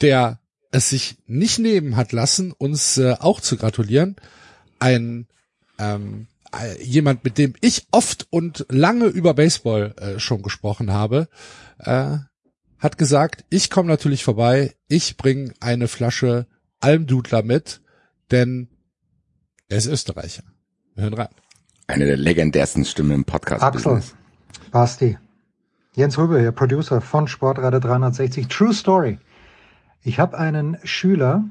der 0.00 0.40
es 0.70 0.90
sich 0.90 1.16
nicht 1.26 1.58
nehmen 1.58 1.96
hat 1.96 2.12
lassen, 2.12 2.52
uns 2.52 2.98
äh, 2.98 3.14
auch 3.18 3.40
zu 3.40 3.56
gratulieren. 3.56 4.16
Ein 4.78 5.26
ähm, 5.78 6.26
äh, 6.52 6.82
jemand, 6.82 7.24
mit 7.24 7.38
dem 7.38 7.54
ich 7.60 7.86
oft 7.90 8.26
und 8.30 8.66
lange 8.68 9.06
über 9.06 9.34
Baseball 9.34 9.94
äh, 9.96 10.18
schon 10.18 10.42
gesprochen 10.42 10.92
habe, 10.92 11.28
äh, 11.78 12.18
hat 12.78 12.98
gesagt, 12.98 13.44
ich 13.50 13.70
komme 13.70 13.88
natürlich 13.88 14.24
vorbei, 14.24 14.74
ich 14.88 15.16
bringe 15.16 15.52
eine 15.60 15.88
Flasche 15.88 16.46
Almdudler 16.80 17.42
mit, 17.42 17.80
denn 18.30 18.68
er 19.68 19.78
ist 19.78 19.86
Österreicher. 19.86 20.42
Wir 20.94 21.04
hören 21.04 21.14
rein. 21.14 21.28
Eine 21.86 22.06
der 22.06 22.16
legendärsten 22.16 22.84
Stimmen 22.84 23.12
im 23.12 23.24
podcast 23.24 23.62
Axel, 23.62 24.02
Basti, 24.70 25.18
Jens 25.94 26.18
Rübe 26.18 26.40
hier, 26.40 26.52
Producer 26.52 27.00
von 27.00 27.28
Sportradio 27.28 27.80
360. 27.80 28.48
True 28.48 28.74
Story. 28.74 29.18
Ich 30.02 30.18
habe 30.18 30.36
einen 30.38 30.78
Schüler, 30.84 31.44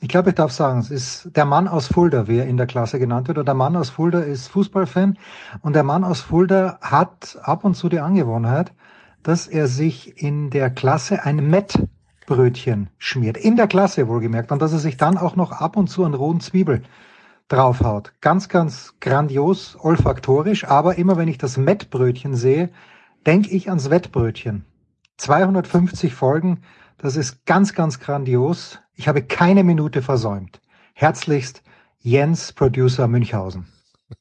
ich 0.00 0.08
glaube, 0.08 0.30
ich 0.30 0.36
darf 0.36 0.52
sagen, 0.52 0.78
es 0.78 0.90
ist 0.90 1.36
der 1.36 1.44
Mann 1.44 1.66
aus 1.66 1.88
Fulda, 1.88 2.28
wie 2.28 2.38
er 2.38 2.46
in 2.46 2.56
der 2.56 2.66
Klasse 2.66 3.00
genannt 3.00 3.26
wird. 3.26 3.38
Und 3.38 3.46
der 3.46 3.54
Mann 3.54 3.76
aus 3.76 3.90
Fulda 3.90 4.20
ist 4.20 4.48
Fußballfan. 4.48 5.18
Und 5.60 5.74
der 5.74 5.82
Mann 5.82 6.04
aus 6.04 6.20
Fulda 6.20 6.78
hat 6.80 7.36
ab 7.42 7.64
und 7.64 7.74
zu 7.74 7.88
die 7.88 7.98
Angewohnheit, 7.98 8.72
dass 9.22 9.46
er 9.46 9.66
sich 9.66 10.22
in 10.22 10.50
der 10.50 10.70
Klasse 10.70 11.24
ein 11.24 11.48
Mettbrötchen 11.48 12.90
schmiert. 12.98 13.36
In 13.36 13.56
der 13.56 13.66
Klasse 13.66 14.08
wohlgemerkt. 14.08 14.52
Und 14.52 14.62
dass 14.62 14.72
er 14.72 14.78
sich 14.78 14.96
dann 14.96 15.18
auch 15.18 15.36
noch 15.36 15.52
ab 15.52 15.76
und 15.76 15.88
zu 15.88 16.04
einen 16.04 16.14
rohen 16.14 16.40
Zwiebel 16.40 16.82
draufhaut. 17.48 18.12
Ganz, 18.20 18.48
ganz 18.48 18.94
grandios, 19.00 19.76
olfaktorisch. 19.80 20.64
Aber 20.64 20.98
immer 20.98 21.16
wenn 21.16 21.28
ich 21.28 21.38
das 21.38 21.56
Mettbrötchen 21.56 22.34
sehe, 22.34 22.70
denke 23.26 23.50
ich 23.50 23.68
ans 23.68 23.90
Wettbrötchen. 23.90 24.64
250 25.16 26.14
Folgen. 26.14 26.62
Das 26.96 27.16
ist 27.16 27.44
ganz, 27.46 27.74
ganz 27.74 28.00
grandios. 28.00 28.78
Ich 28.94 29.08
habe 29.08 29.22
keine 29.22 29.64
Minute 29.64 30.02
versäumt. 30.02 30.60
Herzlichst 30.94 31.62
Jens, 32.00 32.52
Producer 32.52 33.08
Münchhausen. 33.08 33.66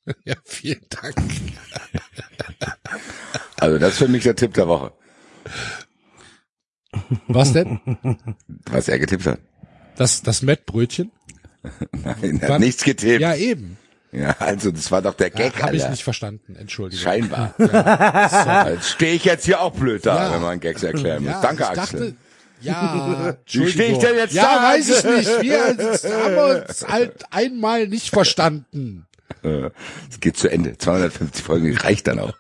Ja, 0.26 0.36
vielen 0.44 0.86
Dank. 0.90 1.16
Also 3.60 3.78
das 3.80 3.94
ist 3.94 3.98
für 3.98 4.08
mich 4.08 4.24
der 4.24 4.36
Tipp 4.36 4.54
der 4.54 4.68
Woche. 4.68 4.92
Was 7.28 7.54
denn? 7.54 7.80
Was 8.72 8.88
er 8.88 9.00
getippt 9.00 9.26
hat. 9.26 9.40
Das, 9.96 10.22
das 10.22 10.42
Mettbrötchen? 10.42 11.12
Nein, 11.92 12.40
er 12.42 12.54
hat 12.56 12.60
nichts 12.60 12.84
getippt. 12.84 13.22
Ja, 13.22 13.36
eben. 13.36 13.78
Ja, 14.12 14.36
also 14.40 14.72
das 14.72 14.90
war 14.92 15.02
doch 15.02 15.14
der 15.16 15.30
Gag, 15.30 15.62
Habe 15.62 15.76
ich 15.76 15.88
nicht 15.90 16.04
verstanden, 16.04 16.56
Entschuldigung. 16.56 17.04
Scheinbar. 17.04 17.54
Ja, 17.60 18.70
Jetzt 18.70 18.90
stehe 18.92 19.14
ich 19.14 19.26
jetzt 19.26 19.46
hier 19.46 19.60
auch 19.62 19.74
blöd 19.74 20.06
da, 20.06 20.28
Ja. 20.28 20.34
wenn 20.34 20.42
man 20.42 20.60
Gags 20.60 20.82
erklären 20.84 21.24
muss. 21.24 21.34
Ja, 21.34 21.42
Danke, 21.42 21.64
ich 21.64 21.70
Axel. 21.80 22.00
dachte, 22.00 22.16
ja, 22.62 23.38
Wie 23.52 23.70
stehe 23.70 23.92
ich 23.92 23.98
denn 24.00 24.16
jetzt 24.16 24.34
ja, 24.34 24.44
da? 24.56 24.64
weiß 24.64 24.90
ich 24.90 25.04
nicht. 25.04 25.42
Wir 25.42 25.64
haben 25.66 26.62
uns 26.62 26.88
halt 26.88 27.26
einmal 27.32 27.88
nicht 27.88 28.10
verstanden. 28.10 29.06
Äh, 29.44 29.70
Es 30.10 30.20
geht 30.22 30.38
zu 30.38 30.48
Ende. 30.48 30.78
250 30.78 31.44
Folgen 31.44 31.76
reicht 31.78 32.08
dann 32.08 32.20
auch. 32.20 32.34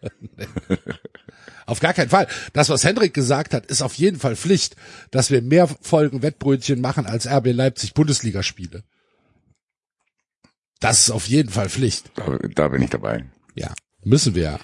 Auf 1.68 1.82
gar 1.82 1.94
keinen 1.94 2.10
Fall. 2.10 2.28
Das, 2.54 2.70
was 2.70 2.86
Hendrik 2.86 3.14
gesagt 3.14 3.54
hat, 3.54 3.66
ist 3.66 3.82
auf 3.82 3.94
jeden 3.96 4.20
Fall 4.20 4.38
Pflicht, 4.38 4.78
dass 5.12 5.30
wir 5.30 5.42
mehr 5.42 5.68
Folgen 5.68 6.22
Wettbrötchen 6.24 6.80
machen 6.80 7.06
als 7.06 7.28
RB 7.28 7.48
Leipzig 7.52 7.94
Bundesligaspiele. 7.94 8.84
Das 10.80 11.02
ist 11.02 11.12
auf 11.12 11.28
jeden 11.28 11.50
Fall 11.50 11.70
Pflicht. 11.70 12.12
Da, 12.16 12.38
da 12.56 12.68
bin 12.70 12.82
ich 12.82 12.90
dabei. 12.90 13.26
Ja, 13.54 13.74
müssen 14.04 14.34
wir 14.34 14.44
ja. 14.44 14.60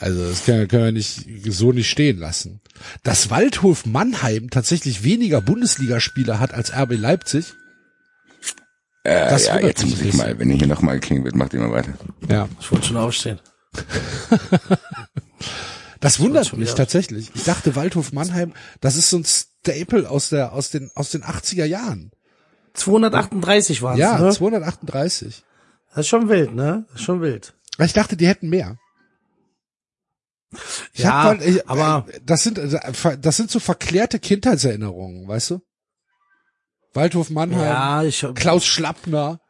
Also 0.00 0.30
das 0.30 0.44
können, 0.44 0.66
können 0.68 0.84
wir 0.84 0.92
nicht 0.92 1.26
so 1.52 1.72
nicht 1.72 1.90
stehen 1.90 2.18
lassen. 2.18 2.60
Dass 3.02 3.28
Waldhof 3.28 3.84
Mannheim 3.84 4.48
tatsächlich 4.48 5.02
weniger 5.02 5.42
Bundesligaspiele 5.42 6.40
hat 6.40 6.54
als 6.54 6.72
RB 6.72 6.92
Leipzig. 6.92 7.52
Äh, 9.04 9.28
Das 9.28 9.46
ja, 9.46 9.60
jetzt 9.60 9.84
muss 9.84 10.00
ich 10.00 10.14
mal, 10.14 10.38
wenn 10.38 10.50
hier 10.50 10.68
nochmal 10.68 11.00
geklingelt 11.00 11.26
wird, 11.26 11.36
macht 11.36 11.52
ihr 11.52 11.60
mal 11.60 11.72
weiter. 11.72 11.92
Ja. 12.30 12.48
Ich 12.60 12.72
wollte 12.72 12.86
schon 12.86 12.96
aufstehen. 12.96 13.40
Das 16.00 16.20
wundert 16.20 16.52
mich 16.56 16.74
tatsächlich. 16.74 17.30
Ich 17.34 17.44
dachte 17.44 17.74
Waldhof 17.76 18.12
Mannheim, 18.12 18.52
das 18.80 18.96
ist 18.96 19.10
so 19.10 19.18
ein 19.18 19.24
Staple 19.24 20.08
aus 20.08 20.28
der 20.28 20.52
aus 20.52 20.70
den 20.70 20.90
aus 20.94 21.10
den 21.10 21.22
80er 21.24 21.64
Jahren. 21.64 22.10
238 22.74 23.82
waren 23.82 23.94
es, 23.94 23.98
Ja, 24.00 24.18
ne? 24.20 24.30
238. 24.30 25.44
Das 25.90 25.98
ist 26.00 26.08
schon 26.08 26.28
wild, 26.28 26.54
ne? 26.54 26.84
Das 26.88 27.00
ist 27.00 27.04
schon 27.04 27.20
wild. 27.20 27.54
Ich 27.80 27.92
dachte, 27.92 28.16
die 28.16 28.26
hätten 28.28 28.48
mehr. 28.48 28.76
Ich 30.92 31.00
Ja, 31.00 31.24
mal, 31.24 31.42
ich, 31.42 31.68
aber- 31.68 32.06
das 32.24 32.42
sind 32.44 32.58
das 32.58 33.36
sind 33.36 33.50
so 33.50 33.60
verklärte 33.60 34.18
Kindheitserinnerungen, 34.18 35.26
weißt 35.28 35.50
du? 35.50 35.60
Waldhof 36.94 37.30
Mannheim, 37.30 37.60
Ja, 37.60 38.02
ich, 38.02 38.26
Klaus 38.34 38.64
Schlappner. 38.64 39.40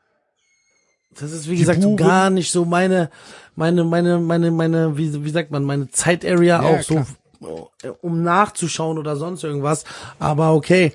Das 1.21 1.33
ist 1.33 1.47
wie 1.49 1.55
Die 1.55 1.61
gesagt 1.61 1.83
so 1.83 1.97
gar 1.97 2.31
nicht 2.31 2.51
so 2.51 2.65
meine, 2.65 3.11
meine, 3.57 3.85
meine, 3.85 4.19
meine, 4.21 4.51
meine, 4.51 4.97
wie, 4.97 5.25
wie 5.25 5.31
sagt 5.31 5.51
man, 5.51 5.65
meine 5.65 5.91
Zeitarea 5.91 6.63
Ja, 6.63 6.79
auch 6.79 6.81
klar. 6.87 7.07
so, 7.41 7.71
um 8.03 8.23
nachzuschauen 8.23 8.99
oder 8.99 9.17
sonst 9.17 9.45
irgendwas. 9.45 9.85
Aber 10.19 10.55
okay. 10.55 10.93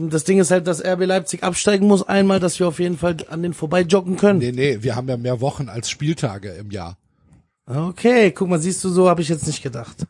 Das 0.00 0.22
Ding 0.22 0.38
ist 0.38 0.52
halt, 0.52 0.68
dass 0.68 0.80
RB 0.84 1.06
Leipzig 1.06 1.42
absteigen 1.42 1.88
muss 1.88 2.06
einmal, 2.06 2.38
dass 2.38 2.60
wir 2.60 2.68
auf 2.68 2.78
jeden 2.78 2.96
Fall 2.96 3.16
an 3.30 3.42
den 3.42 3.52
vorbei 3.52 3.80
joggen 3.80 4.16
können. 4.16 4.38
Nee, 4.38 4.52
nee, 4.52 4.78
wir 4.80 4.94
haben 4.94 5.08
ja 5.08 5.16
mehr 5.16 5.40
Wochen 5.40 5.68
als 5.68 5.90
Spieltage 5.90 6.50
im 6.50 6.70
Jahr. 6.70 6.96
Okay, 7.66 8.30
guck 8.30 8.48
mal, 8.48 8.60
siehst 8.60 8.82
du, 8.84 8.90
so 8.90 9.08
habe 9.08 9.22
ich 9.22 9.28
jetzt 9.28 9.46
nicht 9.46 9.60
gedacht. 9.62 10.06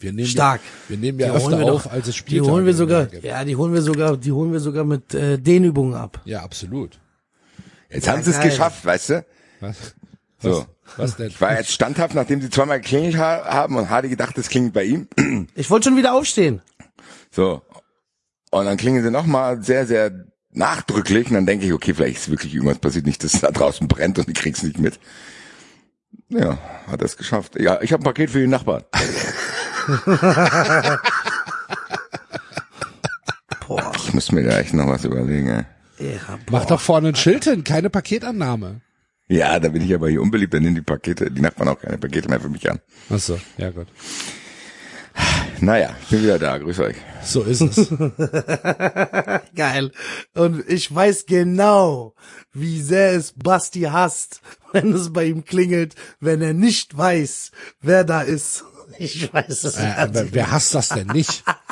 Wir 0.00 0.12
nehmen 0.12 0.26
Stark. 0.28 0.60
Ja, 0.60 0.90
wir 0.90 0.98
nehmen 0.98 1.18
ja 1.20 1.28
Die 1.28 1.32
öfter 1.36 1.58
wir 1.58 1.72
auf, 1.72 1.84
doch- 1.84 1.92
als 1.92 2.08
es 2.08 2.14
Die 2.14 2.18
Spieltage 2.18 2.50
holen 2.52 2.66
wir 2.66 2.74
sogar, 2.74 3.14
ja, 3.22 3.44
die 3.44 3.56
holen 3.56 3.72
wir 3.72 3.80
sogar, 3.82 4.16
die 4.16 4.32
holen 4.32 4.52
wir 4.52 4.60
sogar 4.60 4.84
mit 4.84 5.14
äh, 5.14 5.38
Dehnübungen 5.38 5.94
ab. 5.94 6.20
Ja, 6.24 6.42
absolut. 6.42 6.98
Jetzt 7.90 8.06
Ja, 8.06 8.12
haben 8.12 8.22
sie 8.22 8.30
es 8.30 8.40
geschafft, 8.40 8.84
weißt 8.84 9.10
du? 9.10 9.24
Was? 9.60 9.94
So. 10.38 10.66
Was 10.96 11.16
denn? 11.16 11.28
Ich 11.28 11.40
war 11.40 11.56
jetzt 11.56 11.72
standhaft, 11.72 12.14
nachdem 12.14 12.40
sie 12.40 12.50
zweimal 12.50 12.80
geklingelt 12.80 13.16
ha 13.16 13.44
haben 13.46 13.76
und 13.76 13.90
Hardy 13.90 14.08
gedacht, 14.08 14.38
das 14.38 14.48
klingelt 14.48 14.72
bei 14.74 14.84
ihm. 14.84 15.08
Ich 15.54 15.70
wollte 15.70 15.88
schon 15.88 15.96
wieder 15.96 16.14
aufstehen. 16.14 16.62
So. 17.30 17.62
Und 18.50 18.64
dann 18.66 18.76
klingeln 18.76 19.04
sie 19.04 19.10
nochmal 19.10 19.62
sehr, 19.62 19.86
sehr 19.86 20.26
nachdrücklich 20.52 21.28
und 21.28 21.34
dann 21.34 21.46
denke 21.46 21.66
ich, 21.66 21.72
okay, 21.72 21.94
vielleicht 21.94 22.16
ist 22.18 22.30
wirklich 22.30 22.54
irgendwas 22.54 22.78
passiert, 22.78 23.06
nicht, 23.06 23.22
dass 23.24 23.34
es 23.34 23.40
da 23.40 23.50
draußen 23.50 23.88
brennt 23.88 24.18
und 24.18 24.28
ich 24.28 24.34
krieg's 24.34 24.62
nicht 24.62 24.78
mit. 24.78 24.98
Ja, 26.28 26.58
hat 26.86 27.02
es 27.02 27.16
geschafft. 27.16 27.60
Ja, 27.60 27.80
ich 27.82 27.92
habe 27.92 28.02
ein 28.02 28.04
Paket 28.04 28.30
für 28.30 28.40
den 28.40 28.50
Nachbarn. 28.50 28.84
Boah. 33.66 33.92
Ich 33.96 34.14
muss 34.14 34.32
mir 34.32 34.44
da 34.44 34.58
echt 34.58 34.72
noch 34.74 34.86
was 34.88 35.04
überlegen. 35.04 35.48
Ey. 35.48 35.64
Ja, 35.98 36.38
Mach 36.50 36.64
doch 36.66 36.80
vorne 36.80 37.08
ein 37.08 37.16
Schild 37.16 37.44
hin, 37.44 37.64
keine 37.64 37.90
Paketannahme. 37.90 38.80
Ja, 39.28 39.58
da 39.58 39.68
bin 39.68 39.82
ich 39.82 39.92
aber 39.94 40.08
hier 40.08 40.22
unbeliebt, 40.22 40.54
dann 40.54 40.62
nehmen 40.62 40.76
die 40.76 40.82
Pakete, 40.82 41.30
die 41.30 41.40
Nachbarn 41.40 41.68
auch 41.68 41.80
keine 41.80 41.98
Pakete 41.98 42.28
mehr 42.28 42.40
für 42.40 42.48
mich 42.48 42.70
an. 42.70 42.80
Ach 43.10 43.18
so, 43.18 43.38
ja 43.58 43.70
gut. 43.70 43.88
Naja, 45.60 45.96
ich 46.02 46.08
bin 46.08 46.22
wieder 46.22 46.38
da, 46.38 46.58
grüß 46.58 46.80
euch. 46.80 46.96
So 47.24 47.42
ist 47.42 47.62
es. 47.62 47.88
Geil. 49.54 49.90
Und 50.34 50.68
ich 50.68 50.94
weiß 50.94 51.24
genau, 51.26 52.14
wie 52.52 52.82
sehr 52.82 53.12
es 53.12 53.32
Basti 53.32 53.82
hasst, 53.82 54.42
wenn 54.72 54.92
es 54.92 55.12
bei 55.12 55.24
ihm 55.24 55.44
klingelt, 55.44 55.94
wenn 56.20 56.42
er 56.42 56.52
nicht 56.52 56.96
weiß, 56.96 57.52
wer 57.80 58.04
da 58.04 58.22
ist. 58.22 58.64
Ich 58.98 59.34
weiß 59.34 59.64
es 59.64 59.78
äh, 59.78 59.94
aber 59.96 60.32
wer 60.32 60.52
hasst 60.52 60.72
das 60.72 60.90
denn 60.90 61.08
nicht? 61.08 61.42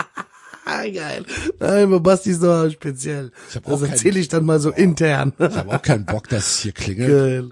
Ah, 0.65 0.83
geil. 0.89 1.25
Nein, 1.61 1.85
aber 1.85 2.01
Basti 2.01 2.31
ist 2.31 2.43
doch 2.43 2.71
speziell. 2.71 3.33
Das 3.65 3.83
erzähle 3.83 4.19
ich 4.19 4.29
dann 4.29 4.45
mal 4.45 4.61
so 4.61 4.71
intern. 4.71 5.33
Ich 5.39 5.57
habe 5.57 5.75
auch 5.77 5.83
keinen 5.83 6.07
Bock, 6.07 6.29
dass 6.29 6.47
es 6.55 6.59
hier 6.61 6.73
klingelt. 6.73 7.11
Geil. 7.11 7.51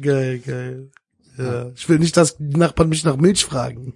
Geil, 0.00 0.38
geil. 0.40 0.90
Ja. 1.38 1.70
Ich 1.74 1.88
will 1.88 1.98
nicht, 1.98 2.16
dass 2.16 2.36
die 2.38 2.56
Nachbarn 2.56 2.88
mich 2.88 3.04
nach 3.04 3.16
Milch 3.16 3.44
fragen. 3.44 3.94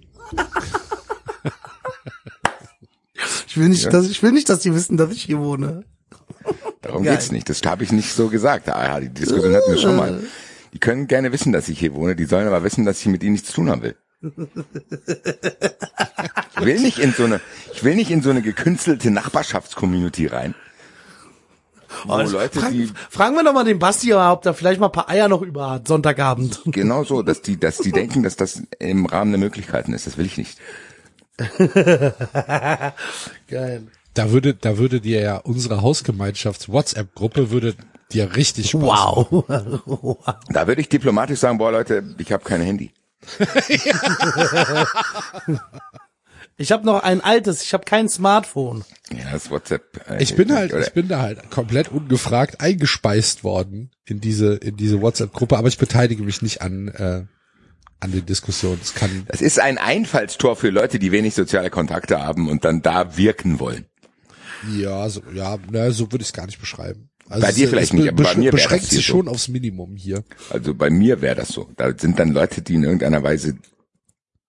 Ich 3.47 3.57
will 3.57 3.69
nicht, 3.69 3.83
Ja. 3.85 3.89
dass, 3.91 4.09
ich 4.09 4.21
will 4.23 4.31
nicht, 4.31 4.47
dass 4.49 4.59
die 4.59 4.73
wissen, 4.73 4.95
dass 4.97 5.11
ich 5.11 5.23
hier 5.23 5.39
wohne. 5.39 5.83
Darum 6.81 7.03
Geil. 7.03 7.15
geht's 7.15 7.31
nicht. 7.31 7.49
Das 7.49 7.61
habe 7.65 7.83
ich 7.83 7.91
nicht 7.91 8.13
so 8.13 8.29
gesagt. 8.29 8.69
Ah, 8.69 8.99
die 8.99 9.09
Diskussion 9.09 9.53
hatten 9.53 9.71
wir 9.71 9.77
schon 9.77 9.95
mal. 9.97 10.21
Die 10.73 10.79
können 10.79 11.07
gerne 11.07 11.31
wissen, 11.33 11.51
dass 11.51 11.67
ich 11.67 11.79
hier 11.79 11.93
wohne. 11.95 12.15
Die 12.15 12.25
sollen 12.25 12.47
aber 12.47 12.63
wissen, 12.63 12.85
dass 12.85 12.99
ich 13.01 13.07
mit 13.07 13.23
ihnen 13.23 13.33
nichts 13.33 13.49
zu 13.49 13.55
tun 13.55 13.69
haben 13.69 13.81
will. 13.81 13.95
Ich 14.21 14.35
will 16.65 16.79
nicht 16.79 16.99
in 16.99 17.13
so 17.13 17.23
eine, 17.23 17.39
ich 17.73 17.83
will 17.83 17.95
nicht 17.95 18.11
in 18.11 18.21
so 18.21 18.29
eine 18.29 18.41
gekünstelte 18.41 19.11
Nachbarschaftscommunity 19.11 20.27
rein. 20.27 20.55
Wo 22.05 22.17
Leute, 22.17 22.59
Fragen, 22.59 22.73
die, 22.73 22.91
fragen 23.09 23.35
wir 23.35 23.43
doch 23.43 23.53
mal 23.53 23.63
den 23.63 23.79
Basti, 23.79 24.13
ob 24.13 24.43
der 24.43 24.53
vielleicht 24.53 24.79
mal 24.79 24.87
ein 24.87 24.91
paar 24.91 25.09
Eier 25.09 25.27
noch 25.27 25.41
über 25.41 25.71
hat, 25.71 25.87
Sonntagabend. 25.87 26.61
genau 26.65 27.03
so, 27.03 27.23
dass 27.23 27.41
die, 27.41 27.59
dass 27.59 27.77
die 27.77 27.91
denken, 27.91 28.21
dass 28.23 28.35
das 28.35 28.61
im 28.77 29.05
Rahmen 29.07 29.31
der 29.31 29.39
Möglichkeiten 29.39 29.93
ist. 29.93 30.05
Das 30.05 30.17
will 30.17 30.27
ich 30.27 30.37
nicht. 30.37 30.59
Geil. 33.47 33.87
Da 34.13 34.31
würde, 34.31 34.53
da 34.53 34.77
würde 34.77 35.01
dir 35.01 35.21
ja 35.21 35.37
unsere 35.37 35.81
Hausgemeinschafts-WhatsApp-Gruppe 35.81 37.51
würde 37.51 37.75
dir 38.11 38.35
richtig 38.35 38.71
Spaß 38.71 38.81
machen. 38.81 39.43
Wow. 39.85 40.17
Da 40.49 40.67
würde 40.67 40.81
ich 40.81 40.89
diplomatisch 40.89 41.39
sagen, 41.39 41.57
boah 41.57 41.71
Leute, 41.71 42.03
ich 42.17 42.31
habe 42.31 42.43
kein 42.43 42.61
Handy. 42.61 42.91
Ich 46.61 46.73
habe 46.73 46.85
noch 46.85 47.03
ein 47.03 47.21
altes, 47.21 47.63
ich 47.63 47.73
habe 47.73 47.85
kein 47.85 48.09
Smartphone. 48.09 48.83
Ja, 49.17 49.31
das 49.31 49.49
WhatsApp. 49.49 50.01
äh, 50.09 50.21
Ich 50.21 50.35
bin 50.35 50.53
halt, 50.53 50.73
oder- 50.73 50.85
ich 50.85 50.91
bin 50.91 51.07
da 51.07 51.21
halt 51.21 51.49
komplett 51.49 51.87
ungefragt 51.89 52.59
eingespeist 52.59 53.45
worden 53.45 53.91
in 54.05 54.19
diese, 54.19 54.55
in 54.55 54.75
diese 54.75 55.01
WhatsApp-Gruppe, 55.01 55.57
aber 55.57 55.69
ich 55.69 55.77
beteilige 55.77 56.21
mich 56.23 56.41
nicht 56.41 56.61
an, 56.61 56.89
äh, 56.89 57.23
an 58.01 58.11
den 58.11 58.25
Diskussionen. 58.25 58.79
Es 58.81 58.93
kann, 58.93 59.23
Das 59.29 59.41
ist 59.41 59.57
ein 59.59 59.77
Einfallstor 59.77 60.57
für 60.57 60.69
Leute, 60.69 60.99
die 60.99 61.13
wenig 61.13 61.33
soziale 61.33 61.69
Kontakte 61.69 62.19
haben 62.21 62.49
und 62.49 62.65
dann 62.65 62.81
da 62.81 63.15
wirken 63.15 63.59
wollen. 63.61 63.85
ja, 64.77 65.07
so, 65.07 65.21
ja, 65.33 65.57
na, 65.71 65.91
so 65.91 66.11
würde 66.11 66.23
ich 66.23 66.27
es 66.29 66.33
gar 66.33 66.45
nicht 66.45 66.59
beschreiben. 66.59 67.09
Also 67.29 67.45
Bei 67.45 67.51
dir 67.53 67.67
vielleicht 67.69 67.93
nicht, 67.93 68.09
aber 68.09 68.23
bei 68.23 68.35
mir 68.35 68.51
beschränkt 68.51 68.85
sich 68.87 69.05
so. 69.05 69.13
schon 69.13 69.27
aufs 69.27 69.47
Minimum 69.49 69.95
hier. 69.95 70.23
Also 70.49 70.73
bei 70.73 70.89
mir 70.89 71.21
wäre 71.21 71.35
das 71.35 71.49
so. 71.49 71.69
Da 71.77 71.93
sind 71.97 72.17
dann 72.19 72.31
Leute, 72.33 72.61
die 72.63 72.73
in 72.75 72.83
irgendeiner 72.83 73.21
Weise 73.23 73.57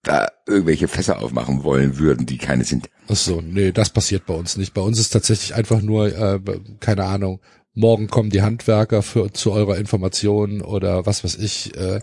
da 0.02 0.28
irgendwelche 0.46 0.88
Fässer 0.88 1.18
aufmachen 1.20 1.62
wollen 1.62 1.98
würden, 1.98 2.24
die 2.24 2.38
keine 2.38 2.64
sind. 2.64 2.88
Ach 3.08 3.16
so, 3.16 3.42
nee, 3.42 3.70
das 3.70 3.90
passiert 3.90 4.24
bei 4.24 4.32
uns 4.32 4.56
nicht. 4.56 4.72
Bei 4.72 4.80
uns 4.80 4.98
ist 4.98 5.10
tatsächlich 5.10 5.54
einfach 5.54 5.82
nur, 5.82 6.06
äh, 6.16 6.40
keine 6.80 7.04
Ahnung, 7.04 7.40
morgen 7.74 8.08
kommen 8.08 8.30
die 8.30 8.40
Handwerker 8.40 9.02
für 9.02 9.30
zu 9.30 9.52
eurer 9.52 9.76
Information 9.76 10.62
oder 10.62 11.04
was 11.04 11.22
weiß 11.22 11.36
ich. 11.36 11.76
Äh, 11.76 12.00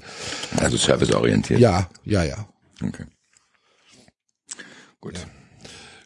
Also 0.57 0.77
serviceorientiert. 0.77 1.59
ja, 1.59 1.89
ja, 2.03 2.23
ja. 2.23 2.47
Okay. 2.85 3.05
Gut. 5.01 5.25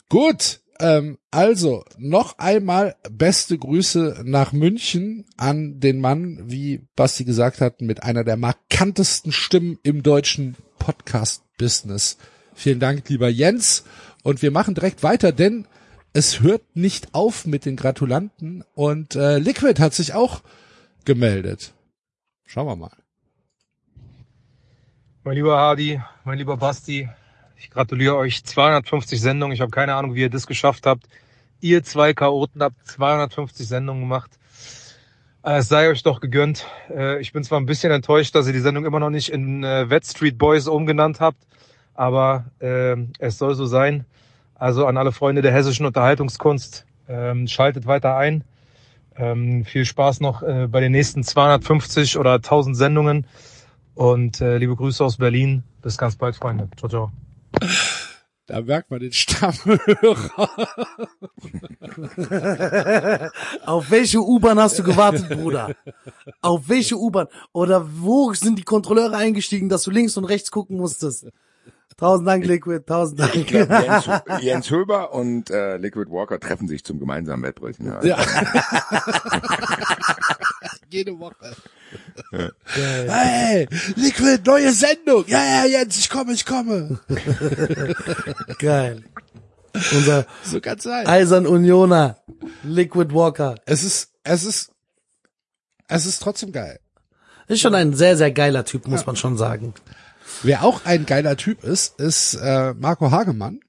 Gut, 0.07 0.60
ähm, 0.81 1.17
also 1.31 1.85
noch 1.97 2.37
einmal 2.39 2.95
beste 3.09 3.57
Grüße 3.57 4.23
nach 4.25 4.51
München 4.51 5.25
an 5.37 5.79
den 5.79 5.99
Mann, 5.99 6.41
wie 6.45 6.87
Basti 6.95 7.23
gesagt 7.23 7.61
hat, 7.61 7.81
mit 7.81 8.03
einer 8.03 8.23
der 8.23 8.37
markantesten 8.37 9.31
Stimmen 9.31 9.77
im 9.83 10.03
deutschen 10.03 10.55
Podcast-Business. 10.79 12.17
Vielen 12.53 12.79
Dank, 12.79 13.07
lieber 13.07 13.29
Jens. 13.29 13.85
Und 14.23 14.41
wir 14.41 14.51
machen 14.51 14.75
direkt 14.75 15.03
weiter, 15.03 15.31
denn 15.31 15.67
es 16.13 16.41
hört 16.41 16.75
nicht 16.75 17.13
auf 17.13 17.45
mit 17.45 17.65
den 17.65 17.75
Gratulanten 17.75 18.63
und 18.75 19.15
äh, 19.15 19.37
Liquid 19.37 19.81
hat 19.81 19.93
sich 19.93 20.13
auch 20.13 20.41
gemeldet. 21.05 21.73
Schauen 22.45 22.67
wir 22.67 22.75
mal. 22.75 22.91
Mein 25.23 25.35
lieber 25.35 25.57
Hardy, 25.57 26.01
mein 26.25 26.37
lieber 26.37 26.57
Basti, 26.57 27.07
ich 27.61 27.69
gratuliere 27.69 28.15
euch 28.17 28.43
250 28.43 29.21
Sendungen. 29.21 29.53
Ich 29.53 29.61
habe 29.61 29.71
keine 29.71 29.93
Ahnung, 29.93 30.15
wie 30.15 30.21
ihr 30.21 30.29
das 30.29 30.47
geschafft 30.47 30.85
habt. 30.87 31.05
Ihr 31.59 31.83
zwei 31.83 32.13
Chaoten 32.13 32.63
habt 32.63 32.87
250 32.87 33.67
Sendungen 33.67 34.01
gemacht. 34.01 34.31
Äh, 35.43 35.57
Es 35.57 35.69
sei 35.69 35.89
euch 35.89 36.01
doch 36.01 36.19
gegönnt. 36.21 36.65
Äh, 36.89 37.21
Ich 37.21 37.33
bin 37.33 37.43
zwar 37.43 37.59
ein 37.59 37.67
bisschen 37.67 37.91
enttäuscht, 37.91 38.33
dass 38.33 38.47
ihr 38.47 38.53
die 38.53 38.59
Sendung 38.59 38.85
immer 38.85 38.99
noch 38.99 39.11
nicht 39.11 39.29
in 39.29 39.63
äh, 39.63 39.89
Wet 39.91 40.05
Street 40.05 40.37
Boys 40.39 40.67
umgenannt 40.67 41.19
habt, 41.19 41.37
aber 41.93 42.45
es 43.19 43.37
soll 43.37 43.53
so 43.53 43.65
sein. 43.65 44.05
Also 44.55 44.87
an 44.87 44.97
alle 44.97 45.11
Freunde 45.11 45.41
der 45.43 45.51
hessischen 45.51 45.85
Unterhaltungskunst, 45.85 46.85
ähm, 47.07 47.47
schaltet 47.47 47.85
weiter 47.85 48.15
ein. 48.15 48.43
Ähm, 49.17 49.65
viel 49.65 49.85
Spaß 49.85 50.19
noch 50.21 50.41
bei 50.41 50.79
den 50.79 50.93
nächsten 50.93 51.23
250 51.23 52.17
oder 52.17 52.35
1000 52.35 52.75
Sendungen. 52.75 53.27
Und 53.93 54.39
liebe 54.39 54.75
Grüße 54.75 55.03
aus 55.03 55.17
Berlin. 55.17 55.63
Bis 55.83 55.97
ganz 55.97 56.15
bald, 56.15 56.35
Freunde. 56.37 56.69
Ciao, 56.77 56.89
ciao. 56.89 57.11
Da 58.47 58.61
merkt 58.61 58.91
man 58.91 58.99
den 58.99 59.13
Stammhörer. 59.13 60.49
Auf 63.65 63.89
welche 63.89 64.19
U-Bahn 64.19 64.59
hast 64.59 64.77
du 64.77 64.83
gewartet, 64.83 65.29
Bruder? 65.29 65.73
Auf 66.41 66.67
welche 66.67 66.97
U-Bahn? 66.97 67.27
Oder 67.53 67.87
wo 67.99 68.33
sind 68.33 68.59
die 68.59 68.63
Kontrolleure 68.63 69.15
eingestiegen, 69.15 69.69
dass 69.69 69.83
du 69.83 69.91
links 69.91 70.17
und 70.17 70.25
rechts 70.25 70.51
gucken 70.51 70.75
musstest? 70.75 71.27
Tausend 71.95 72.27
Dank, 72.27 72.45
Liquid, 72.45 72.83
tausend 72.85 73.19
Dank. 73.19 73.35
Ich 73.35 73.47
glaub, 73.47 73.69
Jens, 73.69 74.09
Jens 74.41 74.71
Höber 74.71 75.13
und 75.13 75.49
äh, 75.51 75.77
Liquid 75.77 76.09
Walker 76.09 76.39
treffen 76.39 76.67
sich 76.67 76.83
zum 76.83 76.99
gemeinsamen 76.99 77.43
Wettbrötchen. 77.43 77.93
Ja. 78.03 78.17
Ja. 80.91 80.97
Jede 80.97 81.19
Woche. 81.19 81.55
Hey, 83.07 83.67
Liquid, 83.95 84.41
neue 84.45 84.71
Sendung. 84.71 85.25
Ja, 85.27 85.43
ja, 85.43 85.65
Jens, 85.65 85.97
ich 85.97 86.09
komme, 86.09 86.33
ich 86.33 86.45
komme. 86.45 86.99
Geil. 88.59 89.03
Unser 89.73 90.25
So 90.43 90.59
kann's 90.59 90.83
sein. 90.83 91.07
Eisern 91.07 91.47
Unioner, 91.47 92.17
Liquid 92.63 93.13
Walker. 93.13 93.55
Es 93.65 93.83
ist, 93.83 94.11
es 94.23 94.43
ist, 94.43 94.71
es 95.87 96.05
ist 96.05 96.21
trotzdem 96.21 96.51
geil. 96.51 96.79
Ist 97.47 97.61
schon 97.61 97.75
ein 97.75 97.93
sehr, 97.93 98.15
sehr 98.17 98.31
geiler 98.31 98.65
Typ, 98.65 98.87
muss 98.87 99.05
man 99.05 99.15
schon 99.15 99.37
sagen. 99.37 99.73
Wer 100.43 100.63
auch 100.63 100.85
ein 100.85 101.05
geiler 101.05 101.35
Typ 101.35 101.63
ist, 101.63 101.99
ist 101.99 102.35
äh, 102.35 102.73
Marco 102.73 103.11
Hagemann. 103.11 103.59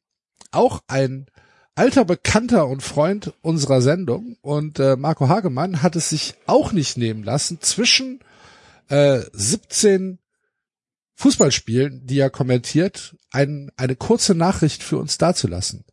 Auch 0.52 0.80
ein 0.86 1.26
alter 1.74 2.04
Bekannter 2.04 2.66
und 2.66 2.82
Freund 2.82 3.32
unserer 3.42 3.80
Sendung. 3.80 4.36
Und 4.42 4.78
äh, 4.78 4.96
Marco 4.96 5.28
Hagemann 5.28 5.82
hat 5.82 5.96
es 5.96 6.10
sich 6.10 6.34
auch 6.46 6.72
nicht 6.72 6.96
nehmen 6.96 7.22
lassen, 7.22 7.60
zwischen 7.60 8.20
äh, 8.88 9.20
17 9.32 10.18
Fußballspielen, 11.14 12.06
die 12.06 12.18
er 12.18 12.30
kommentiert, 12.30 13.16
ein, 13.30 13.70
eine 13.76 13.96
kurze 13.96 14.34
Nachricht 14.34 14.82
für 14.82 14.98
uns 14.98 15.18
dazulassen. 15.18 15.84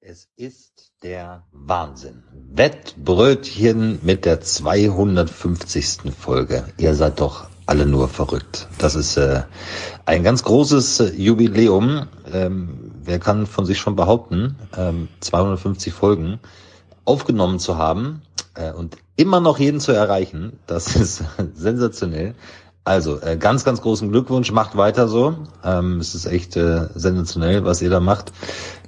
Es 0.00 0.28
ist 0.36 0.92
der 1.02 1.44
Wahnsinn. 1.50 2.22
Wettbrötchen 2.52 3.98
mit 4.02 4.24
der 4.24 4.40
250. 4.40 6.12
Folge. 6.16 6.64
Ihr 6.78 6.94
seid 6.94 7.20
doch 7.20 7.50
alle 7.66 7.86
nur 7.86 8.08
verrückt. 8.08 8.68
Das 8.78 8.94
ist 8.94 9.16
äh, 9.16 9.42
ein 10.06 10.22
ganz 10.22 10.44
großes 10.44 11.00
äh, 11.00 11.12
Jubiläum. 11.16 12.06
Ähm, 12.32 12.92
wer 13.02 13.18
kann 13.18 13.46
von 13.46 13.66
sich 13.66 13.78
schon 13.78 13.96
behaupten, 13.96 14.56
ähm, 14.76 15.08
250 15.20 15.92
Folgen 15.92 16.38
aufgenommen 17.04 17.58
zu 17.58 17.76
haben 17.76 18.22
äh, 18.54 18.72
und 18.72 18.96
immer 19.16 19.40
noch 19.40 19.58
jeden 19.58 19.80
zu 19.80 19.92
erreichen. 19.92 20.58
Das 20.66 20.94
ist 20.96 21.24
sensationell. 21.54 22.34
Also 22.84 23.20
äh, 23.20 23.36
ganz, 23.36 23.64
ganz 23.64 23.82
großen 23.82 24.12
Glückwunsch, 24.12 24.52
macht 24.52 24.76
weiter 24.76 25.08
so. 25.08 25.34
Ähm, 25.64 25.98
es 25.98 26.14
ist 26.14 26.26
echt 26.26 26.56
äh, 26.56 26.86
sensationell, 26.94 27.64
was 27.64 27.82
ihr 27.82 27.90
da 27.90 27.98
macht. 27.98 28.32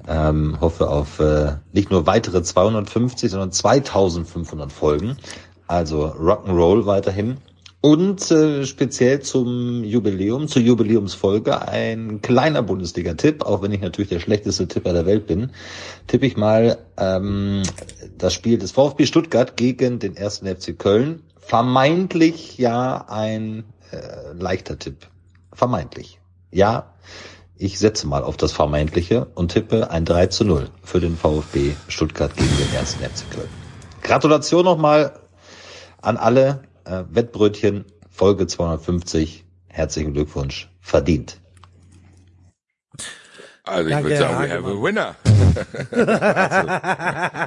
Ähm, 0.06 0.56
hoffe 0.60 0.88
auf 0.88 1.18
äh, 1.18 1.56
nicht 1.72 1.90
nur 1.90 2.06
weitere 2.06 2.42
250, 2.44 3.28
sondern 3.28 3.50
2500 3.50 4.70
Folgen. 4.70 5.16
Also 5.66 6.06
Rock'n'Roll 6.06 6.86
weiterhin. 6.86 7.38
Und 7.80 8.30
äh, 8.32 8.66
speziell 8.66 9.20
zum 9.20 9.84
Jubiläum, 9.84 10.48
zur 10.48 10.62
Jubiläumsfolge 10.62 11.68
ein 11.68 12.20
kleiner 12.22 12.62
Bundesliga-Tipp, 12.62 13.44
auch 13.44 13.62
wenn 13.62 13.72
ich 13.72 13.80
natürlich 13.80 14.08
der 14.10 14.18
schlechteste 14.18 14.66
Tipper 14.66 14.92
der 14.92 15.06
Welt 15.06 15.28
bin, 15.28 15.50
tippe 16.08 16.26
ich 16.26 16.36
mal 16.36 16.78
ähm, 16.96 17.62
das 18.16 18.34
Spiel 18.34 18.58
des 18.58 18.72
VfB 18.72 19.06
Stuttgart 19.06 19.56
gegen 19.56 20.00
den 20.00 20.16
ersten 20.16 20.46
FC 20.46 20.76
Köln. 20.76 21.22
Vermeintlich 21.38 22.58
ja 22.58 23.06
ein 23.08 23.62
äh, 23.92 24.32
leichter 24.36 24.76
Tipp. 24.78 25.06
Vermeintlich. 25.52 26.18
Ja, 26.50 26.94
ich 27.56 27.78
setze 27.78 28.08
mal 28.08 28.24
auf 28.24 28.36
das 28.36 28.52
Vermeintliche 28.52 29.26
und 29.34 29.52
tippe 29.52 29.90
ein 29.90 30.04
3 30.04 30.26
zu 30.26 30.44
0 30.44 30.68
für 30.82 31.00
den 31.00 31.16
VfB 31.16 31.74
Stuttgart 31.86 32.36
gegen 32.36 32.56
den 32.56 32.74
ersten 32.74 33.04
FC 33.04 33.30
Köln. 33.30 33.48
Gratulation 34.02 34.64
nochmal 34.64 35.12
an 36.00 36.16
alle. 36.16 36.62
Äh, 36.88 37.04
Wettbrötchen, 37.10 37.84
Folge 38.08 38.46
250. 38.46 39.44
Herzlichen 39.68 40.14
Glückwunsch. 40.14 40.70
Verdient. 40.80 41.38
Also 43.62 43.90
ich 43.90 43.94
Danke, 43.94 44.08
würde 44.08 44.16
Herr 44.16 44.30
sagen, 44.30 44.42
we 44.42 44.54
have 44.54 44.66
a 44.66 44.82
winner. 44.82 45.14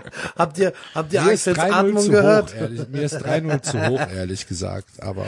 habt 0.38 0.60
ihr, 0.60 0.74
habt 0.94 1.12
ihr 1.14 1.24
Axels 1.24 1.58
3-0 1.58 1.72
Atmung 1.72 2.10
gehört? 2.10 2.52
Hoch, 2.52 2.56
ehrlich, 2.56 2.88
mir 2.90 3.02
ist 3.02 3.16
3-0 3.16 3.62
zu 3.64 3.88
hoch, 3.88 4.00
ehrlich 4.14 4.48
gesagt. 4.48 5.02
Aber 5.02 5.26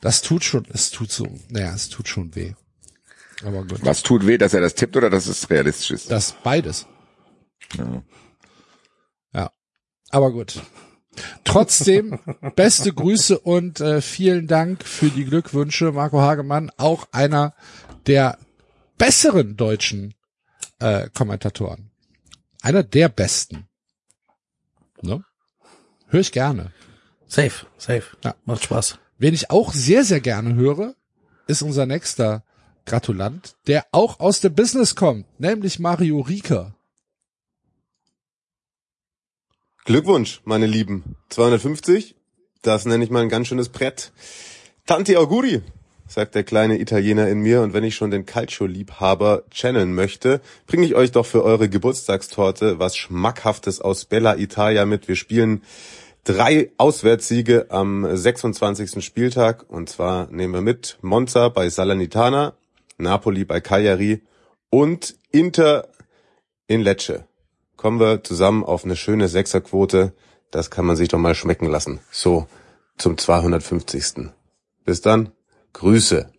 das 0.00 0.22
tut 0.22 0.44
schon, 0.44 0.64
es 0.72 0.92
tut 0.92 1.10
so, 1.10 1.26
naja, 1.48 1.72
es 1.74 1.88
tut 1.88 2.06
schon 2.06 2.36
weh. 2.36 2.52
Aber 3.44 3.64
gut. 3.64 3.84
Was 3.84 4.04
tut 4.04 4.24
weh, 4.24 4.38
dass 4.38 4.54
er 4.54 4.60
das 4.60 4.76
tippt 4.76 4.96
oder 4.96 5.10
dass 5.10 5.26
es 5.26 5.50
realistisch 5.50 5.90
ist? 5.90 6.12
Das 6.12 6.36
beides. 6.44 6.86
Ja. 7.76 8.02
Ja. 9.32 9.50
Aber 10.10 10.30
gut. 10.30 10.62
Trotzdem, 11.44 12.18
beste 12.56 12.92
Grüße 12.92 13.38
und 13.38 13.80
äh, 13.80 14.00
vielen 14.00 14.46
Dank 14.46 14.84
für 14.84 15.08
die 15.10 15.24
Glückwünsche, 15.24 15.92
Marco 15.92 16.20
Hagemann, 16.20 16.70
auch 16.76 17.08
einer 17.12 17.54
der 18.06 18.38
besseren 18.96 19.56
deutschen 19.56 20.14
äh, 20.78 21.08
Kommentatoren. 21.10 21.90
Einer 22.62 22.82
der 22.82 23.08
besten. 23.08 23.68
Ne? 25.00 25.24
Höre 26.08 26.20
ich 26.20 26.32
gerne. 26.32 26.72
Safe, 27.26 27.66
safe. 27.76 28.04
Ja. 28.24 28.34
Macht 28.44 28.64
Spaß. 28.64 28.98
Wen 29.18 29.34
ich 29.34 29.50
auch 29.50 29.72
sehr, 29.72 30.04
sehr 30.04 30.20
gerne 30.20 30.54
höre, 30.54 30.94
ist 31.46 31.62
unser 31.62 31.86
nächster 31.86 32.44
Gratulant, 32.86 33.56
der 33.66 33.86
auch 33.92 34.18
aus 34.20 34.40
dem 34.40 34.54
Business 34.54 34.94
kommt, 34.94 35.26
nämlich 35.38 35.78
Mario 35.78 36.20
Rieker. 36.20 36.74
Glückwunsch, 39.88 40.42
meine 40.44 40.66
Lieben. 40.66 41.16
250, 41.30 42.14
das 42.60 42.84
nenne 42.84 43.02
ich 43.02 43.08
mal 43.08 43.22
ein 43.22 43.30
ganz 43.30 43.48
schönes 43.48 43.70
Brett. 43.70 44.12
Tanti 44.84 45.16
Auguri, 45.16 45.62
sagt 46.06 46.34
der 46.34 46.44
kleine 46.44 46.78
Italiener 46.78 47.26
in 47.28 47.40
mir. 47.40 47.62
Und 47.62 47.72
wenn 47.72 47.84
ich 47.84 47.94
schon 47.94 48.10
den 48.10 48.26
Calcio-Liebhaber 48.26 49.44
channeln 49.50 49.94
möchte, 49.94 50.42
bringe 50.66 50.84
ich 50.84 50.94
euch 50.94 51.10
doch 51.12 51.24
für 51.24 51.42
eure 51.42 51.70
Geburtstagstorte 51.70 52.78
was 52.78 52.98
Schmackhaftes 52.98 53.80
aus 53.80 54.04
Bella 54.04 54.36
Italia 54.36 54.84
mit. 54.84 55.08
Wir 55.08 55.16
spielen 55.16 55.62
drei 56.22 56.70
Auswärtssiege 56.76 57.68
am 57.70 58.06
26. 58.14 59.02
Spieltag. 59.02 59.70
Und 59.70 59.88
zwar 59.88 60.30
nehmen 60.30 60.52
wir 60.52 60.60
mit 60.60 60.98
Monza 61.00 61.48
bei 61.48 61.70
Salernitana, 61.70 62.52
Napoli 62.98 63.46
bei 63.46 63.62
Cagliari 63.62 64.20
und 64.68 65.16
Inter 65.30 65.88
in 66.66 66.82
Lecce 66.82 67.27
kommen 67.78 67.98
wir 68.00 68.22
zusammen 68.22 68.62
auf 68.64 68.84
eine 68.84 68.96
schöne 68.96 69.28
Sechserquote. 69.28 70.12
Das 70.50 70.70
kann 70.70 70.84
man 70.84 70.96
sich 70.96 71.08
doch 71.08 71.18
mal 71.18 71.34
schmecken 71.34 71.66
lassen. 71.66 72.00
So 72.10 72.46
zum 72.98 73.16
250. 73.16 74.28
Bis 74.84 75.00
dann. 75.00 75.30
Grüße. 75.72 76.30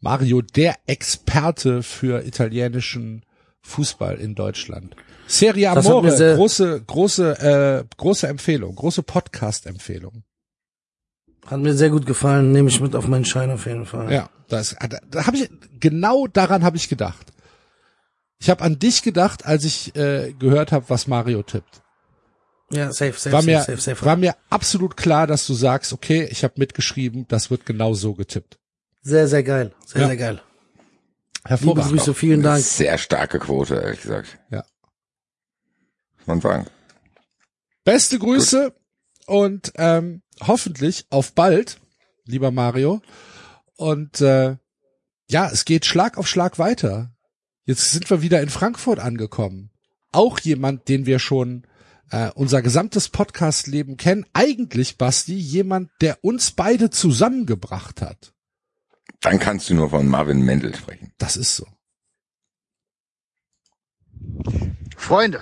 Mario, 0.00 0.40
der 0.42 0.76
Experte 0.86 1.82
für 1.82 2.24
italienischen 2.24 3.24
Fußball 3.62 4.16
in 4.16 4.34
Deutschland. 4.34 4.96
Serie 5.26 5.70
Amore, 5.70 6.12
sehr- 6.16 6.36
große, 6.36 6.82
große, 6.86 7.38
äh, 7.40 7.84
große 7.96 8.28
Empfehlung, 8.28 8.74
große 8.76 9.02
Podcast-Empfehlung. 9.02 10.22
Hat 11.46 11.60
mir 11.60 11.74
sehr 11.74 11.90
gut 11.90 12.06
gefallen, 12.06 12.52
nehme 12.52 12.68
ich 12.68 12.80
mit 12.80 12.94
auf 12.94 13.08
meinen 13.08 13.24
Schein 13.24 13.50
auf 13.50 13.66
jeden 13.66 13.86
Fall. 13.86 14.12
Ja, 14.12 14.30
das, 14.48 14.76
da, 14.88 14.98
da 15.10 15.26
habe 15.26 15.36
ich 15.36 15.50
genau 15.80 16.26
daran 16.28 16.62
habe 16.64 16.76
ich 16.76 16.88
gedacht. 16.88 17.32
Ich 18.38 18.50
habe 18.50 18.62
an 18.62 18.78
dich 18.78 19.02
gedacht, 19.02 19.46
als 19.46 19.64
ich 19.64 19.96
äh, 19.96 20.32
gehört 20.38 20.72
habe, 20.72 20.88
was 20.88 21.06
Mario 21.06 21.42
tippt. 21.42 21.82
Ja, 22.70 22.92
safe, 22.92 23.12
safe, 23.12 23.32
war 23.32 23.42
safe, 23.42 23.50
mir 23.50 23.60
safe, 23.60 23.80
safe. 23.80 24.04
war 24.04 24.16
mir 24.16 24.34
absolut 24.50 24.96
klar, 24.96 25.26
dass 25.26 25.46
du 25.46 25.54
sagst, 25.54 25.92
okay, 25.92 26.24
ich 26.30 26.42
habe 26.44 26.54
mitgeschrieben, 26.56 27.26
das 27.28 27.50
wird 27.50 27.64
genau 27.64 27.94
so 27.94 28.14
getippt. 28.14 28.58
Sehr, 29.02 29.28
sehr 29.28 29.42
geil. 29.44 29.72
Sehr, 29.86 30.02
Ja. 30.02 30.06
sehr 30.08 30.16
geil. 30.16 30.42
Hervorragend. 31.44 31.84
Liebe 31.86 31.96
Grüße, 31.98 32.14
vielen 32.14 32.42
Dank. 32.42 32.62
Sehr 32.64 32.98
starke 32.98 33.38
Quote, 33.38 33.76
ehrlich 33.76 34.02
gesagt. 34.02 34.38
Ja. 34.50 34.64
Man 36.26 36.40
sagen. 36.40 36.66
Beste 37.84 38.18
Grüße 38.18 38.74
und 39.26 39.72
ähm, 39.76 40.22
hoffentlich 40.44 41.06
auf 41.10 41.34
bald, 41.34 41.78
lieber 42.24 42.50
Mario. 42.50 43.00
Und 43.76 44.20
äh, 44.20 44.56
ja, 45.30 45.48
es 45.52 45.64
geht 45.64 45.86
Schlag 45.86 46.18
auf 46.18 46.26
Schlag 46.26 46.58
weiter. 46.58 47.12
Jetzt 47.66 47.90
sind 47.90 48.08
wir 48.10 48.22
wieder 48.22 48.40
in 48.40 48.48
Frankfurt 48.48 49.00
angekommen. 49.00 49.70
Auch 50.12 50.38
jemand, 50.38 50.88
den 50.88 51.04
wir 51.04 51.18
schon 51.18 51.66
äh, 52.12 52.30
unser 52.36 52.62
gesamtes 52.62 53.08
Podcast-Leben 53.08 53.96
kennen. 53.96 54.24
Eigentlich, 54.32 54.98
Basti, 54.98 55.34
jemand, 55.34 55.90
der 56.00 56.22
uns 56.22 56.52
beide 56.52 56.90
zusammengebracht 56.90 58.02
hat. 58.02 58.32
Dann 59.20 59.40
kannst 59.40 59.68
du 59.68 59.74
nur 59.74 59.90
von 59.90 60.06
Marvin 60.06 60.42
Mendel 60.42 60.76
sprechen. 60.76 61.12
Das 61.18 61.36
ist 61.36 61.56
so. 61.56 61.66
Freunde, 64.96 65.40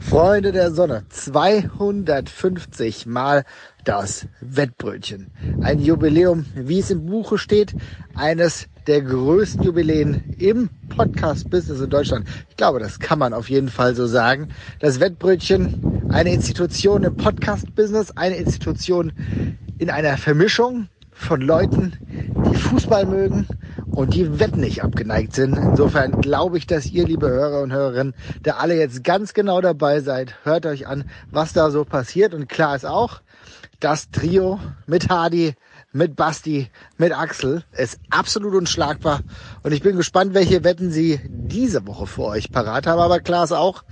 Freunde 0.00 0.52
der 0.52 0.72
Sonne, 0.72 1.04
250 1.10 3.04
Mal 3.04 3.44
das 3.84 4.26
Wettbrötchen. 4.40 5.30
Ein 5.60 5.80
Jubiläum, 5.80 6.46
wie 6.54 6.78
es 6.78 6.90
im 6.90 7.04
Buche 7.06 7.36
steht, 7.36 7.74
eines 8.14 8.68
der 8.88 9.02
größten 9.02 9.62
Jubiläen 9.62 10.34
im 10.38 10.70
Podcast-Business 10.88 11.80
in 11.80 11.90
Deutschland. 11.90 12.26
Ich 12.48 12.56
glaube, 12.56 12.80
das 12.80 12.98
kann 12.98 13.18
man 13.18 13.34
auf 13.34 13.50
jeden 13.50 13.68
Fall 13.68 13.94
so 13.94 14.06
sagen. 14.06 14.48
Das 14.80 14.98
Wettbrötchen, 14.98 16.08
eine 16.08 16.32
Institution 16.32 17.02
im 17.04 17.14
Podcast-Business, 17.14 18.12
eine 18.12 18.36
Institution 18.36 19.12
in 19.76 19.90
einer 19.90 20.16
Vermischung 20.16 20.88
von 21.12 21.42
Leuten, 21.42 21.92
die 22.50 22.56
Fußball 22.56 23.04
mögen 23.04 23.46
und 23.90 24.14
die 24.14 24.40
Wetten 24.40 24.60
nicht 24.60 24.82
abgeneigt 24.82 25.34
sind. 25.34 25.58
Insofern 25.58 26.22
glaube 26.22 26.56
ich, 26.56 26.66
dass 26.66 26.86
ihr, 26.86 27.06
liebe 27.06 27.28
Hörer 27.28 27.60
und 27.60 27.72
Hörerinnen, 27.72 28.14
da 28.42 28.52
alle 28.52 28.78
jetzt 28.78 29.04
ganz 29.04 29.34
genau 29.34 29.60
dabei 29.60 30.00
seid. 30.00 30.34
Hört 30.44 30.64
euch 30.64 30.86
an, 30.86 31.04
was 31.30 31.52
da 31.52 31.70
so 31.70 31.84
passiert. 31.84 32.32
Und 32.32 32.48
klar 32.48 32.74
ist 32.74 32.86
auch, 32.86 33.20
das 33.80 34.10
Trio 34.10 34.58
mit 34.86 35.10
Hardy, 35.10 35.54
mit 35.92 36.16
Basti, 36.16 36.70
mit 36.98 37.12
Axel 37.12 37.64
ist 37.72 37.98
absolut 38.10 38.54
unschlagbar. 38.54 39.20
Und 39.62 39.72
ich 39.72 39.82
bin 39.82 39.96
gespannt, 39.96 40.34
welche 40.34 40.64
Wetten 40.64 40.90
sie 40.90 41.20
diese 41.28 41.86
Woche 41.86 42.06
für 42.06 42.24
euch 42.24 42.50
parat 42.50 42.86
haben. 42.86 43.00
Aber 43.00 43.20
klar 43.20 43.44
ist 43.44 43.52
auch, 43.52 43.84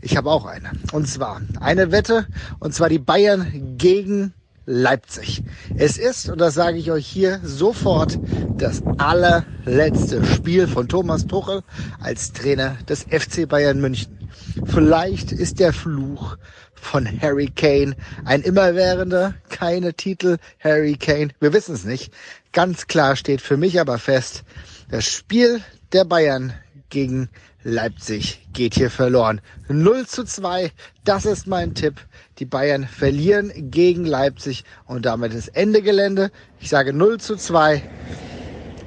ich 0.00 0.16
habe 0.16 0.30
auch 0.30 0.46
eine. 0.46 0.70
Und 0.92 1.08
zwar 1.08 1.40
eine 1.60 1.90
Wette, 1.92 2.26
und 2.60 2.74
zwar 2.74 2.88
die 2.88 2.98
Bayern 2.98 3.76
gegen 3.76 4.32
Leipzig. 4.66 5.42
Es 5.76 5.98
ist, 5.98 6.28
und 6.28 6.40
das 6.40 6.54
sage 6.54 6.78
ich 6.78 6.92
euch 6.92 7.06
hier 7.06 7.40
sofort, 7.42 8.18
das 8.56 8.82
allerletzte 8.98 10.24
Spiel 10.24 10.68
von 10.68 10.88
Thomas 10.88 11.26
Tuchel 11.26 11.62
als 12.00 12.32
Trainer 12.32 12.76
des 12.88 13.02
FC 13.02 13.48
Bayern 13.48 13.80
München. 13.80 14.30
Vielleicht 14.66 15.32
ist 15.32 15.58
der 15.58 15.72
Fluch 15.72 16.36
von 16.80 17.06
Harry 17.20 17.50
Kane 17.54 17.94
ein 18.24 18.42
immerwährender, 18.42 19.34
keine 19.48 19.94
Titel 19.94 20.38
Harry 20.60 20.96
Kane. 20.96 21.30
Wir 21.40 21.52
wissen 21.52 21.74
es 21.74 21.84
nicht. 21.84 22.12
Ganz 22.52 22.86
klar 22.86 23.16
steht 23.16 23.40
für 23.40 23.56
mich 23.56 23.80
aber 23.80 23.98
fest, 23.98 24.42
das 24.90 25.06
Spiel 25.06 25.62
der 25.92 26.04
Bayern 26.04 26.52
gegen 26.88 27.28
Leipzig 27.62 28.46
geht 28.52 28.74
hier 28.74 28.90
verloren. 28.90 29.40
0 29.68 30.06
zu 30.06 30.24
2, 30.24 30.72
das 31.04 31.26
ist 31.26 31.46
mein 31.46 31.74
Tipp. 31.74 31.94
Die 32.38 32.46
Bayern 32.46 32.86
verlieren 32.86 33.52
gegen 33.70 34.04
Leipzig 34.04 34.64
und 34.86 35.04
damit 35.04 35.34
ist 35.34 35.48
Ende 35.48 35.82
Gelände. 35.82 36.30
Ich 36.58 36.70
sage 36.70 36.92
0 36.92 37.20
zu 37.20 37.36
2. 37.36 37.82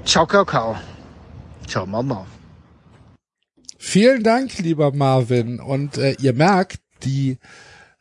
Ciao, 0.05 0.25
Kakao. 0.25 0.75
Ciao, 1.67 1.85
Mama. 1.85 2.25
Vielen 3.77 4.23
Dank, 4.23 4.57
lieber 4.57 4.91
Marvin. 4.91 5.59
Und 5.59 5.97
äh, 5.97 6.15
ihr 6.19 6.33
merkt, 6.33 6.79
die 7.03 7.37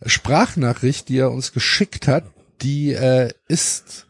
Sprachnachricht, 0.06 1.08
die 1.08 1.18
er 1.18 1.30
uns 1.30 1.52
geschickt 1.52 2.08
hat, 2.08 2.24
die 2.62 2.92
äh, 2.92 3.30
ist 3.48 4.06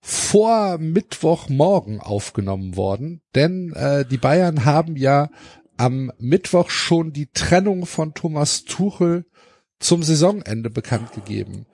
vor 0.00 0.78
Mittwochmorgen 0.78 2.00
aufgenommen 2.00 2.76
worden, 2.76 3.22
denn 3.34 3.72
äh, 3.72 4.04
die 4.04 4.18
Bayern 4.18 4.64
haben 4.64 4.96
ja 4.96 5.30
am 5.76 6.12
Mittwoch 6.18 6.70
schon 6.70 7.12
die 7.12 7.28
Trennung 7.32 7.86
von 7.86 8.14
Thomas 8.14 8.64
Tuchel 8.64 9.24
zum 9.78 10.02
Saisonende 10.02 10.70
bekannt 10.70 11.12
gegeben. 11.12 11.66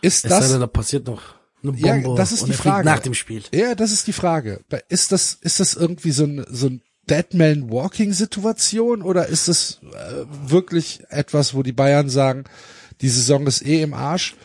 Ist 0.00 0.24
Es 0.24 0.30
sei 0.30 0.40
das 0.40 0.50
denn, 0.52 0.60
da 0.60 0.66
passiert 0.66 1.06
noch 1.06 1.34
eine 1.62 1.72
Bombe 1.72 2.08
ja, 2.08 2.14
das 2.14 2.32
ist 2.32 2.46
die 2.46 2.52
Frage. 2.52 2.86
nach 2.86 3.00
dem 3.00 3.14
Spiel. 3.14 3.42
Ja, 3.52 3.74
das 3.74 3.92
ist 3.92 4.06
die 4.06 4.12
Frage. 4.12 4.64
Ist 4.88 5.12
das, 5.12 5.34
ist 5.34 5.60
das 5.60 5.74
irgendwie 5.74 6.12
so 6.12 6.24
ein, 6.24 6.44
so 6.48 6.68
ein 6.68 6.82
Deadman 7.10 7.70
Walking 7.70 8.12
Situation 8.12 9.02
oder 9.02 9.26
ist 9.26 9.48
das 9.48 9.80
äh, 9.82 10.24
wirklich 10.48 11.02
etwas, 11.08 11.54
wo 11.54 11.62
die 11.62 11.72
Bayern 11.72 12.08
sagen, 12.08 12.44
die 13.00 13.08
Saison 13.08 13.46
ist 13.46 13.66
eh 13.66 13.82
im 13.82 13.94
Arsch? 13.94 14.36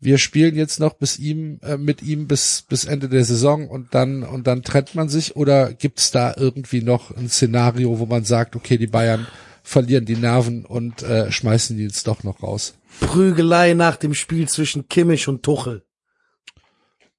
Wir 0.00 0.18
spielen 0.18 0.54
jetzt 0.54 0.78
noch 0.78 0.94
bis 0.94 1.18
ihm, 1.18 1.58
äh, 1.62 1.76
mit 1.76 2.02
ihm 2.02 2.28
bis, 2.28 2.62
bis 2.68 2.84
Ende 2.84 3.08
der 3.08 3.24
Saison 3.24 3.68
und 3.68 3.94
dann, 3.94 4.22
und 4.22 4.46
dann 4.46 4.62
trennt 4.62 4.94
man 4.94 5.08
sich 5.08 5.34
oder 5.34 5.72
gibt's 5.72 6.12
da 6.12 6.34
irgendwie 6.36 6.82
noch 6.82 7.10
ein 7.16 7.28
Szenario, 7.28 7.98
wo 7.98 8.06
man 8.06 8.24
sagt, 8.24 8.54
okay, 8.54 8.78
die 8.78 8.86
Bayern 8.86 9.26
verlieren 9.64 10.04
die 10.04 10.16
Nerven 10.16 10.64
und 10.64 11.02
äh, 11.02 11.32
schmeißen 11.32 11.76
die 11.76 11.82
jetzt 11.82 12.06
doch 12.06 12.22
noch 12.22 12.44
raus? 12.44 12.74
Prügelei 13.00 13.74
nach 13.74 13.96
dem 13.96 14.14
Spiel 14.14 14.48
zwischen 14.48 14.88
Kimmich 14.88 15.26
und 15.26 15.42
Tuchel. 15.42 15.82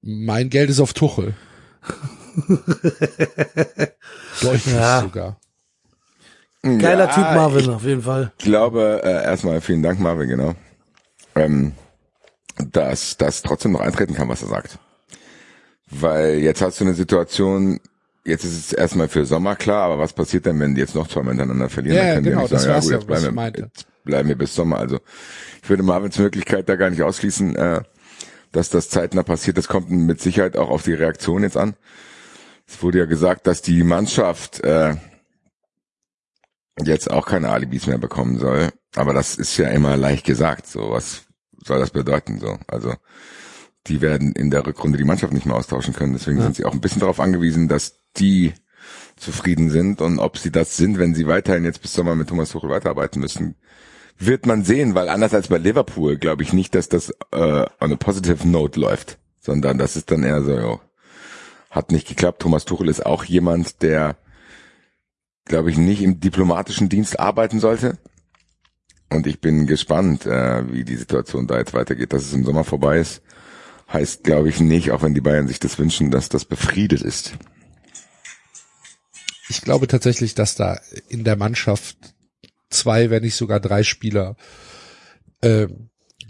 Mein 0.00 0.48
Geld 0.48 0.70
ist 0.70 0.80
auf 0.80 0.94
Tuchel. 0.94 1.34
Deutlich 4.42 4.66
Ja. 4.74 5.00
sogar. 5.00 5.36
Geiler 6.62 7.06
Ja, 7.06 7.14
Typ 7.14 7.24
Marvin, 7.24 7.60
ich 7.60 7.68
auf 7.70 7.84
jeden 7.84 8.02
Fall. 8.02 8.32
glaube, 8.38 9.00
äh, 9.02 9.24
erstmal 9.24 9.60
vielen 9.62 9.82
Dank, 9.82 9.98
Marvin, 9.98 10.28
genau. 10.28 10.54
Ähm, 11.34 11.72
dass 12.70 13.16
das 13.16 13.40
trotzdem 13.42 13.72
noch 13.72 13.80
eintreten 13.80 14.14
kann, 14.14 14.28
was 14.28 14.42
er 14.42 14.48
sagt. 14.48 14.78
Weil 15.90 16.34
jetzt 16.38 16.60
hast 16.60 16.78
du 16.80 16.84
eine 16.84 16.94
Situation, 16.94 17.80
jetzt 18.24 18.44
ist 18.44 18.58
es 18.58 18.72
erstmal 18.74 19.08
für 19.08 19.24
Sommer 19.24 19.56
klar, 19.56 19.84
aber 19.84 19.98
was 19.98 20.12
passiert 20.12 20.44
denn, 20.46 20.60
wenn 20.60 20.74
die 20.74 20.82
jetzt 20.82 20.94
noch 20.94 21.08
zweimal 21.08 21.30
hintereinander 21.32 21.70
verlieren? 21.70 21.96
Ja, 21.96 22.14
Dann 22.14 22.24
ja, 22.24 22.30
genau, 22.30 22.46
das 22.46 22.62
sagen, 22.62 22.64
ja 22.64 22.74
war's 22.74 22.84
gut, 22.84 22.92
ja, 22.92 22.98
jetzt 22.98 23.08
was 23.08 23.22
ich 23.24 23.30
bleiben, 23.30 23.54
wir, 23.56 23.64
jetzt 23.64 23.86
bleiben 24.04 24.28
wir 24.28 24.36
bis 24.38 24.54
Sommer. 24.54 24.76
Also 24.78 25.00
ich 25.62 25.70
würde 25.70 25.82
Marvins 25.82 26.18
Möglichkeit 26.18 26.68
da 26.68 26.76
gar 26.76 26.90
nicht 26.90 27.02
ausschließen, 27.02 27.56
äh, 27.56 27.80
dass 28.52 28.68
das 28.68 28.90
zeitnah 28.90 29.22
passiert. 29.22 29.56
Das 29.56 29.68
kommt 29.68 29.90
mit 29.90 30.20
Sicherheit 30.20 30.56
auch 30.58 30.68
auf 30.68 30.82
die 30.82 30.94
Reaktion 30.94 31.42
jetzt 31.42 31.56
an. 31.56 31.74
Es 32.70 32.82
wurde 32.82 32.98
ja 33.00 33.04
gesagt, 33.06 33.46
dass 33.48 33.62
die 33.62 33.82
Mannschaft 33.82 34.60
äh, 34.60 34.94
jetzt 36.82 37.10
auch 37.10 37.26
keine 37.26 37.50
Alibis 37.50 37.86
mehr 37.86 37.98
bekommen 37.98 38.38
soll. 38.38 38.70
Aber 38.94 39.12
das 39.12 39.34
ist 39.34 39.56
ja 39.56 39.68
immer 39.68 39.96
leicht 39.96 40.24
gesagt. 40.24 40.66
So, 40.66 40.90
was 40.90 41.22
soll 41.64 41.80
das 41.80 41.90
bedeuten? 41.90 42.38
So, 42.38 42.58
also 42.68 42.94
die 43.86 44.00
werden 44.00 44.32
in 44.32 44.50
der 44.50 44.66
Rückrunde 44.66 44.98
die 44.98 45.04
Mannschaft 45.04 45.32
nicht 45.32 45.46
mehr 45.46 45.56
austauschen 45.56 45.94
können. 45.94 46.12
Deswegen 46.12 46.38
Ja. 46.38 46.44
sind 46.44 46.56
sie 46.56 46.64
auch 46.64 46.72
ein 46.72 46.80
bisschen 46.80 47.00
darauf 47.00 47.18
angewiesen, 47.20 47.66
dass 47.68 48.00
die 48.16 48.52
zufrieden 49.16 49.70
sind 49.70 50.00
und 50.00 50.18
ob 50.18 50.38
sie 50.38 50.50
das 50.52 50.76
sind, 50.76 50.98
wenn 50.98 51.14
sie 51.14 51.26
weiterhin 51.26 51.64
jetzt 51.64 51.82
bis 51.82 51.92
Sommer 51.92 52.14
mit 52.14 52.28
Thomas 52.28 52.50
Tuchel 52.50 52.70
weiterarbeiten 52.70 53.20
müssen, 53.20 53.56
wird 54.16 54.46
man 54.46 54.64
sehen, 54.64 54.94
weil 54.94 55.08
anders 55.08 55.34
als 55.34 55.48
bei 55.48 55.58
Liverpool 55.58 56.16
glaube 56.18 56.42
ich 56.42 56.52
nicht, 56.52 56.74
dass 56.74 56.88
das 56.88 57.10
äh, 57.32 57.66
on 57.80 57.92
a 57.92 57.96
positive 57.96 58.46
note 58.48 58.78
läuft, 58.80 59.18
sondern 59.40 59.76
das 59.76 59.96
ist 59.96 60.10
dann 60.10 60.22
eher 60.22 60.42
so, 60.42 60.58
jo, 60.58 60.80
hat 61.70 61.92
nicht 61.92 62.08
geklappt. 62.08 62.42
Thomas 62.42 62.64
Tuchel 62.64 62.88
ist 62.88 63.06
auch 63.06 63.24
jemand, 63.24 63.80
der 63.82 64.16
glaube 65.44 65.70
ich 65.70 65.78
nicht 65.78 66.02
im 66.02 66.20
diplomatischen 66.20 66.88
Dienst 66.88 67.18
arbeiten 67.18 67.60
sollte. 67.60 67.98
Und 69.08 69.26
ich 69.26 69.40
bin 69.40 69.66
gespannt, 69.66 70.26
äh, 70.26 70.70
wie 70.72 70.84
die 70.84 70.96
Situation 70.96 71.46
da 71.46 71.58
jetzt 71.58 71.74
weitergeht. 71.74 72.12
Dass 72.12 72.24
es 72.24 72.32
im 72.32 72.44
Sommer 72.44 72.64
vorbei 72.64 72.98
ist, 72.98 73.22
heißt 73.92 74.24
glaube 74.24 74.48
ich 74.48 74.60
nicht, 74.60 74.90
auch 74.90 75.02
wenn 75.02 75.14
die 75.14 75.20
Bayern 75.20 75.48
sich 75.48 75.60
das 75.60 75.78
wünschen, 75.78 76.10
dass 76.10 76.28
das 76.28 76.44
befriedet 76.44 77.02
ist. 77.02 77.34
Ich 79.48 79.62
glaube 79.62 79.88
tatsächlich, 79.88 80.34
dass 80.34 80.54
da 80.54 80.78
in 81.08 81.24
der 81.24 81.36
Mannschaft 81.36 81.96
zwei, 82.68 83.10
wenn 83.10 83.22
nicht 83.22 83.34
sogar 83.34 83.58
drei 83.58 83.82
Spieler 83.82 84.36
äh, 85.40 85.66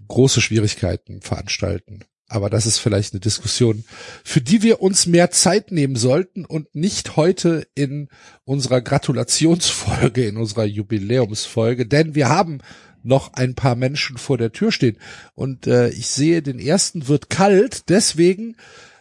große 0.08 0.40
Schwierigkeiten 0.40 1.20
veranstalten. 1.20 2.04
Aber 2.30 2.48
das 2.48 2.64
ist 2.64 2.78
vielleicht 2.78 3.12
eine 3.12 3.18
Diskussion, 3.18 3.82
für 4.22 4.40
die 4.40 4.62
wir 4.62 4.80
uns 4.80 5.06
mehr 5.06 5.32
Zeit 5.32 5.72
nehmen 5.72 5.96
sollten 5.96 6.44
und 6.44 6.72
nicht 6.76 7.16
heute 7.16 7.66
in 7.74 8.08
unserer 8.44 8.80
Gratulationsfolge, 8.80 10.26
in 10.28 10.36
unserer 10.36 10.64
Jubiläumsfolge, 10.64 11.86
denn 11.86 12.14
wir 12.14 12.28
haben 12.28 12.58
noch 13.02 13.32
ein 13.32 13.56
paar 13.56 13.74
Menschen 13.74 14.16
vor 14.16 14.38
der 14.38 14.52
Tür 14.52 14.70
stehen. 14.70 14.96
Und 15.34 15.66
äh, 15.66 15.88
ich 15.88 16.06
sehe, 16.06 16.40
den 16.40 16.60
ersten 16.60 17.08
wird 17.08 17.30
kalt, 17.30 17.88
deswegen 17.88 18.56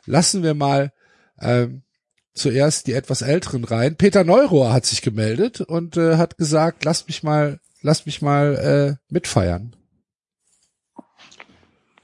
lassen 0.08 0.42
wir 0.42 0.56
mal 0.56 0.92
ähm, 1.40 1.84
zuerst 2.34 2.88
die 2.88 2.94
etwas 2.94 3.22
älteren 3.22 3.64
rein. 3.64 3.96
Peter 3.96 4.24
Neurohr 4.24 4.74
hat 4.74 4.88
sich 4.88 5.04
gemeldet 5.04 5.62
und 5.62 5.98
äh, 5.98 6.18
hat 6.18 6.40
gesagt, 6.40 6.84
lasst 6.84 7.08
mich 7.08 7.22
mal, 7.22 7.60
lasst 7.84 8.08
mich 8.08 8.24
mal 8.24 8.98
äh, 8.98 9.14
mitfeiern. 9.14 9.76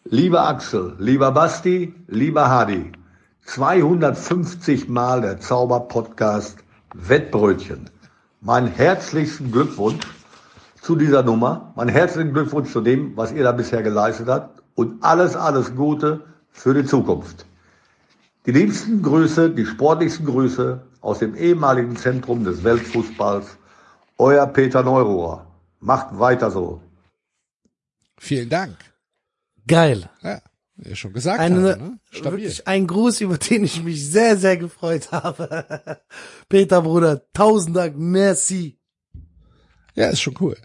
Lieber 0.08 0.48
Axel, 0.48 0.96
lieber 1.00 1.32
Basti, 1.32 1.96
lieber 2.06 2.48
Hadi, 2.48 2.92
250 3.46 4.88
Mal 4.88 5.22
der 5.22 5.40
Zauber-Podcast 5.40 6.60
Wettbrötchen. 6.94 7.90
Mein 8.40 8.68
herzlichsten 8.68 9.52
Glückwunsch 9.52 10.06
zu 10.80 10.96
dieser 10.96 11.24
Nummer. 11.24 11.74
Mein 11.76 11.90
herzlichen 11.90 12.34
Glückwunsch 12.34 12.72
zu 12.72 12.82
dem, 12.82 13.18
was 13.18 13.32
ihr 13.32 13.42
da 13.42 13.52
bisher 13.52 13.82
geleistet 13.82 14.28
habt 14.28 14.62
und 14.76 15.04
alles, 15.04 15.36
alles 15.36 15.76
Gute 15.76 16.24
für 16.52 16.76
die 16.76 16.86
Zukunft. 16.86 17.48
Die 18.46 18.52
liebsten 18.52 19.02
Grüße, 19.02 19.50
die 19.50 19.66
sportlichsten 19.66 20.28
Grüße 20.28 20.82
aus 21.02 21.18
dem 21.18 21.34
ehemaligen 21.34 21.96
Zentrum 21.96 22.44
des 22.44 22.64
Weltfußballs, 22.64 23.58
euer 24.20 24.46
Peter 24.46 24.84
Neurohr. 24.84 25.48
Macht 25.80 26.20
weiter 26.20 26.52
so. 26.52 26.80
Vielen 28.20 28.50
Dank. 28.50 28.95
Geil. 29.68 30.10
Ja, 30.22 30.42
wie 30.78 30.90
ihr 30.90 30.96
schon 30.96 31.14
gesagt 31.14 31.40
Eine, 31.40 31.72
habe, 31.72 31.82
ne? 31.82 32.00
Stabil. 32.12 32.32
wirklich 32.40 32.68
ein 32.68 32.88
Gruß, 32.88 33.22
über 33.22 33.38
den 33.38 33.64
ich 33.64 33.84
mich 33.84 34.08
sehr, 34.08 34.38
sehr 34.38 34.58
gefreut 34.58 35.12
habe. 35.12 36.02
Peter 36.50 36.82
Bruder, 36.82 37.22
tausend 37.34 37.76
Dank, 37.76 37.98
merci. 37.98 38.80
Ja, 39.96 40.10
ist 40.10 40.22
schon 40.22 40.36
cool. 40.40 40.58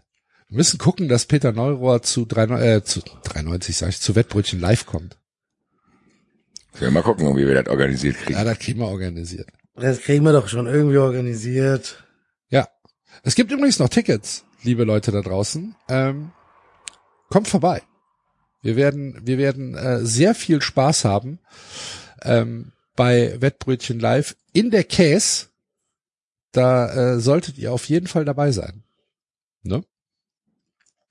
Wir 0.49 0.57
müssen 0.57 0.79
gucken, 0.79 1.09
dass 1.09 1.27
Peter 1.27 1.53
Neurohr 1.53 2.03
zu, 2.03 2.27
3, 2.27 2.77
äh, 2.77 2.85
zu 2.85 3.01
93, 3.01 3.77
sag 3.77 3.91
ich, 3.91 4.01
zu 4.01 4.17
Wettbrötchen 4.17 4.59
live 4.59 4.85
kommt. 4.85 5.17
Wir 6.79 6.91
mal 6.91 7.03
gucken, 7.03 7.37
wie 7.37 7.47
wir 7.47 7.63
das 7.63 7.69
organisiert 7.71 8.17
kriegen. 8.17 8.39
Ja, 8.39 8.45
das 8.45 8.59
kriegen 8.59 8.81
wir 8.81 8.89
organisiert. 8.89 9.49
Das 9.75 10.01
kriegen 10.01 10.25
wir 10.25 10.33
doch 10.33 10.49
schon 10.49 10.67
irgendwie 10.67 10.99
organisiert. 10.99 12.05
Ja. 12.49 12.69
Es 13.23 13.35
gibt 13.35 13.53
übrigens 13.53 13.79
noch 13.79 13.89
Tickets, 13.89 14.45
liebe 14.63 14.85
Leute 14.85 15.13
da 15.13 15.21
draußen. 15.21 15.75
Ähm, 15.89 16.33
kommt 17.29 17.49
vorbei. 17.49 17.83
Wir 18.63 18.77
werden, 18.77 19.19
wir 19.27 19.39
werden 19.39 19.75
äh, 19.75 20.05
sehr 20.05 20.35
viel 20.35 20.61
Spaß 20.63 21.05
haben 21.05 21.39
ähm, 22.23 22.73
bei 22.97 23.41
Wettbrötchen 23.41 23.99
Live 24.01 24.37
in 24.53 24.71
der 24.71 24.85
Case. 24.85 25.47
Da 26.53 27.15
äh, 27.15 27.21
solltet 27.21 27.59
ihr 27.59 27.73
auf 27.73 27.89
jeden 27.89 28.07
Fall 28.07 28.25
dabei 28.25 28.51
sein. 28.53 28.83
Ne? 29.63 29.85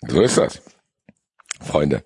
So 0.07 0.21
ist 0.21 0.37
das. 0.37 0.61
Freunde. 1.61 2.03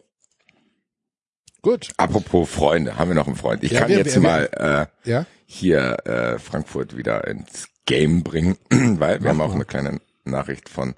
Gut. 1.61 1.89
Apropos 1.97 2.49
Freunde, 2.49 2.97
haben 2.97 3.09
wir 3.09 3.15
noch 3.15 3.27
einen 3.27 3.35
Freund. 3.35 3.63
Ich 3.63 3.71
Ja, 3.71 3.81
kann 3.81 3.89
wir- 3.89 3.97
jetzt 3.97 4.15
wir- 4.15 4.21
mal 4.21 4.89
äh, 5.05 5.09
Ja? 5.09 5.25
hier 5.45 5.97
äh, 6.05 6.39
Frankfurt 6.39 6.97
wieder 6.97 7.25
ins 7.27 7.67
Game 7.85 8.23
bringen, 8.23 8.57
weil 8.69 9.21
wir 9.21 9.29
haben 9.29 9.37
Mach 9.37 9.45
auch 9.45 9.49
mal. 9.49 9.55
eine 9.55 9.65
kleine 9.65 9.99
Nachricht 10.25 10.69
von 10.69 10.95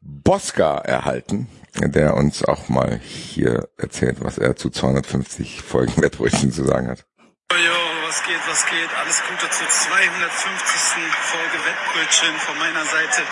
Bosca 0.00 0.78
erhalten, 0.78 1.48
der 1.74 2.14
uns 2.16 2.44
auch 2.44 2.68
mal 2.68 2.98
hier 2.98 3.68
erzählt, 3.76 4.18
was 4.20 4.38
er 4.38 4.56
zu 4.56 4.70
250 4.70 5.62
Folgen 5.62 6.02
Wettbrötchen 6.02 6.52
zu 6.52 6.64
sagen 6.64 6.88
hat. 6.88 7.04
Jo, 7.52 7.78
was 8.06 8.22
geht, 8.22 8.40
was 8.48 8.64
geht? 8.66 8.90
Alles 8.96 9.22
Gute 9.28 9.50
zur 9.50 9.68
250. 9.68 11.02
Folge 11.32 11.58
Wettbrötchen 11.66 12.34
von 12.38 12.58
meiner 12.58 12.84
Seite. 12.84 13.22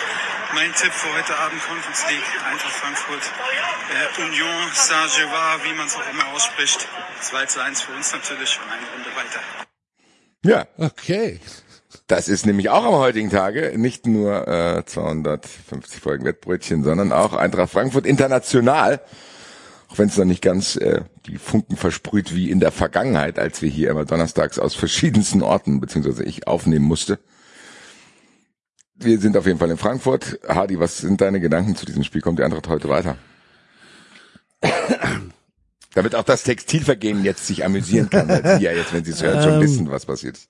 Mein 0.53 0.73
Tipp 0.73 0.91
für 0.91 1.13
heute 1.13 1.37
Abend 1.37 1.61
Conference 1.63 2.05
League, 2.09 2.29
Eintracht 2.43 2.73
Frankfurt, 2.73 3.23
äh, 3.95 4.21
Union 4.21 4.69
Saint-Gervais, 4.73 5.63
wie 5.63 5.73
man 5.73 5.87
es 5.87 5.95
auch 5.95 6.09
immer 6.11 6.27
ausspricht. 6.33 6.87
2 7.21 7.45
zu 7.45 7.63
1 7.63 7.81
für 7.81 7.93
uns 7.93 8.11
natürlich 8.11 8.59
und 8.61 8.71
eine 8.71 8.85
Runde 8.91 9.09
weiter. 9.15 9.39
Ja. 10.43 10.67
Okay. 10.77 11.39
Das 12.09 12.27
ist 12.27 12.47
nämlich 12.47 12.71
auch 12.71 12.85
am 12.85 12.95
heutigen 12.95 13.29
Tage 13.29 13.73
nicht 13.77 14.07
nur 14.07 14.47
äh, 14.47 14.83
250 14.83 16.01
Folgen 16.01 16.25
Wettbrötchen, 16.25 16.83
sondern 16.83 17.11
auch 17.11 17.33
Eintracht 17.33 17.69
Frankfurt 17.69 18.07
international. 18.07 18.99
Auch 19.89 19.99
wenn 19.99 20.09
es 20.09 20.17
noch 20.17 20.25
nicht 20.25 20.41
ganz 20.41 20.75
äh, 20.75 21.01
die 21.27 21.37
Funken 21.37 21.77
versprüht 21.77 22.33
wie 22.33 22.49
in 22.49 22.59
der 22.59 22.71
Vergangenheit, 22.71 23.37
als 23.37 23.61
wir 23.61 23.69
hier 23.69 23.91
immer 23.91 24.05
donnerstags 24.05 24.57
aus 24.57 24.73
verschiedensten 24.73 25.43
Orten, 25.43 25.79
beziehungsweise 25.79 26.23
ich 26.23 26.47
aufnehmen 26.47 26.85
musste. 26.85 27.19
Wir 28.95 29.19
sind 29.19 29.37
auf 29.37 29.45
jeden 29.45 29.59
Fall 29.59 29.69
in 29.69 29.77
Frankfurt. 29.77 30.39
Hardy, 30.47 30.79
was 30.79 30.97
sind 30.97 31.21
deine 31.21 31.39
Gedanken 31.39 31.75
zu 31.75 31.85
diesem 31.85 32.03
Spiel? 32.03 32.21
Kommt 32.21 32.39
die 32.39 32.43
Eintracht 32.43 32.69
heute 32.69 32.89
weiter? 32.89 33.17
Damit 35.93 36.15
auch 36.15 36.23
das 36.23 36.41
Textilvergehen 36.41 37.23
jetzt 37.23 37.45
sich 37.45 37.63
amüsieren 37.63 38.09
kann, 38.09 38.27
weil 38.27 38.57
sie 38.57 38.65
ja 38.65 38.71
jetzt, 38.71 38.93
wenn 38.93 39.05
sie 39.05 39.11
es 39.11 39.21
hören, 39.21 39.43
schon 39.43 39.53
Ähm, 39.53 39.61
wissen, 39.61 39.91
was 39.91 40.07
passiert 40.07 40.37
ist. 40.37 40.49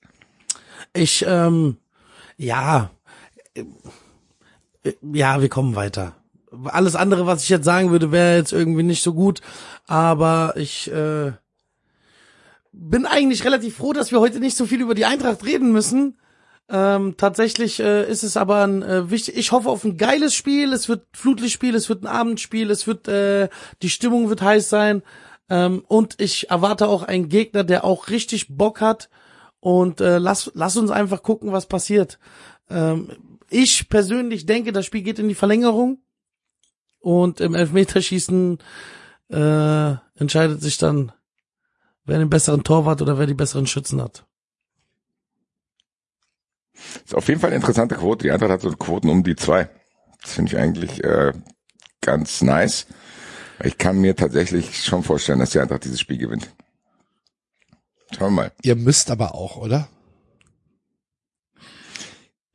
Ich, 0.94 1.26
ähm, 1.28 1.78
ja, 2.38 2.90
äh, 3.54 3.64
ja, 5.14 5.42
wir 5.42 5.50
kommen 5.50 5.76
weiter. 5.76 6.16
Alles 6.66 6.96
andere, 6.96 7.28
was 7.28 7.44
ich 7.44 7.50
jetzt 7.50 7.66
sagen 7.66 7.92
würde, 7.92 8.12
wäre 8.12 8.38
jetzt 8.38 8.54
irgendwie 8.54 8.84
nicht 8.84 9.04
so 9.04 9.14
gut, 9.14 9.42
aber 9.86 10.54
ich 10.56 10.92
äh, 10.92 11.34
bin 12.72 13.06
eigentlich 13.06 13.46
relativ 13.46 13.78
froh, 13.78 13.94
dass 13.94 14.12
wir 14.12 14.20
heute 14.20 14.40
nicht 14.40 14.58
so 14.58 14.66
viel 14.66 14.82
über 14.82 14.96
die 14.96 15.06
Eintracht 15.06 15.46
reden 15.46 15.72
müssen. 15.72 16.18
Ähm, 16.72 17.16
tatsächlich 17.18 17.80
äh, 17.80 18.10
ist 18.10 18.24
es 18.24 18.38
aber 18.38 18.64
ein 18.64 18.84
äh, 18.84 19.10
wichtig. 19.10 19.38
Ich 19.38 19.52
hoffe 19.52 19.70
auf 19.70 19.84
ein 19.84 19.98
geiles 19.98 20.36
Spiel. 20.36 20.72
Es 20.72 20.88
wird 20.88 21.06
Flutlichtspiel, 21.14 21.76
es 21.76 21.90
wird 21.90 22.04
ein 22.04 22.08
Abendspiel, 22.08 22.70
es 22.70 22.86
wird 22.88 23.08
äh, 23.08 23.50
die 23.82 23.90
Stimmung 23.90 24.30
wird 24.30 24.42
heiß 24.42 24.70
sein 24.70 25.02
ähm, 25.50 25.84
und 25.88 26.22
ich 26.22 26.50
erwarte 26.50 26.88
auch 26.88 27.04
einen 27.04 27.30
Gegner, 27.30 27.64
der 27.64 27.84
auch 27.86 28.10
richtig 28.10 28.56
Bock 28.56 28.82
hat 28.82 29.10
und 29.60 30.01
äh, 30.01 30.18
lass 30.18 30.51
lass 30.53 30.78
uns 30.78 30.91
einfach 30.91 31.24
gucken, 31.24 31.51
was 31.51 31.66
passiert. 31.66 32.20
Ähm, 32.70 33.10
ich 33.49 33.89
persönlich 33.89 34.45
denke, 34.45 34.72
das 34.72 34.86
Spiel 34.86 35.01
geht 35.01 35.20
in 35.20 35.28
die 35.28 35.36
Verlängerung 35.36 35.99
und 36.99 37.41
im 37.41 37.55
Elfmeterschießen 37.55 38.60
äh, 39.30 39.93
entscheidet 40.16 40.62
sich 40.62 40.78
dann, 40.78 41.12
wer 42.05 42.20
den 42.20 42.30
besseren 42.30 42.64
Torwart 42.64 43.01
oder 43.01 43.18
wer 43.18 43.28
die 43.28 43.34
besseren 43.34 43.68
Schützen 43.68 44.01
hat. 44.01 44.26
Ist 47.05 47.16
auf 47.16 47.28
jeden 47.28 47.39
Fall 47.39 47.49
eine 47.49 47.57
interessante 47.57 47.95
Quote. 47.95 48.24
Die 48.24 48.32
Eintracht 48.32 48.51
hat 48.51 48.62
so 48.62 48.72
Quoten 48.72 49.10
um 49.10 49.24
die 49.24 49.36
zwei. 49.36 49.70
Das 50.22 50.34
finde 50.34 50.51
ich 50.51 50.57
eigentlich 50.57 51.03
äh, 51.03 51.34
ganz 52.01 52.41
nice. 52.41 52.88
Ich 53.64 53.78
kann 53.78 53.99
mir 53.99 54.16
tatsächlich 54.16 54.84
schon 54.84 55.03
vorstellen, 55.03 55.39
dass 55.39 55.51
die 55.51 55.60
Eintracht 55.60 55.84
dieses 55.84 55.99
Spiel 55.99 56.18
gewinnt. 56.18 56.49
Schauen 58.12 58.34
wir 58.34 58.43
mal. 58.43 58.51
Ihr 58.64 58.76
müsst 58.76 59.12
aber 59.12 59.36
auch, 59.36 59.57
oder? 59.57 59.88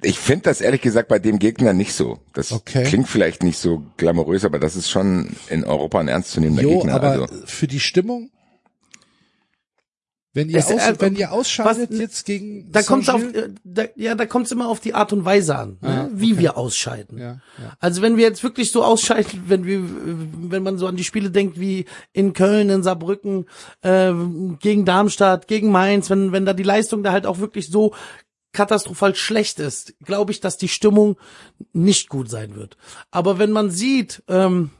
Ich 0.03 0.19
finde 0.19 0.43
das 0.43 0.61
ehrlich 0.61 0.83
gesagt 0.83 1.09
bei 1.09 1.19
dem 1.19 1.39
Gegner 1.39 1.73
nicht 1.73 1.95
so. 1.95 2.19
Das 2.35 2.53
Okay. 2.53 2.85
klingt 2.85 3.09
vielleicht 3.09 3.43
nicht 3.43 3.59
so 3.59 3.83
glamourös, 3.97 4.45
aber 4.45 4.59
das 4.59 4.77
ist 4.77 4.91
schon 4.91 5.35
in 5.49 5.65
Europa 5.65 5.99
ein 5.99 6.09
ernstzunehmender 6.09 6.63
Jo, 6.63 6.79
Gegner. 6.81 6.95
aber 6.95 7.11
also. 7.11 7.27
für 7.47 7.67
die 7.67 7.81
Stimmung, 7.81 8.31
wenn 10.35 10.51
ihr, 10.51 10.59
Es- 10.59 10.67
aus, 10.67 10.81
äh, 10.83 10.95
wenn 10.99 11.17
ihr 11.17 11.33
ausscheidet 11.33 11.91
was- 11.91 11.99
jetzt 11.99 12.27
gegen 12.27 12.71
Da 12.71 12.83
kommt's 12.83 13.09
auf, 13.09 13.23
äh, 13.23 13.49
da, 13.65 13.85
ja, 13.97 14.15
da 14.15 14.27
kommt's 14.27 14.51
immer 14.53 14.69
auf 14.69 14.81
die 14.81 14.93
Art 14.95 15.13
und 15.13 15.25
Weise 15.25 15.57
an, 15.57 15.79
ne? 15.81 15.89
Ja, 15.89 16.11
wie 16.13 16.33
okay. 16.33 16.43
wir 16.43 16.57
ausscheiden. 16.59 17.19
Ja, 17.19 17.41
ja. 17.59 17.77
Also 17.81 18.03
wenn 18.03 18.17
wir 18.17 18.25
jetzt 18.25 18.43
wirklich 18.43 18.71
so 18.73 18.85
ausscheiden, 18.85 19.45
wenn 19.47 19.65
wir, 19.65 19.81
wenn 20.51 20.63
man 20.63 20.77
so 20.77 20.87
an 20.87 20.97
die 20.97 21.05
Spiele 21.05 21.31
denkt 21.31 21.59
wie 21.59 21.87
in 22.13 22.33
Köln, 22.35 22.69
in 22.69 22.83
Saarbrücken, 22.83 23.47
äh, 23.83 24.13
gegen 24.61 24.85
Darmstadt, 24.85 25.49
gegen 25.49 25.71
Mainz, 25.71 26.11
wenn, 26.11 26.33
wenn 26.33 26.45
da 26.45 26.53
die 26.53 26.63
Leistung 26.65 27.03
da 27.03 27.13
halt 27.13 27.27
auch 27.27 27.39
wirklich 27.39 27.69
so 27.71 27.95
katastrophal 28.53 29.15
schlecht 29.17 29.59
ist, 29.59 29.95
glaube 30.05 30.31
ich, 30.33 30.41
dass 30.41 30.57
die 30.57 30.69
Stimmung 30.69 31.17
nicht 31.73 32.09
gut 32.09 32.31
sein 32.31 32.55
wird. 32.55 32.77
Aber 33.11 33.39
wenn 33.39 33.51
man 33.51 33.71
sieht, 33.71 34.23
ähm, 34.29 34.71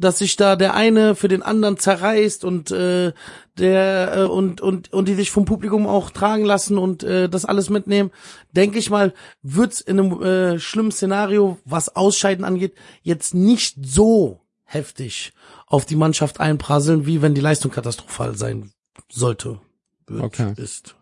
dass 0.00 0.18
sich 0.18 0.36
da 0.36 0.56
der 0.56 0.74
eine 0.74 1.14
für 1.14 1.28
den 1.28 1.42
anderen 1.42 1.76
zerreißt 1.78 2.44
und 2.44 2.70
äh, 2.70 3.12
der 3.58 4.12
äh, 4.16 4.22
und 4.24 4.60
und 4.60 4.92
und 4.92 5.08
die 5.08 5.14
sich 5.14 5.30
vom 5.30 5.44
Publikum 5.44 5.86
auch 5.86 6.10
tragen 6.10 6.44
lassen 6.44 6.78
und 6.78 7.02
äh, 7.02 7.28
das 7.28 7.44
alles 7.44 7.70
mitnehmen, 7.70 8.10
denke 8.52 8.78
ich 8.78 8.90
mal, 8.90 9.12
wird's 9.42 9.80
in 9.80 10.00
einem 10.00 10.22
äh, 10.22 10.58
schlimmen 10.58 10.90
Szenario, 10.92 11.58
was 11.64 11.94
Ausscheiden 11.94 12.44
angeht, 12.44 12.74
jetzt 13.02 13.34
nicht 13.34 13.76
so 13.84 14.40
heftig 14.64 15.32
auf 15.66 15.84
die 15.84 15.96
Mannschaft 15.96 16.40
einprasseln, 16.40 17.06
wie 17.06 17.22
wenn 17.22 17.34
die 17.34 17.40
Leistung 17.40 17.70
katastrophal 17.70 18.36
sein 18.36 18.72
sollte, 19.10 19.60
wird, 20.06 20.22
Okay. 20.22 20.54
ist. 20.56 20.94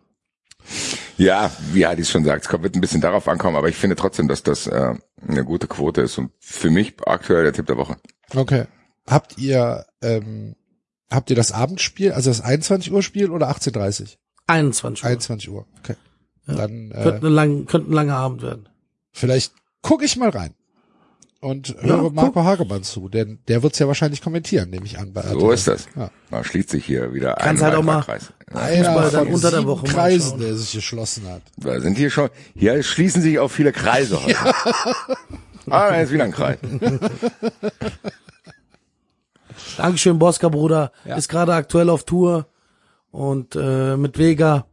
Ja, 1.17 1.51
wie 1.73 1.85
Hadi 1.85 2.03
schon 2.05 2.23
sagt, 2.25 2.43
es 2.43 2.49
kommt- 2.49 2.63
wird 2.63 2.75
ein 2.75 2.81
bisschen 2.81 3.01
darauf 3.01 3.27
ankommen, 3.27 3.55
aber 3.55 3.69
ich 3.69 3.75
finde 3.75 3.95
trotzdem, 3.95 4.27
dass 4.27 4.43
das 4.43 4.67
äh, 4.67 4.93
eine 5.27 5.43
gute 5.43 5.67
Quote 5.67 6.01
ist 6.01 6.17
und 6.17 6.31
für 6.39 6.69
mich 6.69 6.93
aktuell 7.05 7.43
der 7.43 7.53
Tipp 7.53 7.65
der 7.65 7.77
Woche. 7.77 7.97
Okay. 8.35 8.65
Habt 9.09 9.37
ihr 9.37 9.85
ähm, 10.01 10.55
habt 11.11 11.29
ihr 11.29 11.35
das 11.35 11.51
Abendspiel, 11.51 12.11
also 12.11 12.29
das 12.29 12.41
21 12.41 12.91
Uhr 12.91 13.01
Spiel 13.03 13.31
oder 13.31 13.49
18.30 13.49 14.17
21 14.47 15.03
Uhr. 15.03 15.09
21 15.09 15.49
Uhr, 15.49 15.65
okay. 15.79 15.95
Dann 16.47 16.91
äh, 16.91 17.03
Könnte, 17.03 17.27
ein 17.27 17.33
lang, 17.33 17.65
könnte 17.65 17.91
ein 17.91 17.93
langer 17.93 18.15
Abend 18.15 18.41
werden. 18.41 18.69
vielleicht 19.11 19.53
gucke 19.81 20.05
ich 20.05 20.15
mal 20.17 20.29
rein 20.29 20.53
und 21.41 21.75
höre 21.79 21.99
guck. 21.99 22.13
Marco 22.15 22.43
Hagemann 22.43 22.83
zu, 22.83 23.07
denn 23.09 23.39
der 23.47 23.63
wird's 23.63 23.79
ja 23.79 23.87
wahrscheinlich 23.87 24.21
kommentieren, 24.21 24.69
nehme 24.71 24.85
ich 24.85 24.97
an. 24.99 25.13
Bei 25.13 25.21
So 25.23 25.51
ist 25.51 25.67
das. 25.67 25.85
Ja. 25.95 26.09
Da 26.31 26.43
schließt 26.43 26.69
sich 26.71 26.85
hier 26.85 27.13
wieder 27.13 27.35
Kannst 27.35 27.61
ein 27.63 27.69
halt 27.69 27.77
auch 27.79 27.83
mal- 27.83 27.97
weiterer 27.99 28.05
Kreis. 28.17 28.33
Einer 28.51 29.03
von 29.11 29.27
unter 29.27 29.51
der 29.51 29.65
Woche 29.67 29.85
Kreisen, 29.85 30.39
der 30.39 30.55
sich 30.55 30.71
geschlossen 30.73 31.27
hat. 31.29 31.43
Da 31.57 31.79
sind 31.79 31.97
hier 31.97 32.09
schon, 32.09 32.29
hier 32.55 32.81
schließen 32.83 33.21
sich 33.21 33.37
auch 33.39 33.49
viele 33.49 33.71
Kreise 33.71 34.21
heute. 34.23 34.35
Ah, 35.69 35.89
da 35.91 36.01
ist 36.01 36.11
wieder 36.11 36.23
ein 36.23 36.31
Kreis. 36.31 36.57
Dankeschön, 39.77 40.19
Bosca 40.19 40.49
Bruder. 40.49 40.91
Ja. 41.05 41.15
Ist 41.15 41.29
gerade 41.29 41.53
aktuell 41.53 41.89
auf 41.89 42.03
Tour 42.03 42.47
und 43.11 43.55
äh, 43.55 43.97
mit 43.97 44.17
Vega. 44.17 44.65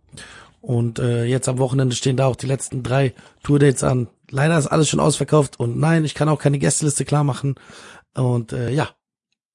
Und 0.60 0.98
äh, 0.98 1.24
jetzt 1.24 1.48
am 1.48 1.58
Wochenende 1.58 1.94
stehen 1.94 2.16
da 2.16 2.26
auch 2.26 2.36
die 2.36 2.46
letzten 2.46 2.82
drei 2.82 3.14
Tourdates 3.44 3.84
an. 3.84 4.08
Leider 4.30 4.58
ist 4.58 4.66
alles 4.66 4.88
schon 4.88 4.98
ausverkauft 5.00 5.60
und 5.60 5.78
nein, 5.78 6.04
ich 6.04 6.14
kann 6.14 6.28
auch 6.28 6.40
keine 6.40 6.58
Gästeliste 6.58 7.04
klar 7.04 7.22
machen. 7.22 7.54
Und 8.14 8.52
äh, 8.52 8.70
ja, 8.70 8.88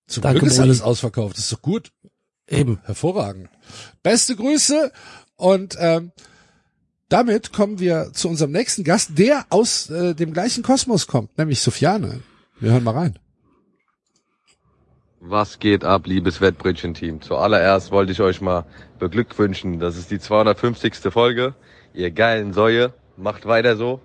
Zum 0.07 0.23
Danke, 0.23 0.39
Glück 0.39 0.51
ist 0.51 0.57
Brudi. 0.57 0.69
alles 0.69 0.81
ausverkauft, 0.81 1.37
ist 1.37 1.51
doch 1.51 1.61
gut. 1.61 1.91
eben. 2.47 2.79
Hervorragend. 2.83 3.49
Beste 4.03 4.35
Grüße 4.37 4.91
und 5.35 5.75
ähm, 5.79 6.11
damit 7.09 7.51
kommen 7.51 7.79
wir 7.79 8.11
zu 8.13 8.29
unserem 8.29 8.51
nächsten 8.51 8.85
Gast, 8.85 9.17
der 9.17 9.45
aus 9.49 9.89
äh, 9.89 10.15
dem 10.15 10.31
gleichen 10.31 10.63
Kosmos 10.63 11.07
kommt, 11.07 11.37
nämlich 11.37 11.59
Sofiane. 11.59 12.21
Wir 12.61 12.71
hören 12.71 12.85
mal 12.85 12.95
rein. 12.95 13.19
Was 15.23 15.59
geht 15.59 15.85
ab, 15.85 16.07
liebes 16.07 16.41
Wettbrötchen-Team? 16.41 17.21
Zuallererst 17.21 17.91
wollte 17.91 18.11
ich 18.11 18.21
euch 18.21 18.41
mal 18.41 18.65
beglückwünschen. 18.97 19.79
Das 19.79 19.95
ist 19.95 20.09
die 20.09 20.17
250. 20.17 20.95
Folge. 21.13 21.53
Ihr 21.93 22.09
geilen 22.09 22.53
Säue. 22.53 22.91
Macht 23.17 23.45
weiter 23.45 23.75
so. 23.75 24.01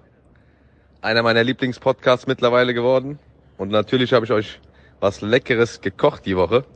Einer 1.01 1.23
meiner 1.23 1.43
Lieblingspodcasts 1.43 2.27
mittlerweile 2.27 2.75
geworden. 2.75 3.19
Und 3.57 3.71
natürlich 3.71 4.13
habe 4.13 4.27
ich 4.27 4.31
euch 4.31 4.61
was 5.01 5.23
Leckeres 5.23 5.81
gekocht 5.81 6.27
die 6.27 6.37
Woche. 6.37 6.67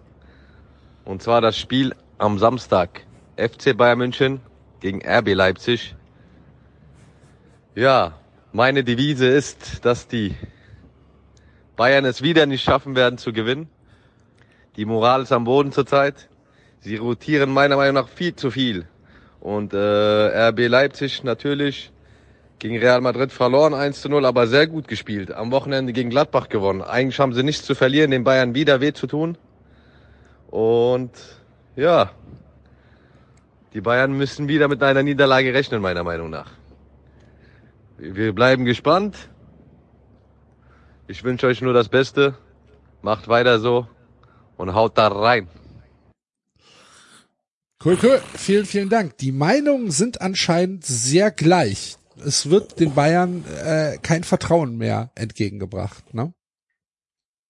Und 1.05 1.22
zwar 1.22 1.43
das 1.43 1.59
Spiel 1.59 1.95
am 2.16 2.38
Samstag. 2.38 3.03
FC 3.36 3.76
Bayern 3.76 3.99
München 3.99 4.41
gegen 4.80 5.03
RB 5.07 5.34
Leipzig. 5.34 5.95
Ja, 7.74 8.14
meine 8.53 8.84
Devise 8.84 9.26
ist, 9.26 9.84
dass 9.84 10.09
die 10.09 10.34
Bayern 11.76 12.07
es 12.07 12.22
wieder 12.22 12.47
nicht 12.47 12.64
schaffen 12.64 12.97
werden 12.97 13.18
zu 13.18 13.34
gewinnen. 13.34 13.68
Die 14.81 14.87
Moral 14.87 15.24
ist 15.24 15.33
am 15.33 15.45
Boden 15.45 15.72
zurzeit. 15.72 16.31
Sie 16.78 16.97
rotieren 16.97 17.51
meiner 17.53 17.76
Meinung 17.76 17.97
nach 17.97 18.09
viel 18.09 18.35
zu 18.35 18.51
viel. 18.51 18.87
Und 19.39 19.74
äh, 19.74 20.49
RB 20.49 20.68
Leipzig 20.68 21.22
natürlich 21.22 21.93
gegen 22.59 22.78
Real 22.78 23.03
Madrid 23.03 23.31
verloren 23.31 23.74
1 23.74 24.01
zu 24.01 24.09
0, 24.09 24.24
aber 24.24 24.47
sehr 24.47 24.66
gut 24.66 24.89
gespielt. 24.89 25.33
Am 25.33 25.53
Wochenende 25.53 25.93
gegen 25.93 26.09
Gladbach 26.09 26.49
gewonnen. 26.49 26.81
Eigentlich 26.81 27.20
haben 27.20 27.35
sie 27.35 27.43
nichts 27.43 27.66
zu 27.66 27.74
verlieren, 27.74 28.11
den 28.11 28.24
Bayern 28.24 28.55
wieder 28.55 28.81
weh 28.81 28.95
zu 28.95 29.07
tun. 29.07 29.37
Und 30.49 31.11
ja, 31.76 32.12
die 33.74 33.83
Bayern 33.83 34.16
müssen 34.16 34.49
wieder 34.49 34.66
mit 34.66 34.83
einer 34.83 35.03
Niederlage 35.03 35.53
rechnen, 35.53 35.83
meiner 35.83 36.05
Meinung 36.05 36.31
nach. 36.31 36.53
Wir 37.99 38.35
bleiben 38.35 38.64
gespannt. 38.64 39.28
Ich 41.07 41.22
wünsche 41.22 41.49
euch 41.49 41.61
nur 41.61 41.74
das 41.74 41.91
Beste. 41.91 42.35
Macht 43.03 43.28
weiter 43.28 43.59
so 43.59 43.87
und 44.61 44.74
haut 44.74 44.96
da 44.98 45.08
rein. 45.08 45.48
Cool, 47.82 47.98
cool. 48.02 48.20
Vielen, 48.36 48.66
vielen 48.66 48.88
Dank. 48.90 49.16
Die 49.18 49.32
Meinungen 49.32 49.90
sind 49.90 50.20
anscheinend 50.20 50.84
sehr 50.84 51.30
gleich. 51.30 51.96
Es 52.24 52.50
wird 52.50 52.78
den 52.78 52.94
Bayern 52.94 53.44
äh, 53.64 53.96
kein 54.02 54.22
Vertrauen 54.22 54.76
mehr 54.76 55.11
entgegengebracht. 55.14 56.12
Ne? 56.12 56.34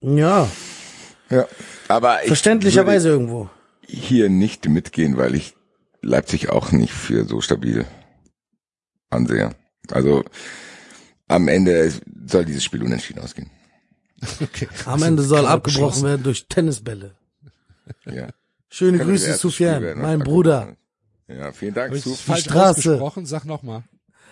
Ja, 0.01 0.49
Ja, 1.31 1.47
aber 1.89 2.23
ich 2.23 2.29
verständlicherweise 2.29 3.09
irgendwo. 3.09 3.51
hier 3.87 4.29
nicht 4.29 4.69
mitgehen, 4.69 5.17
weil 5.17 5.35
ich 5.35 5.55
Leipzig 6.03 6.49
auch 6.49 6.71
nicht 6.71 6.93
für 6.93 7.25
so 7.27 7.41
stabil 7.41 7.85
ansehe. 9.11 9.51
Also 9.91 10.25
am 11.27 11.49
Ende 11.49 11.93
soll 12.27 12.45
dieses 12.45 12.63
Spiel 12.63 12.83
unentschieden 12.85 13.21
ausgehen. 13.21 13.51
Okay. 14.41 14.69
Am 14.85 15.03
Ende 15.03 15.23
soll 15.23 15.47
abgebrochen 15.47 16.03
werden 16.03 16.23
durch 16.23 16.47
Tennisbälle. 16.47 17.15
Ja. 18.05 18.29
Schöne 18.69 18.99
Grüße, 18.99 19.35
Sufjan, 19.35 19.83
werden, 19.83 20.03
mein 20.03 20.21
Bruder. 20.21 20.77
Ja, 21.27 21.53
vielen 21.53 21.75
Dank. 21.75 21.91
Hab 21.91 21.97
ich 21.97 22.21
falsch 22.21 22.45
Straße. 22.45 22.91
ausgesprochen? 22.91 23.27
Sag 23.27 23.45
nochmal. 23.45 23.83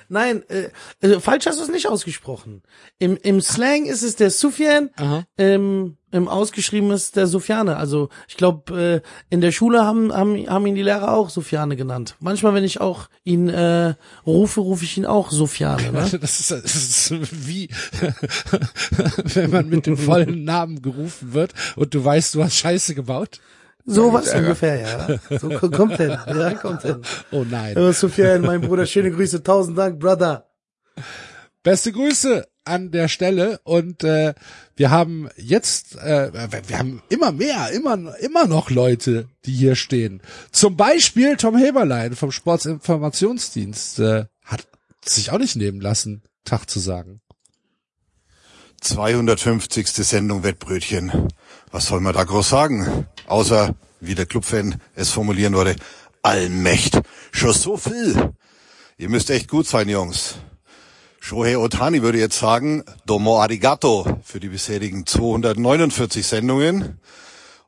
Nein, 0.08 0.42
äh, 0.48 0.70
äh, 1.06 1.20
falsch 1.20 1.46
hast 1.46 1.58
du 1.58 1.64
es 1.64 1.70
nicht 1.70 1.86
ausgesprochen. 1.86 2.62
Im, 2.98 3.16
im 3.16 3.40
Slang 3.40 3.84
ist 3.84 4.02
es 4.02 4.16
der 4.16 4.30
Sufjan, 4.30 4.90
im, 5.36 5.96
im 6.10 6.28
Ausgeschrieben 6.28 6.90
ist 6.90 7.16
der 7.16 7.26
Sufjane. 7.26 7.76
Also 7.76 8.08
ich 8.26 8.36
glaube, 8.36 9.02
äh, 9.04 9.08
in 9.28 9.40
der 9.40 9.52
Schule 9.52 9.84
haben, 9.84 10.12
haben, 10.12 10.48
haben 10.48 10.66
ihn 10.66 10.74
die 10.74 10.82
Lehrer 10.82 11.12
auch 11.12 11.28
Sufjane 11.28 11.76
genannt. 11.76 12.16
Manchmal, 12.20 12.54
wenn 12.54 12.64
ich 12.64 12.80
auch 12.80 13.08
ihn 13.24 13.48
äh, 13.48 13.94
rufe, 14.26 14.60
rufe 14.60 14.84
ich 14.84 14.96
ihn 14.96 15.06
auch 15.06 15.30
Sufjane. 15.30 15.92
Ne? 15.92 16.08
Das 16.20 16.40
ist, 16.40 16.50
das 16.50 16.74
ist 16.74 17.46
wie, 17.46 17.68
wenn 19.34 19.50
man 19.50 19.68
mit 19.68 19.86
dem 19.86 19.96
vollen 19.96 20.44
Namen 20.44 20.82
gerufen 20.82 21.32
wird 21.32 21.52
und 21.76 21.94
du 21.94 22.04
weißt, 22.04 22.34
du 22.34 22.42
hast 22.42 22.56
Scheiße 22.56 22.94
gebaut. 22.94 23.40
So 23.90 24.12
was 24.12 24.32
ungefähr, 24.34 24.80
ja. 24.80 25.38
So 25.38 25.48
ko- 25.48 25.70
kommt 25.70 25.96
hin. 25.96 26.10
Ja, 26.10 26.54
kommt 26.54 26.82
hin. 26.82 27.02
Oh 27.30 27.44
nein. 27.48 27.74
Ja, 27.76 27.92
Sufjan, 27.92 28.42
mein 28.42 28.60
Bruder, 28.60 28.84
schöne 28.86 29.10
Grüße, 29.10 29.42
tausend 29.42 29.78
Dank, 29.78 29.98
Brother. 29.98 30.46
Beste 31.62 31.92
Grüße 31.92 32.46
an 32.64 32.90
der 32.90 33.08
Stelle 33.08 33.60
und 33.64 34.04
äh, 34.04 34.34
wir 34.76 34.90
haben 34.90 35.28
jetzt, 35.36 35.96
äh, 35.96 36.30
wir 36.68 36.78
haben 36.78 37.02
immer 37.08 37.32
mehr, 37.32 37.70
immer 37.72 38.14
immer 38.20 38.46
noch 38.46 38.70
Leute, 38.70 39.26
die 39.46 39.52
hier 39.52 39.74
stehen. 39.74 40.20
Zum 40.52 40.76
Beispiel 40.76 41.36
Tom 41.36 41.56
Heberlein 41.56 42.14
vom 42.14 42.30
Sportsinformationsdienst 42.30 43.98
äh, 44.00 44.24
hat 44.44 44.66
sich 45.04 45.30
auch 45.32 45.38
nicht 45.38 45.56
nehmen 45.56 45.80
lassen, 45.80 46.22
Tag 46.44 46.68
zu 46.68 46.78
sagen. 46.78 47.20
250. 48.80 49.88
Sendung 49.88 50.42
Wettbrötchen. 50.42 51.28
Was 51.70 51.86
soll 51.86 52.00
man 52.00 52.14
da 52.14 52.24
groß 52.24 52.48
sagen? 52.48 53.06
Außer, 53.26 53.74
wie 54.00 54.14
der 54.14 54.26
Clubfan 54.26 54.80
es 54.94 55.10
formulieren 55.10 55.54
würde, 55.54 55.76
Allmächt. 56.22 57.00
Schon 57.32 57.52
so 57.52 57.76
viel. 57.76 58.32
Ihr 58.96 59.08
müsst 59.08 59.30
echt 59.30 59.48
gut 59.48 59.66
sein, 59.66 59.88
Jungs. 59.88 60.36
Shohei 61.20 61.58
Otani 61.58 62.02
würde 62.02 62.18
jetzt 62.18 62.38
sagen, 62.38 62.84
domo 63.04 63.40
arigato 63.42 64.18
für 64.24 64.40
die 64.40 64.48
bisherigen 64.48 65.06
249 65.06 66.26
Sendungen. 66.26 67.00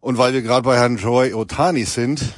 Und 0.01 0.19
weil 0.19 0.33
wir 0.33 0.43
gerade 0.43 0.63
bei 0.63 0.79
Herrn 0.79 0.99
Shohei 0.99 1.35
Otani 1.35 1.85
sind, 1.85 2.35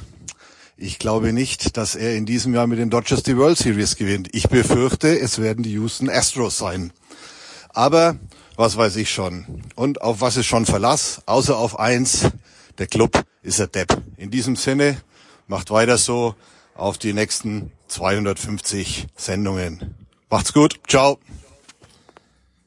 ich 0.75 0.99
glaube 0.99 1.31
nicht, 1.31 1.77
dass 1.77 1.95
er 1.95 2.15
in 2.15 2.25
diesem 2.25 2.53
Jahr 2.53 2.67
mit 2.67 2.79
den 2.79 2.89
Dodgers 2.89 3.23
die 3.23 3.37
World 3.37 3.57
Series 3.57 3.95
gewinnt. 3.95 4.29
Ich 4.33 4.49
befürchte, 4.49 5.17
es 5.17 5.39
werden 5.39 5.63
die 5.63 5.73
Houston 5.73 6.09
Astros 6.09 6.57
sein. 6.57 6.91
Aber 7.69 8.17
was 8.55 8.77
weiß 8.77 8.95
ich 8.97 9.09
schon. 9.09 9.63
Und 9.75 10.01
auf 10.01 10.21
was 10.21 10.37
ist 10.37 10.45
schon 10.45 10.65
Verlass? 10.65 11.21
Außer 11.25 11.57
auf 11.57 11.79
eins, 11.79 12.29
der 12.77 12.87
Club 12.87 13.23
ist 13.41 13.59
ein 13.61 13.71
Depp. 13.71 14.01
In 14.17 14.31
diesem 14.31 14.55
Sinne, 14.55 14.97
macht 15.47 15.71
weiter 15.71 15.97
so 15.97 16.35
auf 16.75 16.97
die 16.97 17.13
nächsten 17.13 17.71
250 17.87 19.07
Sendungen. 19.15 19.95
Macht's 20.29 20.53
gut, 20.53 20.79
ciao. 20.87 21.19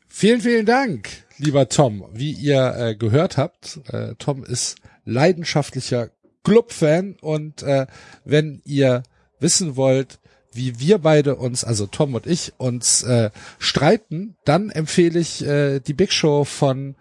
Vielen, 0.08 0.40
vielen 0.40 0.66
Dank, 0.66 1.08
lieber 1.38 1.68
Tom. 1.68 2.08
Wie 2.12 2.32
ihr 2.32 2.74
äh, 2.76 2.94
gehört 2.94 3.36
habt, 3.36 3.80
äh, 3.88 4.14
Tom 4.18 4.44
ist 4.44 4.76
leidenschaftlicher 5.04 6.10
Clubfan 6.44 7.16
und 7.20 7.62
äh, 7.62 7.86
wenn 8.24 8.62
ihr 8.64 9.02
wissen 9.40 9.76
wollt, 9.76 10.20
wie 10.56 10.80
wir 10.80 10.98
beide 10.98 11.36
uns, 11.36 11.64
also 11.64 11.86
Tom 11.86 12.14
und 12.14 12.26
ich, 12.26 12.54
uns 12.58 13.02
äh, 13.02 13.30
streiten, 13.58 14.36
dann 14.44 14.70
empfehle 14.70 15.18
ich 15.18 15.44
äh, 15.44 15.80
die 15.80 15.94
Big 15.94 16.12
Show 16.12 16.44
von 16.44 16.96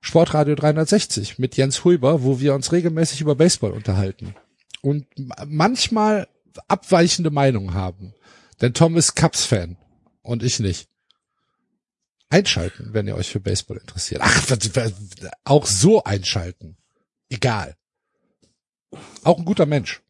Sportradio 0.00 0.54
360 0.54 1.38
mit 1.38 1.56
Jens 1.56 1.84
Huber, 1.84 2.22
wo 2.22 2.40
wir 2.40 2.54
uns 2.54 2.72
regelmäßig 2.72 3.20
über 3.20 3.34
Baseball 3.34 3.72
unterhalten 3.72 4.34
und 4.82 5.06
manchmal 5.46 6.28
abweichende 6.68 7.30
Meinungen 7.30 7.74
haben. 7.74 8.14
Denn 8.60 8.74
Tom 8.74 8.96
ist 8.96 9.16
Cubs-Fan 9.16 9.76
und 10.22 10.42
ich 10.42 10.60
nicht. 10.60 10.88
Einschalten, 12.28 12.90
wenn 12.92 13.06
ihr 13.06 13.16
euch 13.16 13.30
für 13.30 13.40
Baseball 13.40 13.78
interessiert. 13.78 14.20
Ach, 14.22 14.56
auch 15.44 15.66
so 15.66 16.04
einschalten. 16.04 16.76
Egal. 17.30 17.76
Auch 19.22 19.38
ein 19.38 19.44
guter 19.44 19.66
Mensch. 19.66 20.02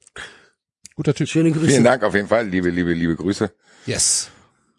Guter 0.95 1.15
Typ. 1.15 1.29
Schöne 1.29 1.55
Vielen 1.55 1.85
Dank 1.85 2.03
auf 2.03 2.15
jeden 2.15 2.29
Fall. 2.29 2.49
Liebe, 2.49 2.71
liebe, 2.71 2.93
liebe 2.93 3.17
Grüße. 3.17 3.53
Yes. 3.87 4.31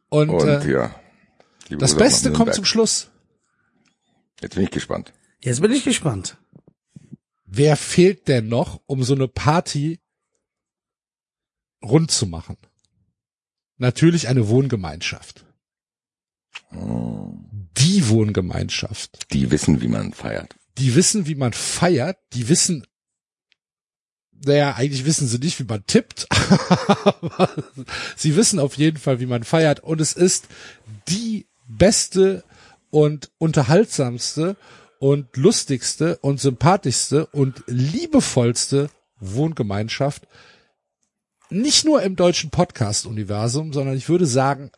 Und, 0.10 0.30
Und 0.30 0.48
äh, 0.48 0.72
ja. 0.72 0.96
liebe 1.68 1.80
das 1.80 1.92
Grüße 1.92 2.04
Beste 2.04 2.32
kommt 2.34 2.54
zum 2.54 2.66
Schluss. 2.66 3.10
Jetzt 4.42 4.56
bin 4.56 4.64
ich 4.64 4.72
gespannt. 4.72 5.14
Jetzt 5.42 5.62
bin 5.62 5.72
ich 5.72 5.84
gespannt. 5.84 6.38
wer 7.46 7.76
fehlt 7.78 8.28
denn 8.28 8.48
noch, 8.48 8.82
um 8.86 9.04
so 9.04 9.14
eine 9.14 9.28
Party 9.28 10.00
rund 11.84 12.12
zu 12.12 12.26
machen? 12.28 12.58
Natürlich 13.78 14.28
eine 14.28 14.48
Wohngemeinschaft. 14.48 15.46
Die 16.72 18.10
Wohngemeinschaft. 18.10 19.34
Die 19.34 19.52
wissen, 19.52 19.82
wie 19.82 19.88
man 19.88 20.14
feiert. 20.14 20.56
Die 20.78 20.96
wissen, 20.96 21.28
wie 21.28 21.36
man 21.36 21.54
feiert. 21.54 22.18
Die 22.34 22.50
wissen, 22.50 22.86
naja, 24.46 24.76
eigentlich 24.76 25.06
wissen 25.06 25.28
sie 25.28 25.40
nicht, 25.40 25.60
wie 25.60 25.66
man 25.66 25.86
tippt. 25.86 26.28
aber 27.22 27.50
sie 28.16 28.36
wissen 28.36 28.60
auf 28.60 28.78
jeden 28.78 28.98
Fall, 28.98 29.20
wie 29.20 29.26
man 29.26 29.44
feiert. 29.44 29.82
Und 29.82 30.02
es 30.02 30.14
ist 30.14 30.48
die 31.08 31.48
beste 31.68 32.44
und 32.90 33.32
unterhaltsamste 33.38 34.56
und 35.00 35.36
lustigste 35.36 36.18
und 36.18 36.40
sympathischste 36.40 37.26
und 37.28 37.64
liebevollste 37.68 38.90
Wohngemeinschaft. 39.20 40.28
Nicht 41.50 41.86
nur 41.86 42.02
im 42.02 42.16
deutschen 42.16 42.50
Podcast-Universum, 42.50 43.74
sondern 43.74 43.96
ich 43.98 44.10
würde 44.10 44.26
sagen, 44.26 44.72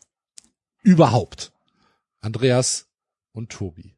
überhaupt. 0.83 1.51
Andreas 2.21 2.87
und 3.33 3.49
Tobi. 3.49 3.96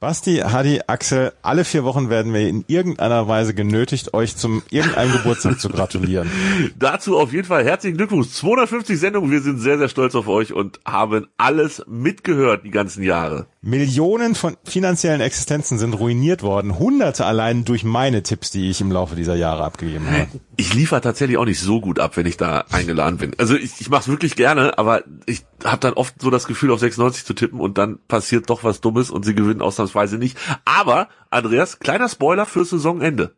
Basti, 0.00 0.36
Hadi, 0.36 0.80
Axel, 0.86 1.34
alle 1.42 1.62
vier 1.62 1.84
Wochen 1.84 2.08
werden 2.08 2.32
wir 2.32 2.48
in 2.48 2.64
irgendeiner 2.68 3.28
Weise 3.28 3.52
genötigt, 3.52 4.14
euch 4.14 4.34
zum 4.34 4.62
irgendeinem 4.70 5.12
Geburtstag 5.12 5.60
zu 5.60 5.68
gratulieren. 5.68 6.30
Dazu 6.78 7.18
auf 7.18 7.34
jeden 7.34 7.46
Fall 7.46 7.64
herzlichen 7.64 7.98
Glückwunsch. 7.98 8.30
250 8.30 8.98
Sendungen, 8.98 9.30
wir 9.30 9.42
sind 9.42 9.58
sehr, 9.58 9.76
sehr 9.76 9.90
stolz 9.90 10.14
auf 10.14 10.26
euch 10.26 10.54
und 10.54 10.80
haben 10.86 11.26
alles 11.36 11.84
mitgehört 11.86 12.64
die 12.64 12.70
ganzen 12.70 13.02
Jahre. 13.02 13.44
Millionen 13.60 14.34
von 14.34 14.56
finanziellen 14.64 15.20
Existenzen 15.20 15.78
sind 15.78 15.92
ruiniert 15.92 16.42
worden, 16.42 16.78
hunderte 16.78 17.26
allein 17.26 17.66
durch 17.66 17.84
meine 17.84 18.22
Tipps, 18.22 18.50
die 18.50 18.70
ich 18.70 18.80
im 18.80 18.90
Laufe 18.90 19.16
dieser 19.16 19.34
Jahre 19.34 19.64
abgegeben 19.64 20.06
habe. 20.10 20.28
Ich 20.56 20.72
liefere 20.72 21.02
tatsächlich 21.02 21.36
auch 21.36 21.44
nicht 21.44 21.60
so 21.60 21.82
gut 21.82 21.98
ab, 21.98 22.16
wenn 22.16 22.24
ich 22.24 22.38
da 22.38 22.64
eingeladen 22.70 23.18
bin. 23.18 23.32
Also 23.36 23.54
ich, 23.54 23.78
ich 23.82 23.90
mache 23.90 24.00
es 24.00 24.08
wirklich 24.08 24.34
gerne, 24.34 24.78
aber 24.78 25.04
ich 25.26 25.44
habe 25.62 25.80
dann 25.80 25.92
oft 25.92 26.14
so 26.22 26.30
das 26.30 26.46
Gefühl, 26.46 26.70
auf 26.70 26.80
96 26.80 27.26
zu 27.26 27.34
tippen 27.34 27.60
und 27.60 27.76
dann 27.76 27.98
passiert 28.08 28.48
doch 28.48 28.64
was 28.64 28.80
Dummes 28.80 29.10
und 29.10 29.26
sie 29.26 29.34
gewinnen 29.34 29.60
ausnahmsweise 29.60 29.89
nicht. 30.18 30.38
Aber, 30.64 31.08
Andreas, 31.30 31.78
kleiner 31.78 32.08
Spoiler 32.08 32.46
fürs 32.46 32.70
Saisonende. 32.70 33.34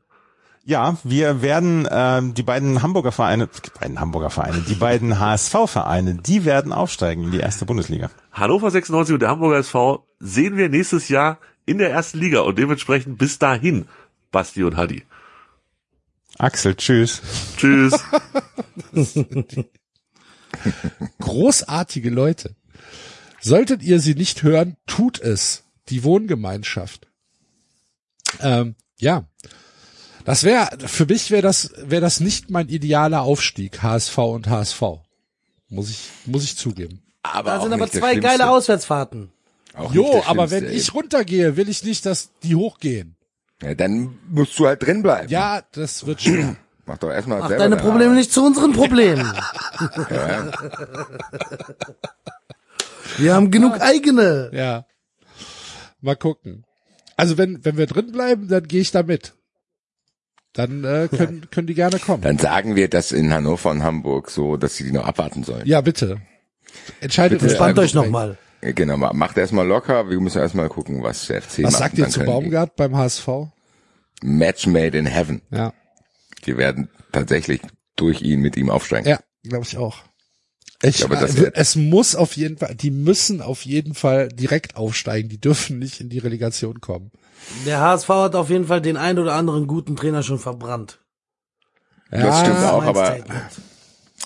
Ja, 0.65 0.97
wir 1.03 1.43
werden 1.43 1.89
ähm, 1.91 2.35
die 2.35 2.45
beiden 2.45 2.83
Hamburger 2.83 3.11
Vereine, 3.11 3.49
die 3.49 3.79
beiden 3.81 3.99
Hamburger 3.99 4.31
Vereine, 4.31 4.61
die 4.61 4.77
beiden 4.77 5.19
HSV-Vereine, 5.19 6.15
die 6.15 6.45
werden 6.45 6.73
aufsteigen 6.73 7.25
in 7.25 7.31
die 7.33 7.41
erste 7.41 7.65
Bundesliga. 7.65 8.11
Hannover 8.31 8.71
96 8.71 9.15
und 9.15 9.21
der 9.21 9.31
Hamburger 9.31 9.59
SV 9.59 10.07
sehen 10.21 10.57
wir 10.57 10.69
nächstes 10.69 11.09
Jahr 11.09 11.39
in 11.67 11.79
der 11.79 11.91
ersten 11.91 12.19
Liga 12.19 12.41
und 12.41 12.59
dementsprechend 12.59 13.19
bis 13.19 13.41
dahin 13.41 13.87
Basti 14.31 14.63
und 14.63 14.77
Hadi. 14.77 15.05
Axel, 16.39 16.77
tschüss. 16.77 17.23
Tschüss. 17.57 17.93
Großartige 21.21 22.11
Leute. 22.11 22.55
Solltet 23.41 23.83
ihr 23.83 23.99
sie 24.01 24.15
nicht 24.15 24.43
hören, 24.43 24.77
tut 24.87 25.21
es. 25.21 25.65
Die 25.89 26.05
Wohngemeinschaft. 26.05 27.09
Ähm, 28.41 28.75
ja. 28.99 29.25
Das 30.25 30.45
wäre, 30.45 30.69
für 30.87 31.07
mich 31.07 31.31
wäre 31.31 31.43
das, 31.43 31.73
wäre 31.77 32.01
das 32.01 32.21
nicht 32.21 32.51
mein 32.51 32.69
idealer 32.69 33.23
Aufstieg, 33.23 33.83
HSV 33.83 34.17
und 34.19 34.49
HSV. 34.49 34.83
Muss 35.69 35.91
ich, 35.91 36.09
muss 36.27 36.45
ich 36.45 36.57
zugeben. 36.57 37.03
Aber 37.23 37.51
Da 37.51 37.61
sind 37.63 37.73
aber 37.73 37.91
zwei 37.91 38.17
geile 38.17 38.49
Auswärtsfahrten. 38.49 39.33
Auch 39.75 39.93
Jo, 39.93 40.23
aber 40.27 40.51
wenn 40.51 40.71
ich 40.71 40.95
runtergehe, 40.95 41.57
will 41.57 41.69
ich 41.69 41.83
nicht, 41.83 42.05
dass 42.05 42.31
die 42.43 42.55
hochgehen. 42.55 43.17
Ja, 43.63 43.75
dann 43.75 44.19
musst 44.29 44.59
du 44.59 44.67
halt 44.67 44.83
drin 44.83 45.03
bleiben. 45.03 45.29
Ja, 45.29 45.63
das 45.73 46.05
wird 46.07 46.23
schwer. 46.23 46.57
Mach 46.87 46.99
doch 46.99 47.11
erstmal 47.11 47.39
Mach 47.39 47.49
selber 47.49 47.63
deine 47.63 47.77
Probleme 47.77 48.15
nicht 48.15 48.33
zu 48.33 48.45
unseren 48.45 48.73
Problemen. 48.73 49.33
Ja. 50.11 50.53
Wir 53.19 53.35
haben 53.35 53.51
genug 53.51 53.81
eigene. 53.81 54.51
Ja. 54.53 54.87
Mal 56.03 56.17
gucken. 56.17 56.65
Also 57.17 57.39
wenn, 57.39 57.65
wenn 57.65 57.77
wir 57.79 57.87
drin 57.87 58.13
bleiben, 58.13 58.49
dann 58.49 58.67
gehe 58.69 58.81
ich 58.81 58.91
da 58.91 59.03
mit. 59.03 59.35
Dann 60.53 60.85
äh, 60.85 61.09
können, 61.09 61.49
können 61.51 61.67
die 61.67 61.75
gerne 61.75 61.99
kommen. 61.99 62.23
Dann 62.23 62.39
sagen 62.39 62.77
wir 62.77 62.89
das 62.89 63.13
in 63.13 63.33
Hannover 63.33 63.71
und 63.71 63.83
Hamburg 63.83 64.31
so, 64.31 64.57
dass 64.59 64.77
sie 64.77 64.85
die 64.85 64.93
noch 64.93 65.07
abwarten 65.07 65.45
sollen. 65.45 65.67
Ja, 65.67 65.81
bitte. 65.81 66.21
Entscheidet 67.01 67.41
Bitte, 67.41 67.59
euch 67.61 67.71
ähm, 67.71 67.79
euch 67.79 67.95
nochmal. 67.95 68.39
Ja, 68.63 68.73
Genau, 68.73 68.97
ma- 68.97 69.13
macht 69.13 69.39
erstmal 69.39 69.67
locker. 69.67 70.09
Wir 70.11 70.21
müssen 70.21 70.39
erstmal 70.39 70.69
gucken, 70.69 71.03
was 71.03 71.27
der 71.27 71.43
FC 71.43 71.63
Was 71.65 71.73
macht. 71.73 71.83
sagt 71.83 71.99
ihr 71.99 72.09
zu 72.09 72.21
Baumgart 72.25 72.77
beim 72.77 72.97
HSV? 72.97 73.29
Match 74.23 74.67
made 74.67 74.97
in 74.97 75.07
heaven. 75.07 75.43
Ja. 75.51 75.73
Die 76.47 76.57
werden 76.57 76.89
tatsächlich 77.13 77.61
durch 77.97 78.23
ihn 78.23 78.41
mit 78.41 78.57
ihm 78.57 78.71
aufsteigen. 78.71 79.09
Ja, 79.09 79.19
glaube 79.43 79.65
ich 79.67 79.77
auch. 79.79 80.03
Ich, 80.83 80.97
glaube, 80.99 81.17
das 81.17 81.37
wird- 81.37 81.57
es 81.57 81.77
muss 81.77 82.17
auf 82.17 82.37
jeden 82.37 82.59
Fall, 82.59 82.75
die 82.75 82.91
müssen 82.91 83.41
auf 83.41 83.65
jeden 83.65 83.95
Fall 83.95 84.29
direkt 84.29 84.77
aufsteigen. 84.77 85.29
Die 85.29 85.41
dürfen 85.41 85.79
nicht 85.79 86.01
in 86.01 86.09
die 86.09 86.19
Relegation 86.19 86.81
kommen. 86.81 87.11
Der 87.67 87.81
HSV 87.81 88.09
hat 88.09 88.35
auf 88.35 88.51
jeden 88.51 88.67
Fall 88.67 88.81
den 88.81 88.97
ein 88.97 89.19
oder 89.19 89.35
anderen 89.35 89.67
guten 89.67 89.97
Trainer 89.97 90.23
schon 90.23 90.39
verbrannt. 90.39 91.01
Das 92.11 92.41
stimmt 92.41 92.59
auch, 92.59 92.83
aber 92.83 93.07
Statement. 93.07 93.43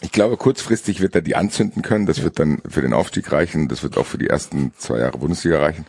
ich 0.01 0.11
glaube, 0.13 0.37
kurzfristig 0.37 1.01
wird 1.01 1.15
er 1.15 1.23
die 1.23 1.37
anzünden 1.37 1.83
können. 1.83 2.07
Das 2.07 2.23
wird 2.23 2.39
dann 2.39 2.61
für 2.69 2.83
den 2.83 2.93
Aufstieg 2.93 3.31
reichen. 3.33 3.69
Das 3.69 3.83
wird 3.83 3.97
auch 3.97 4.07
für 4.07 4.19
die 4.19 4.27
ersten 4.29 4.73
zwei 4.77 4.99
Jahre 4.99 5.19
Bundesliga 5.19 5.61
reichen. 5.61 5.87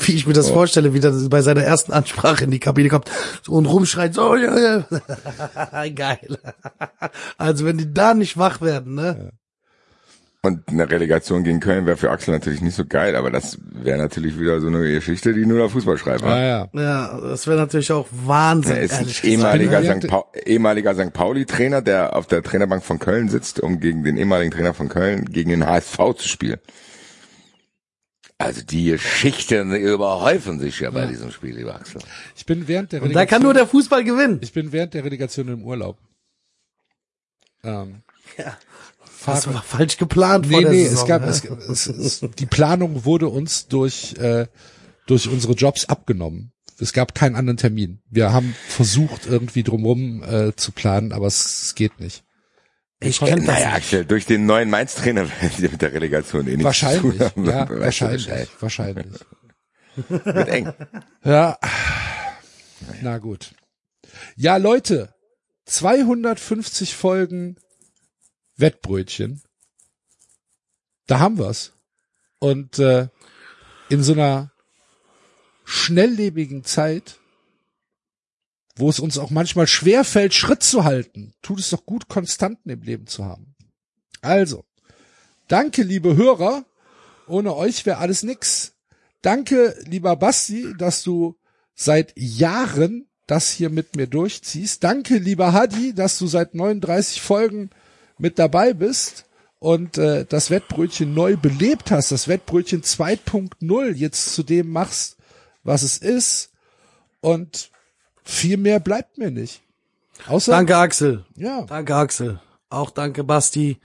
Wie 0.00 0.12
ich 0.12 0.28
mir 0.28 0.32
das 0.32 0.50
Oh. 0.50 0.54
vorstelle, 0.54 0.94
wie 0.94 1.00
er 1.00 1.10
bei 1.28 1.42
seiner 1.42 1.62
ersten 1.64 1.92
Ansprache 1.92 2.44
in 2.44 2.52
die 2.52 2.60
Kabine 2.60 2.88
kommt 2.88 3.10
und 3.48 3.66
rumschreit, 3.66 4.14
so, 4.14 4.36
ja, 4.36 4.56
ja. 4.56 5.88
Geil. 5.88 6.38
Also 7.36 7.64
wenn 7.64 7.78
die 7.78 7.92
da 7.92 8.14
nicht 8.14 8.38
wach 8.38 8.60
werden, 8.60 8.94
ne? 8.94 9.32
Und 10.42 10.68
eine 10.68 10.88
Relegation 10.88 11.42
gegen 11.42 11.58
Köln 11.58 11.84
wäre 11.84 11.96
für 11.96 12.10
Axel 12.10 12.32
natürlich 12.32 12.60
nicht 12.60 12.76
so 12.76 12.84
geil, 12.86 13.16
aber 13.16 13.30
das 13.32 13.58
wäre 13.72 13.98
natürlich 13.98 14.38
wieder 14.38 14.60
so 14.60 14.68
eine 14.68 14.80
Geschichte, 14.92 15.34
die 15.34 15.44
nur 15.44 15.58
der 15.58 15.68
Fußball 15.68 15.98
schreibt. 15.98 16.22
wa? 16.22 16.40
ja. 16.40 16.68
Ja, 16.72 17.20
das 17.20 17.48
wäre 17.48 17.58
natürlich 17.58 17.90
auch 17.90 18.06
Wahnsinn, 18.12 18.76
Er 18.76 18.82
ist 18.82 18.92
ein 18.92 18.98
ehrlich 19.00 19.22
gesagt. 19.22 19.24
ehemaliger. 19.60 20.00
St. 20.00 20.06
Pau 20.06 20.32
ehemaliger 20.46 20.94
St. 20.94 21.12
Pauli-Trainer, 21.12 21.82
der 21.82 22.14
auf 22.14 22.28
der 22.28 22.44
Trainerbank 22.44 22.84
von 22.84 23.00
Köln 23.00 23.28
sitzt, 23.28 23.58
um 23.58 23.80
gegen 23.80 24.04
den 24.04 24.16
ehemaligen 24.16 24.52
Trainer 24.52 24.74
von 24.74 24.88
Köln 24.88 25.24
gegen 25.24 25.50
den 25.50 25.66
HSV 25.66 25.98
zu 26.16 26.28
spielen. 26.28 26.60
Also 28.38 28.62
die 28.62 28.84
Geschichten 28.92 29.74
überhäufen 29.74 30.60
sich 30.60 30.78
ja 30.78 30.92
bei 30.92 31.06
diesem 31.06 31.32
Spiel, 31.32 31.56
lieber 31.56 31.74
Axel. 31.74 32.00
Ich 32.36 32.46
bin 32.46 32.68
während 32.68 32.92
der 32.92 33.02
Und 33.02 33.12
da 33.12 33.26
kann 33.26 33.42
nur 33.42 33.54
der 33.54 33.66
Fußball 33.66 34.04
gewinnen. 34.04 34.38
Ich 34.42 34.52
bin 34.52 34.70
während 34.70 34.94
der 34.94 35.04
Relegation 35.04 35.48
im 35.48 35.64
Urlaub. 35.64 35.98
Ähm, 37.64 38.02
Ja. 38.36 38.56
Das 39.26 39.52
war 39.52 39.62
falsch 39.62 39.96
geplant 39.96 40.48
nee, 40.48 40.64
nee, 40.64 40.84
Saison, 40.84 41.02
es 41.02 41.06
gab, 41.08 41.22
ne? 41.22 41.28
es, 41.28 41.86
es, 41.86 41.86
es, 41.86 42.30
die 42.38 42.46
Planung 42.46 43.04
wurde 43.04 43.28
uns 43.28 43.66
durch, 43.66 44.14
äh, 44.18 44.46
durch 45.06 45.28
unsere 45.28 45.54
Jobs 45.54 45.86
abgenommen. 45.86 46.52
Es 46.80 46.92
gab 46.92 47.14
keinen 47.14 47.34
anderen 47.34 47.56
Termin. 47.56 48.00
Wir 48.08 48.32
haben 48.32 48.54
versucht, 48.68 49.26
irgendwie 49.26 49.64
drumherum 49.64 50.22
äh, 50.22 50.54
zu 50.54 50.70
planen, 50.72 51.12
aber 51.12 51.26
es, 51.26 51.62
es 51.62 51.74
geht 51.74 51.98
nicht. 51.98 52.22
Ich 53.00 53.18
konnte- 53.18 53.34
kenn 53.34 53.46
das 53.46 53.56
Naja, 53.56 53.72
Axel, 53.74 54.04
durch 54.04 54.26
den 54.26 54.46
neuen 54.46 54.70
Mainz-Trainer 54.70 55.28
werden 55.40 55.50
die 55.58 55.68
mit 55.68 55.82
der 55.82 55.92
Relegation 55.92 56.46
eh 56.46 56.50
nichts 56.50 56.64
Wahrscheinlich, 56.64 57.18
zu 57.18 57.30
tun 57.34 57.52
haben. 57.52 57.70
ja, 57.74 57.80
wahrscheinlich, 57.80 58.28
wahrscheinlich. 58.60 59.06
Wird 60.08 60.48
eng. 60.48 60.72
Ja, 61.24 61.58
na 63.02 63.18
gut. 63.18 63.52
Ja, 64.36 64.56
Leute, 64.56 65.12
250 65.66 66.94
Folgen 66.94 67.56
Wettbrötchen. 68.58 69.42
Da 71.06 71.20
haben 71.20 71.38
wir's. 71.38 71.72
Und 72.38 72.78
äh, 72.78 73.08
in 73.88 74.02
so 74.02 74.12
einer 74.12 74.52
schnelllebigen 75.64 76.64
Zeit, 76.64 77.18
wo 78.76 78.90
es 78.90 79.00
uns 79.00 79.18
auch 79.18 79.30
manchmal 79.30 79.66
schwer 79.66 80.04
fällt, 80.04 80.34
Schritt 80.34 80.62
zu 80.62 80.84
halten, 80.84 81.32
tut 81.42 81.60
es 81.60 81.70
doch 81.70 81.84
gut, 81.84 82.08
Konstanten 82.08 82.70
im 82.70 82.82
Leben 82.82 83.06
zu 83.06 83.24
haben. 83.24 83.56
Also, 84.20 84.64
danke, 85.48 85.82
liebe 85.82 86.16
Hörer. 86.16 86.64
Ohne 87.26 87.54
euch 87.54 87.84
wäre 87.86 87.98
alles 87.98 88.22
nix. 88.22 88.74
Danke, 89.20 89.76
lieber 89.84 90.16
Basti, 90.16 90.74
dass 90.78 91.02
du 91.02 91.36
seit 91.74 92.12
Jahren 92.16 93.08
das 93.26 93.50
hier 93.50 93.68
mit 93.68 93.96
mir 93.96 94.06
durchziehst. 94.06 94.82
Danke, 94.82 95.18
lieber 95.18 95.52
Hadi, 95.52 95.94
dass 95.94 96.18
du 96.18 96.26
seit 96.26 96.54
39 96.54 97.20
Folgen 97.20 97.70
mit 98.18 98.38
dabei 98.38 98.72
bist 98.72 99.24
und 99.58 99.98
äh, 99.98 100.24
das 100.28 100.50
Wettbrötchen 100.50 101.14
neu 101.14 101.36
belebt 101.36 101.90
hast, 101.90 102.12
das 102.12 102.28
Wettbrötchen 102.28 102.82
2.0 102.82 103.94
jetzt 103.94 104.34
zu 104.34 104.42
dem 104.42 104.70
machst, 104.70 105.16
was 105.64 105.82
es 105.82 105.98
ist. 105.98 106.50
Und 107.20 107.70
viel 108.22 108.56
mehr 108.56 108.80
bleibt 108.80 109.18
mir 109.18 109.30
nicht. 109.30 109.62
Außer, 110.26 110.52
Danke, 110.52 110.76
Axel. 110.76 111.24
Ja. 111.36 111.62
Danke, 111.62 111.94
Axel. 111.94 112.40
Auch 112.70 112.90
danke, 112.90 113.24
Basti. 113.24 113.78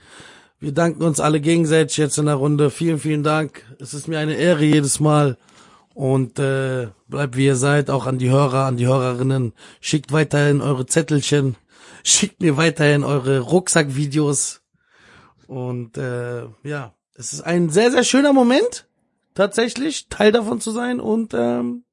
Wir 0.60 0.72
danken 0.72 1.02
uns 1.02 1.20
alle 1.20 1.40
gegenseitig 1.40 1.96
jetzt 1.96 2.18
in 2.18 2.26
der 2.26 2.36
Runde. 2.36 2.70
Vielen, 2.70 2.98
vielen 2.98 3.22
Dank. 3.22 3.64
Es 3.80 3.94
ist 3.94 4.08
mir 4.08 4.18
eine 4.18 4.34
Ehre 4.34 4.64
jedes 4.64 5.00
Mal. 5.00 5.36
Und 5.94 6.38
äh, 6.38 6.88
bleibt 7.08 7.36
wie 7.36 7.46
ihr 7.46 7.56
seid, 7.56 7.88
auch 7.88 8.06
an 8.06 8.18
die 8.18 8.30
Hörer, 8.30 8.66
an 8.66 8.76
die 8.76 8.86
Hörerinnen. 8.86 9.52
Schickt 9.80 10.12
weiterhin 10.12 10.60
eure 10.60 10.86
Zettelchen. 10.86 11.56
Schickt 12.04 12.40
mir 12.40 12.56
weiterhin 12.56 13.02
eure 13.02 13.40
Rucksackvideos. 13.40 14.62
Und 15.46 15.98
äh, 15.98 16.44
ja, 16.62 16.94
es 17.14 17.32
ist 17.32 17.40
ein 17.40 17.70
sehr, 17.70 17.90
sehr 17.90 18.04
schöner 18.04 18.32
Moment, 18.32 18.86
tatsächlich, 19.34 20.08
Teil 20.08 20.30
davon 20.30 20.60
zu 20.60 20.70
sein. 20.70 21.00
Und 21.00 21.34
ähm, 21.34 21.84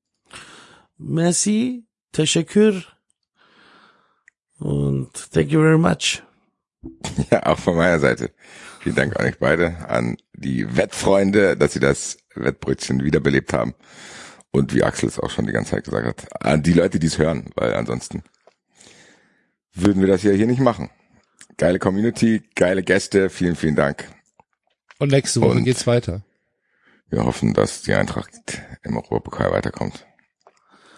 merci, 0.97 1.85
teşekkür 2.11 2.83
und 4.61 5.31
thank 5.31 5.51
you 5.51 5.59
very 5.59 5.77
much. 5.77 6.21
Ja, 7.31 7.45
auch 7.45 7.59
von 7.59 7.75
meiner 7.75 7.99
Seite. 7.99 8.31
Vielen 8.79 8.95
Dank 8.95 9.19
an 9.19 9.25
euch 9.25 9.37
beide, 9.39 9.87
an 9.87 10.17
die 10.33 10.75
Wettfreunde, 10.75 11.55
dass 11.55 11.73
sie 11.73 11.79
das 11.79 12.17
Wettbrötchen 12.33 13.03
wiederbelebt 13.03 13.53
haben. 13.53 13.75
Und 14.51 14.73
wie 14.73 14.83
Axel 14.83 15.07
es 15.07 15.19
auch 15.19 15.29
schon 15.29 15.45
die 15.45 15.51
ganze 15.51 15.71
Zeit 15.71 15.83
gesagt 15.83 16.07
hat, 16.07 16.43
an 16.45 16.63
die 16.63 16.73
Leute, 16.73 16.99
die 16.99 17.07
es 17.07 17.17
hören, 17.17 17.51
weil 17.55 17.73
ansonsten 17.75 18.23
würden 19.73 20.01
wir 20.01 20.07
das 20.07 20.23
ja 20.23 20.31
hier 20.31 20.47
nicht 20.47 20.61
machen. 20.61 20.89
Geile 21.57 21.79
Community, 21.79 22.43
geile 22.55 22.83
Gäste, 22.83 23.29
vielen, 23.29 23.55
vielen 23.55 23.75
Dank. 23.75 24.07
Und 24.99 25.11
nächste 25.11 25.41
Woche 25.41 25.57
Und 25.57 25.63
geht's 25.63 25.87
weiter. 25.87 26.21
Wir 27.09 27.25
hoffen, 27.25 27.53
dass 27.53 27.81
die 27.81 27.93
Eintracht 27.93 28.31
im 28.83 28.95
Europapokal 28.95 29.51
weiterkommt. 29.51 30.05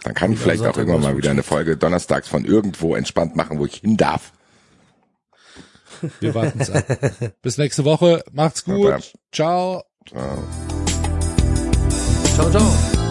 Dann 0.03 0.13
kann 0.13 0.29
Und 0.29 0.33
ich 0.35 0.39
vielleicht 0.41 0.63
auch 0.63 0.77
irgendwann 0.77 1.01
mal 1.01 1.17
wieder 1.17 1.31
eine 1.31 1.43
Folge 1.43 1.77
donnerstags 1.77 2.27
von 2.27 2.45
irgendwo 2.45 2.95
entspannt 2.95 3.35
machen, 3.35 3.59
wo 3.59 3.65
ich 3.65 3.77
hin 3.77 3.97
darf. 3.97 4.33
Wir 6.19 6.35
warten's 6.35 6.69
ab. 6.69 6.85
Bis 7.41 7.57
nächste 7.57 7.85
Woche. 7.85 8.23
Macht's 8.31 8.63
gut. 8.65 9.13
Ciao. 9.31 9.83
Ciao. 10.05 10.43
Ciao, 12.35 12.49
ciao. 12.51 13.02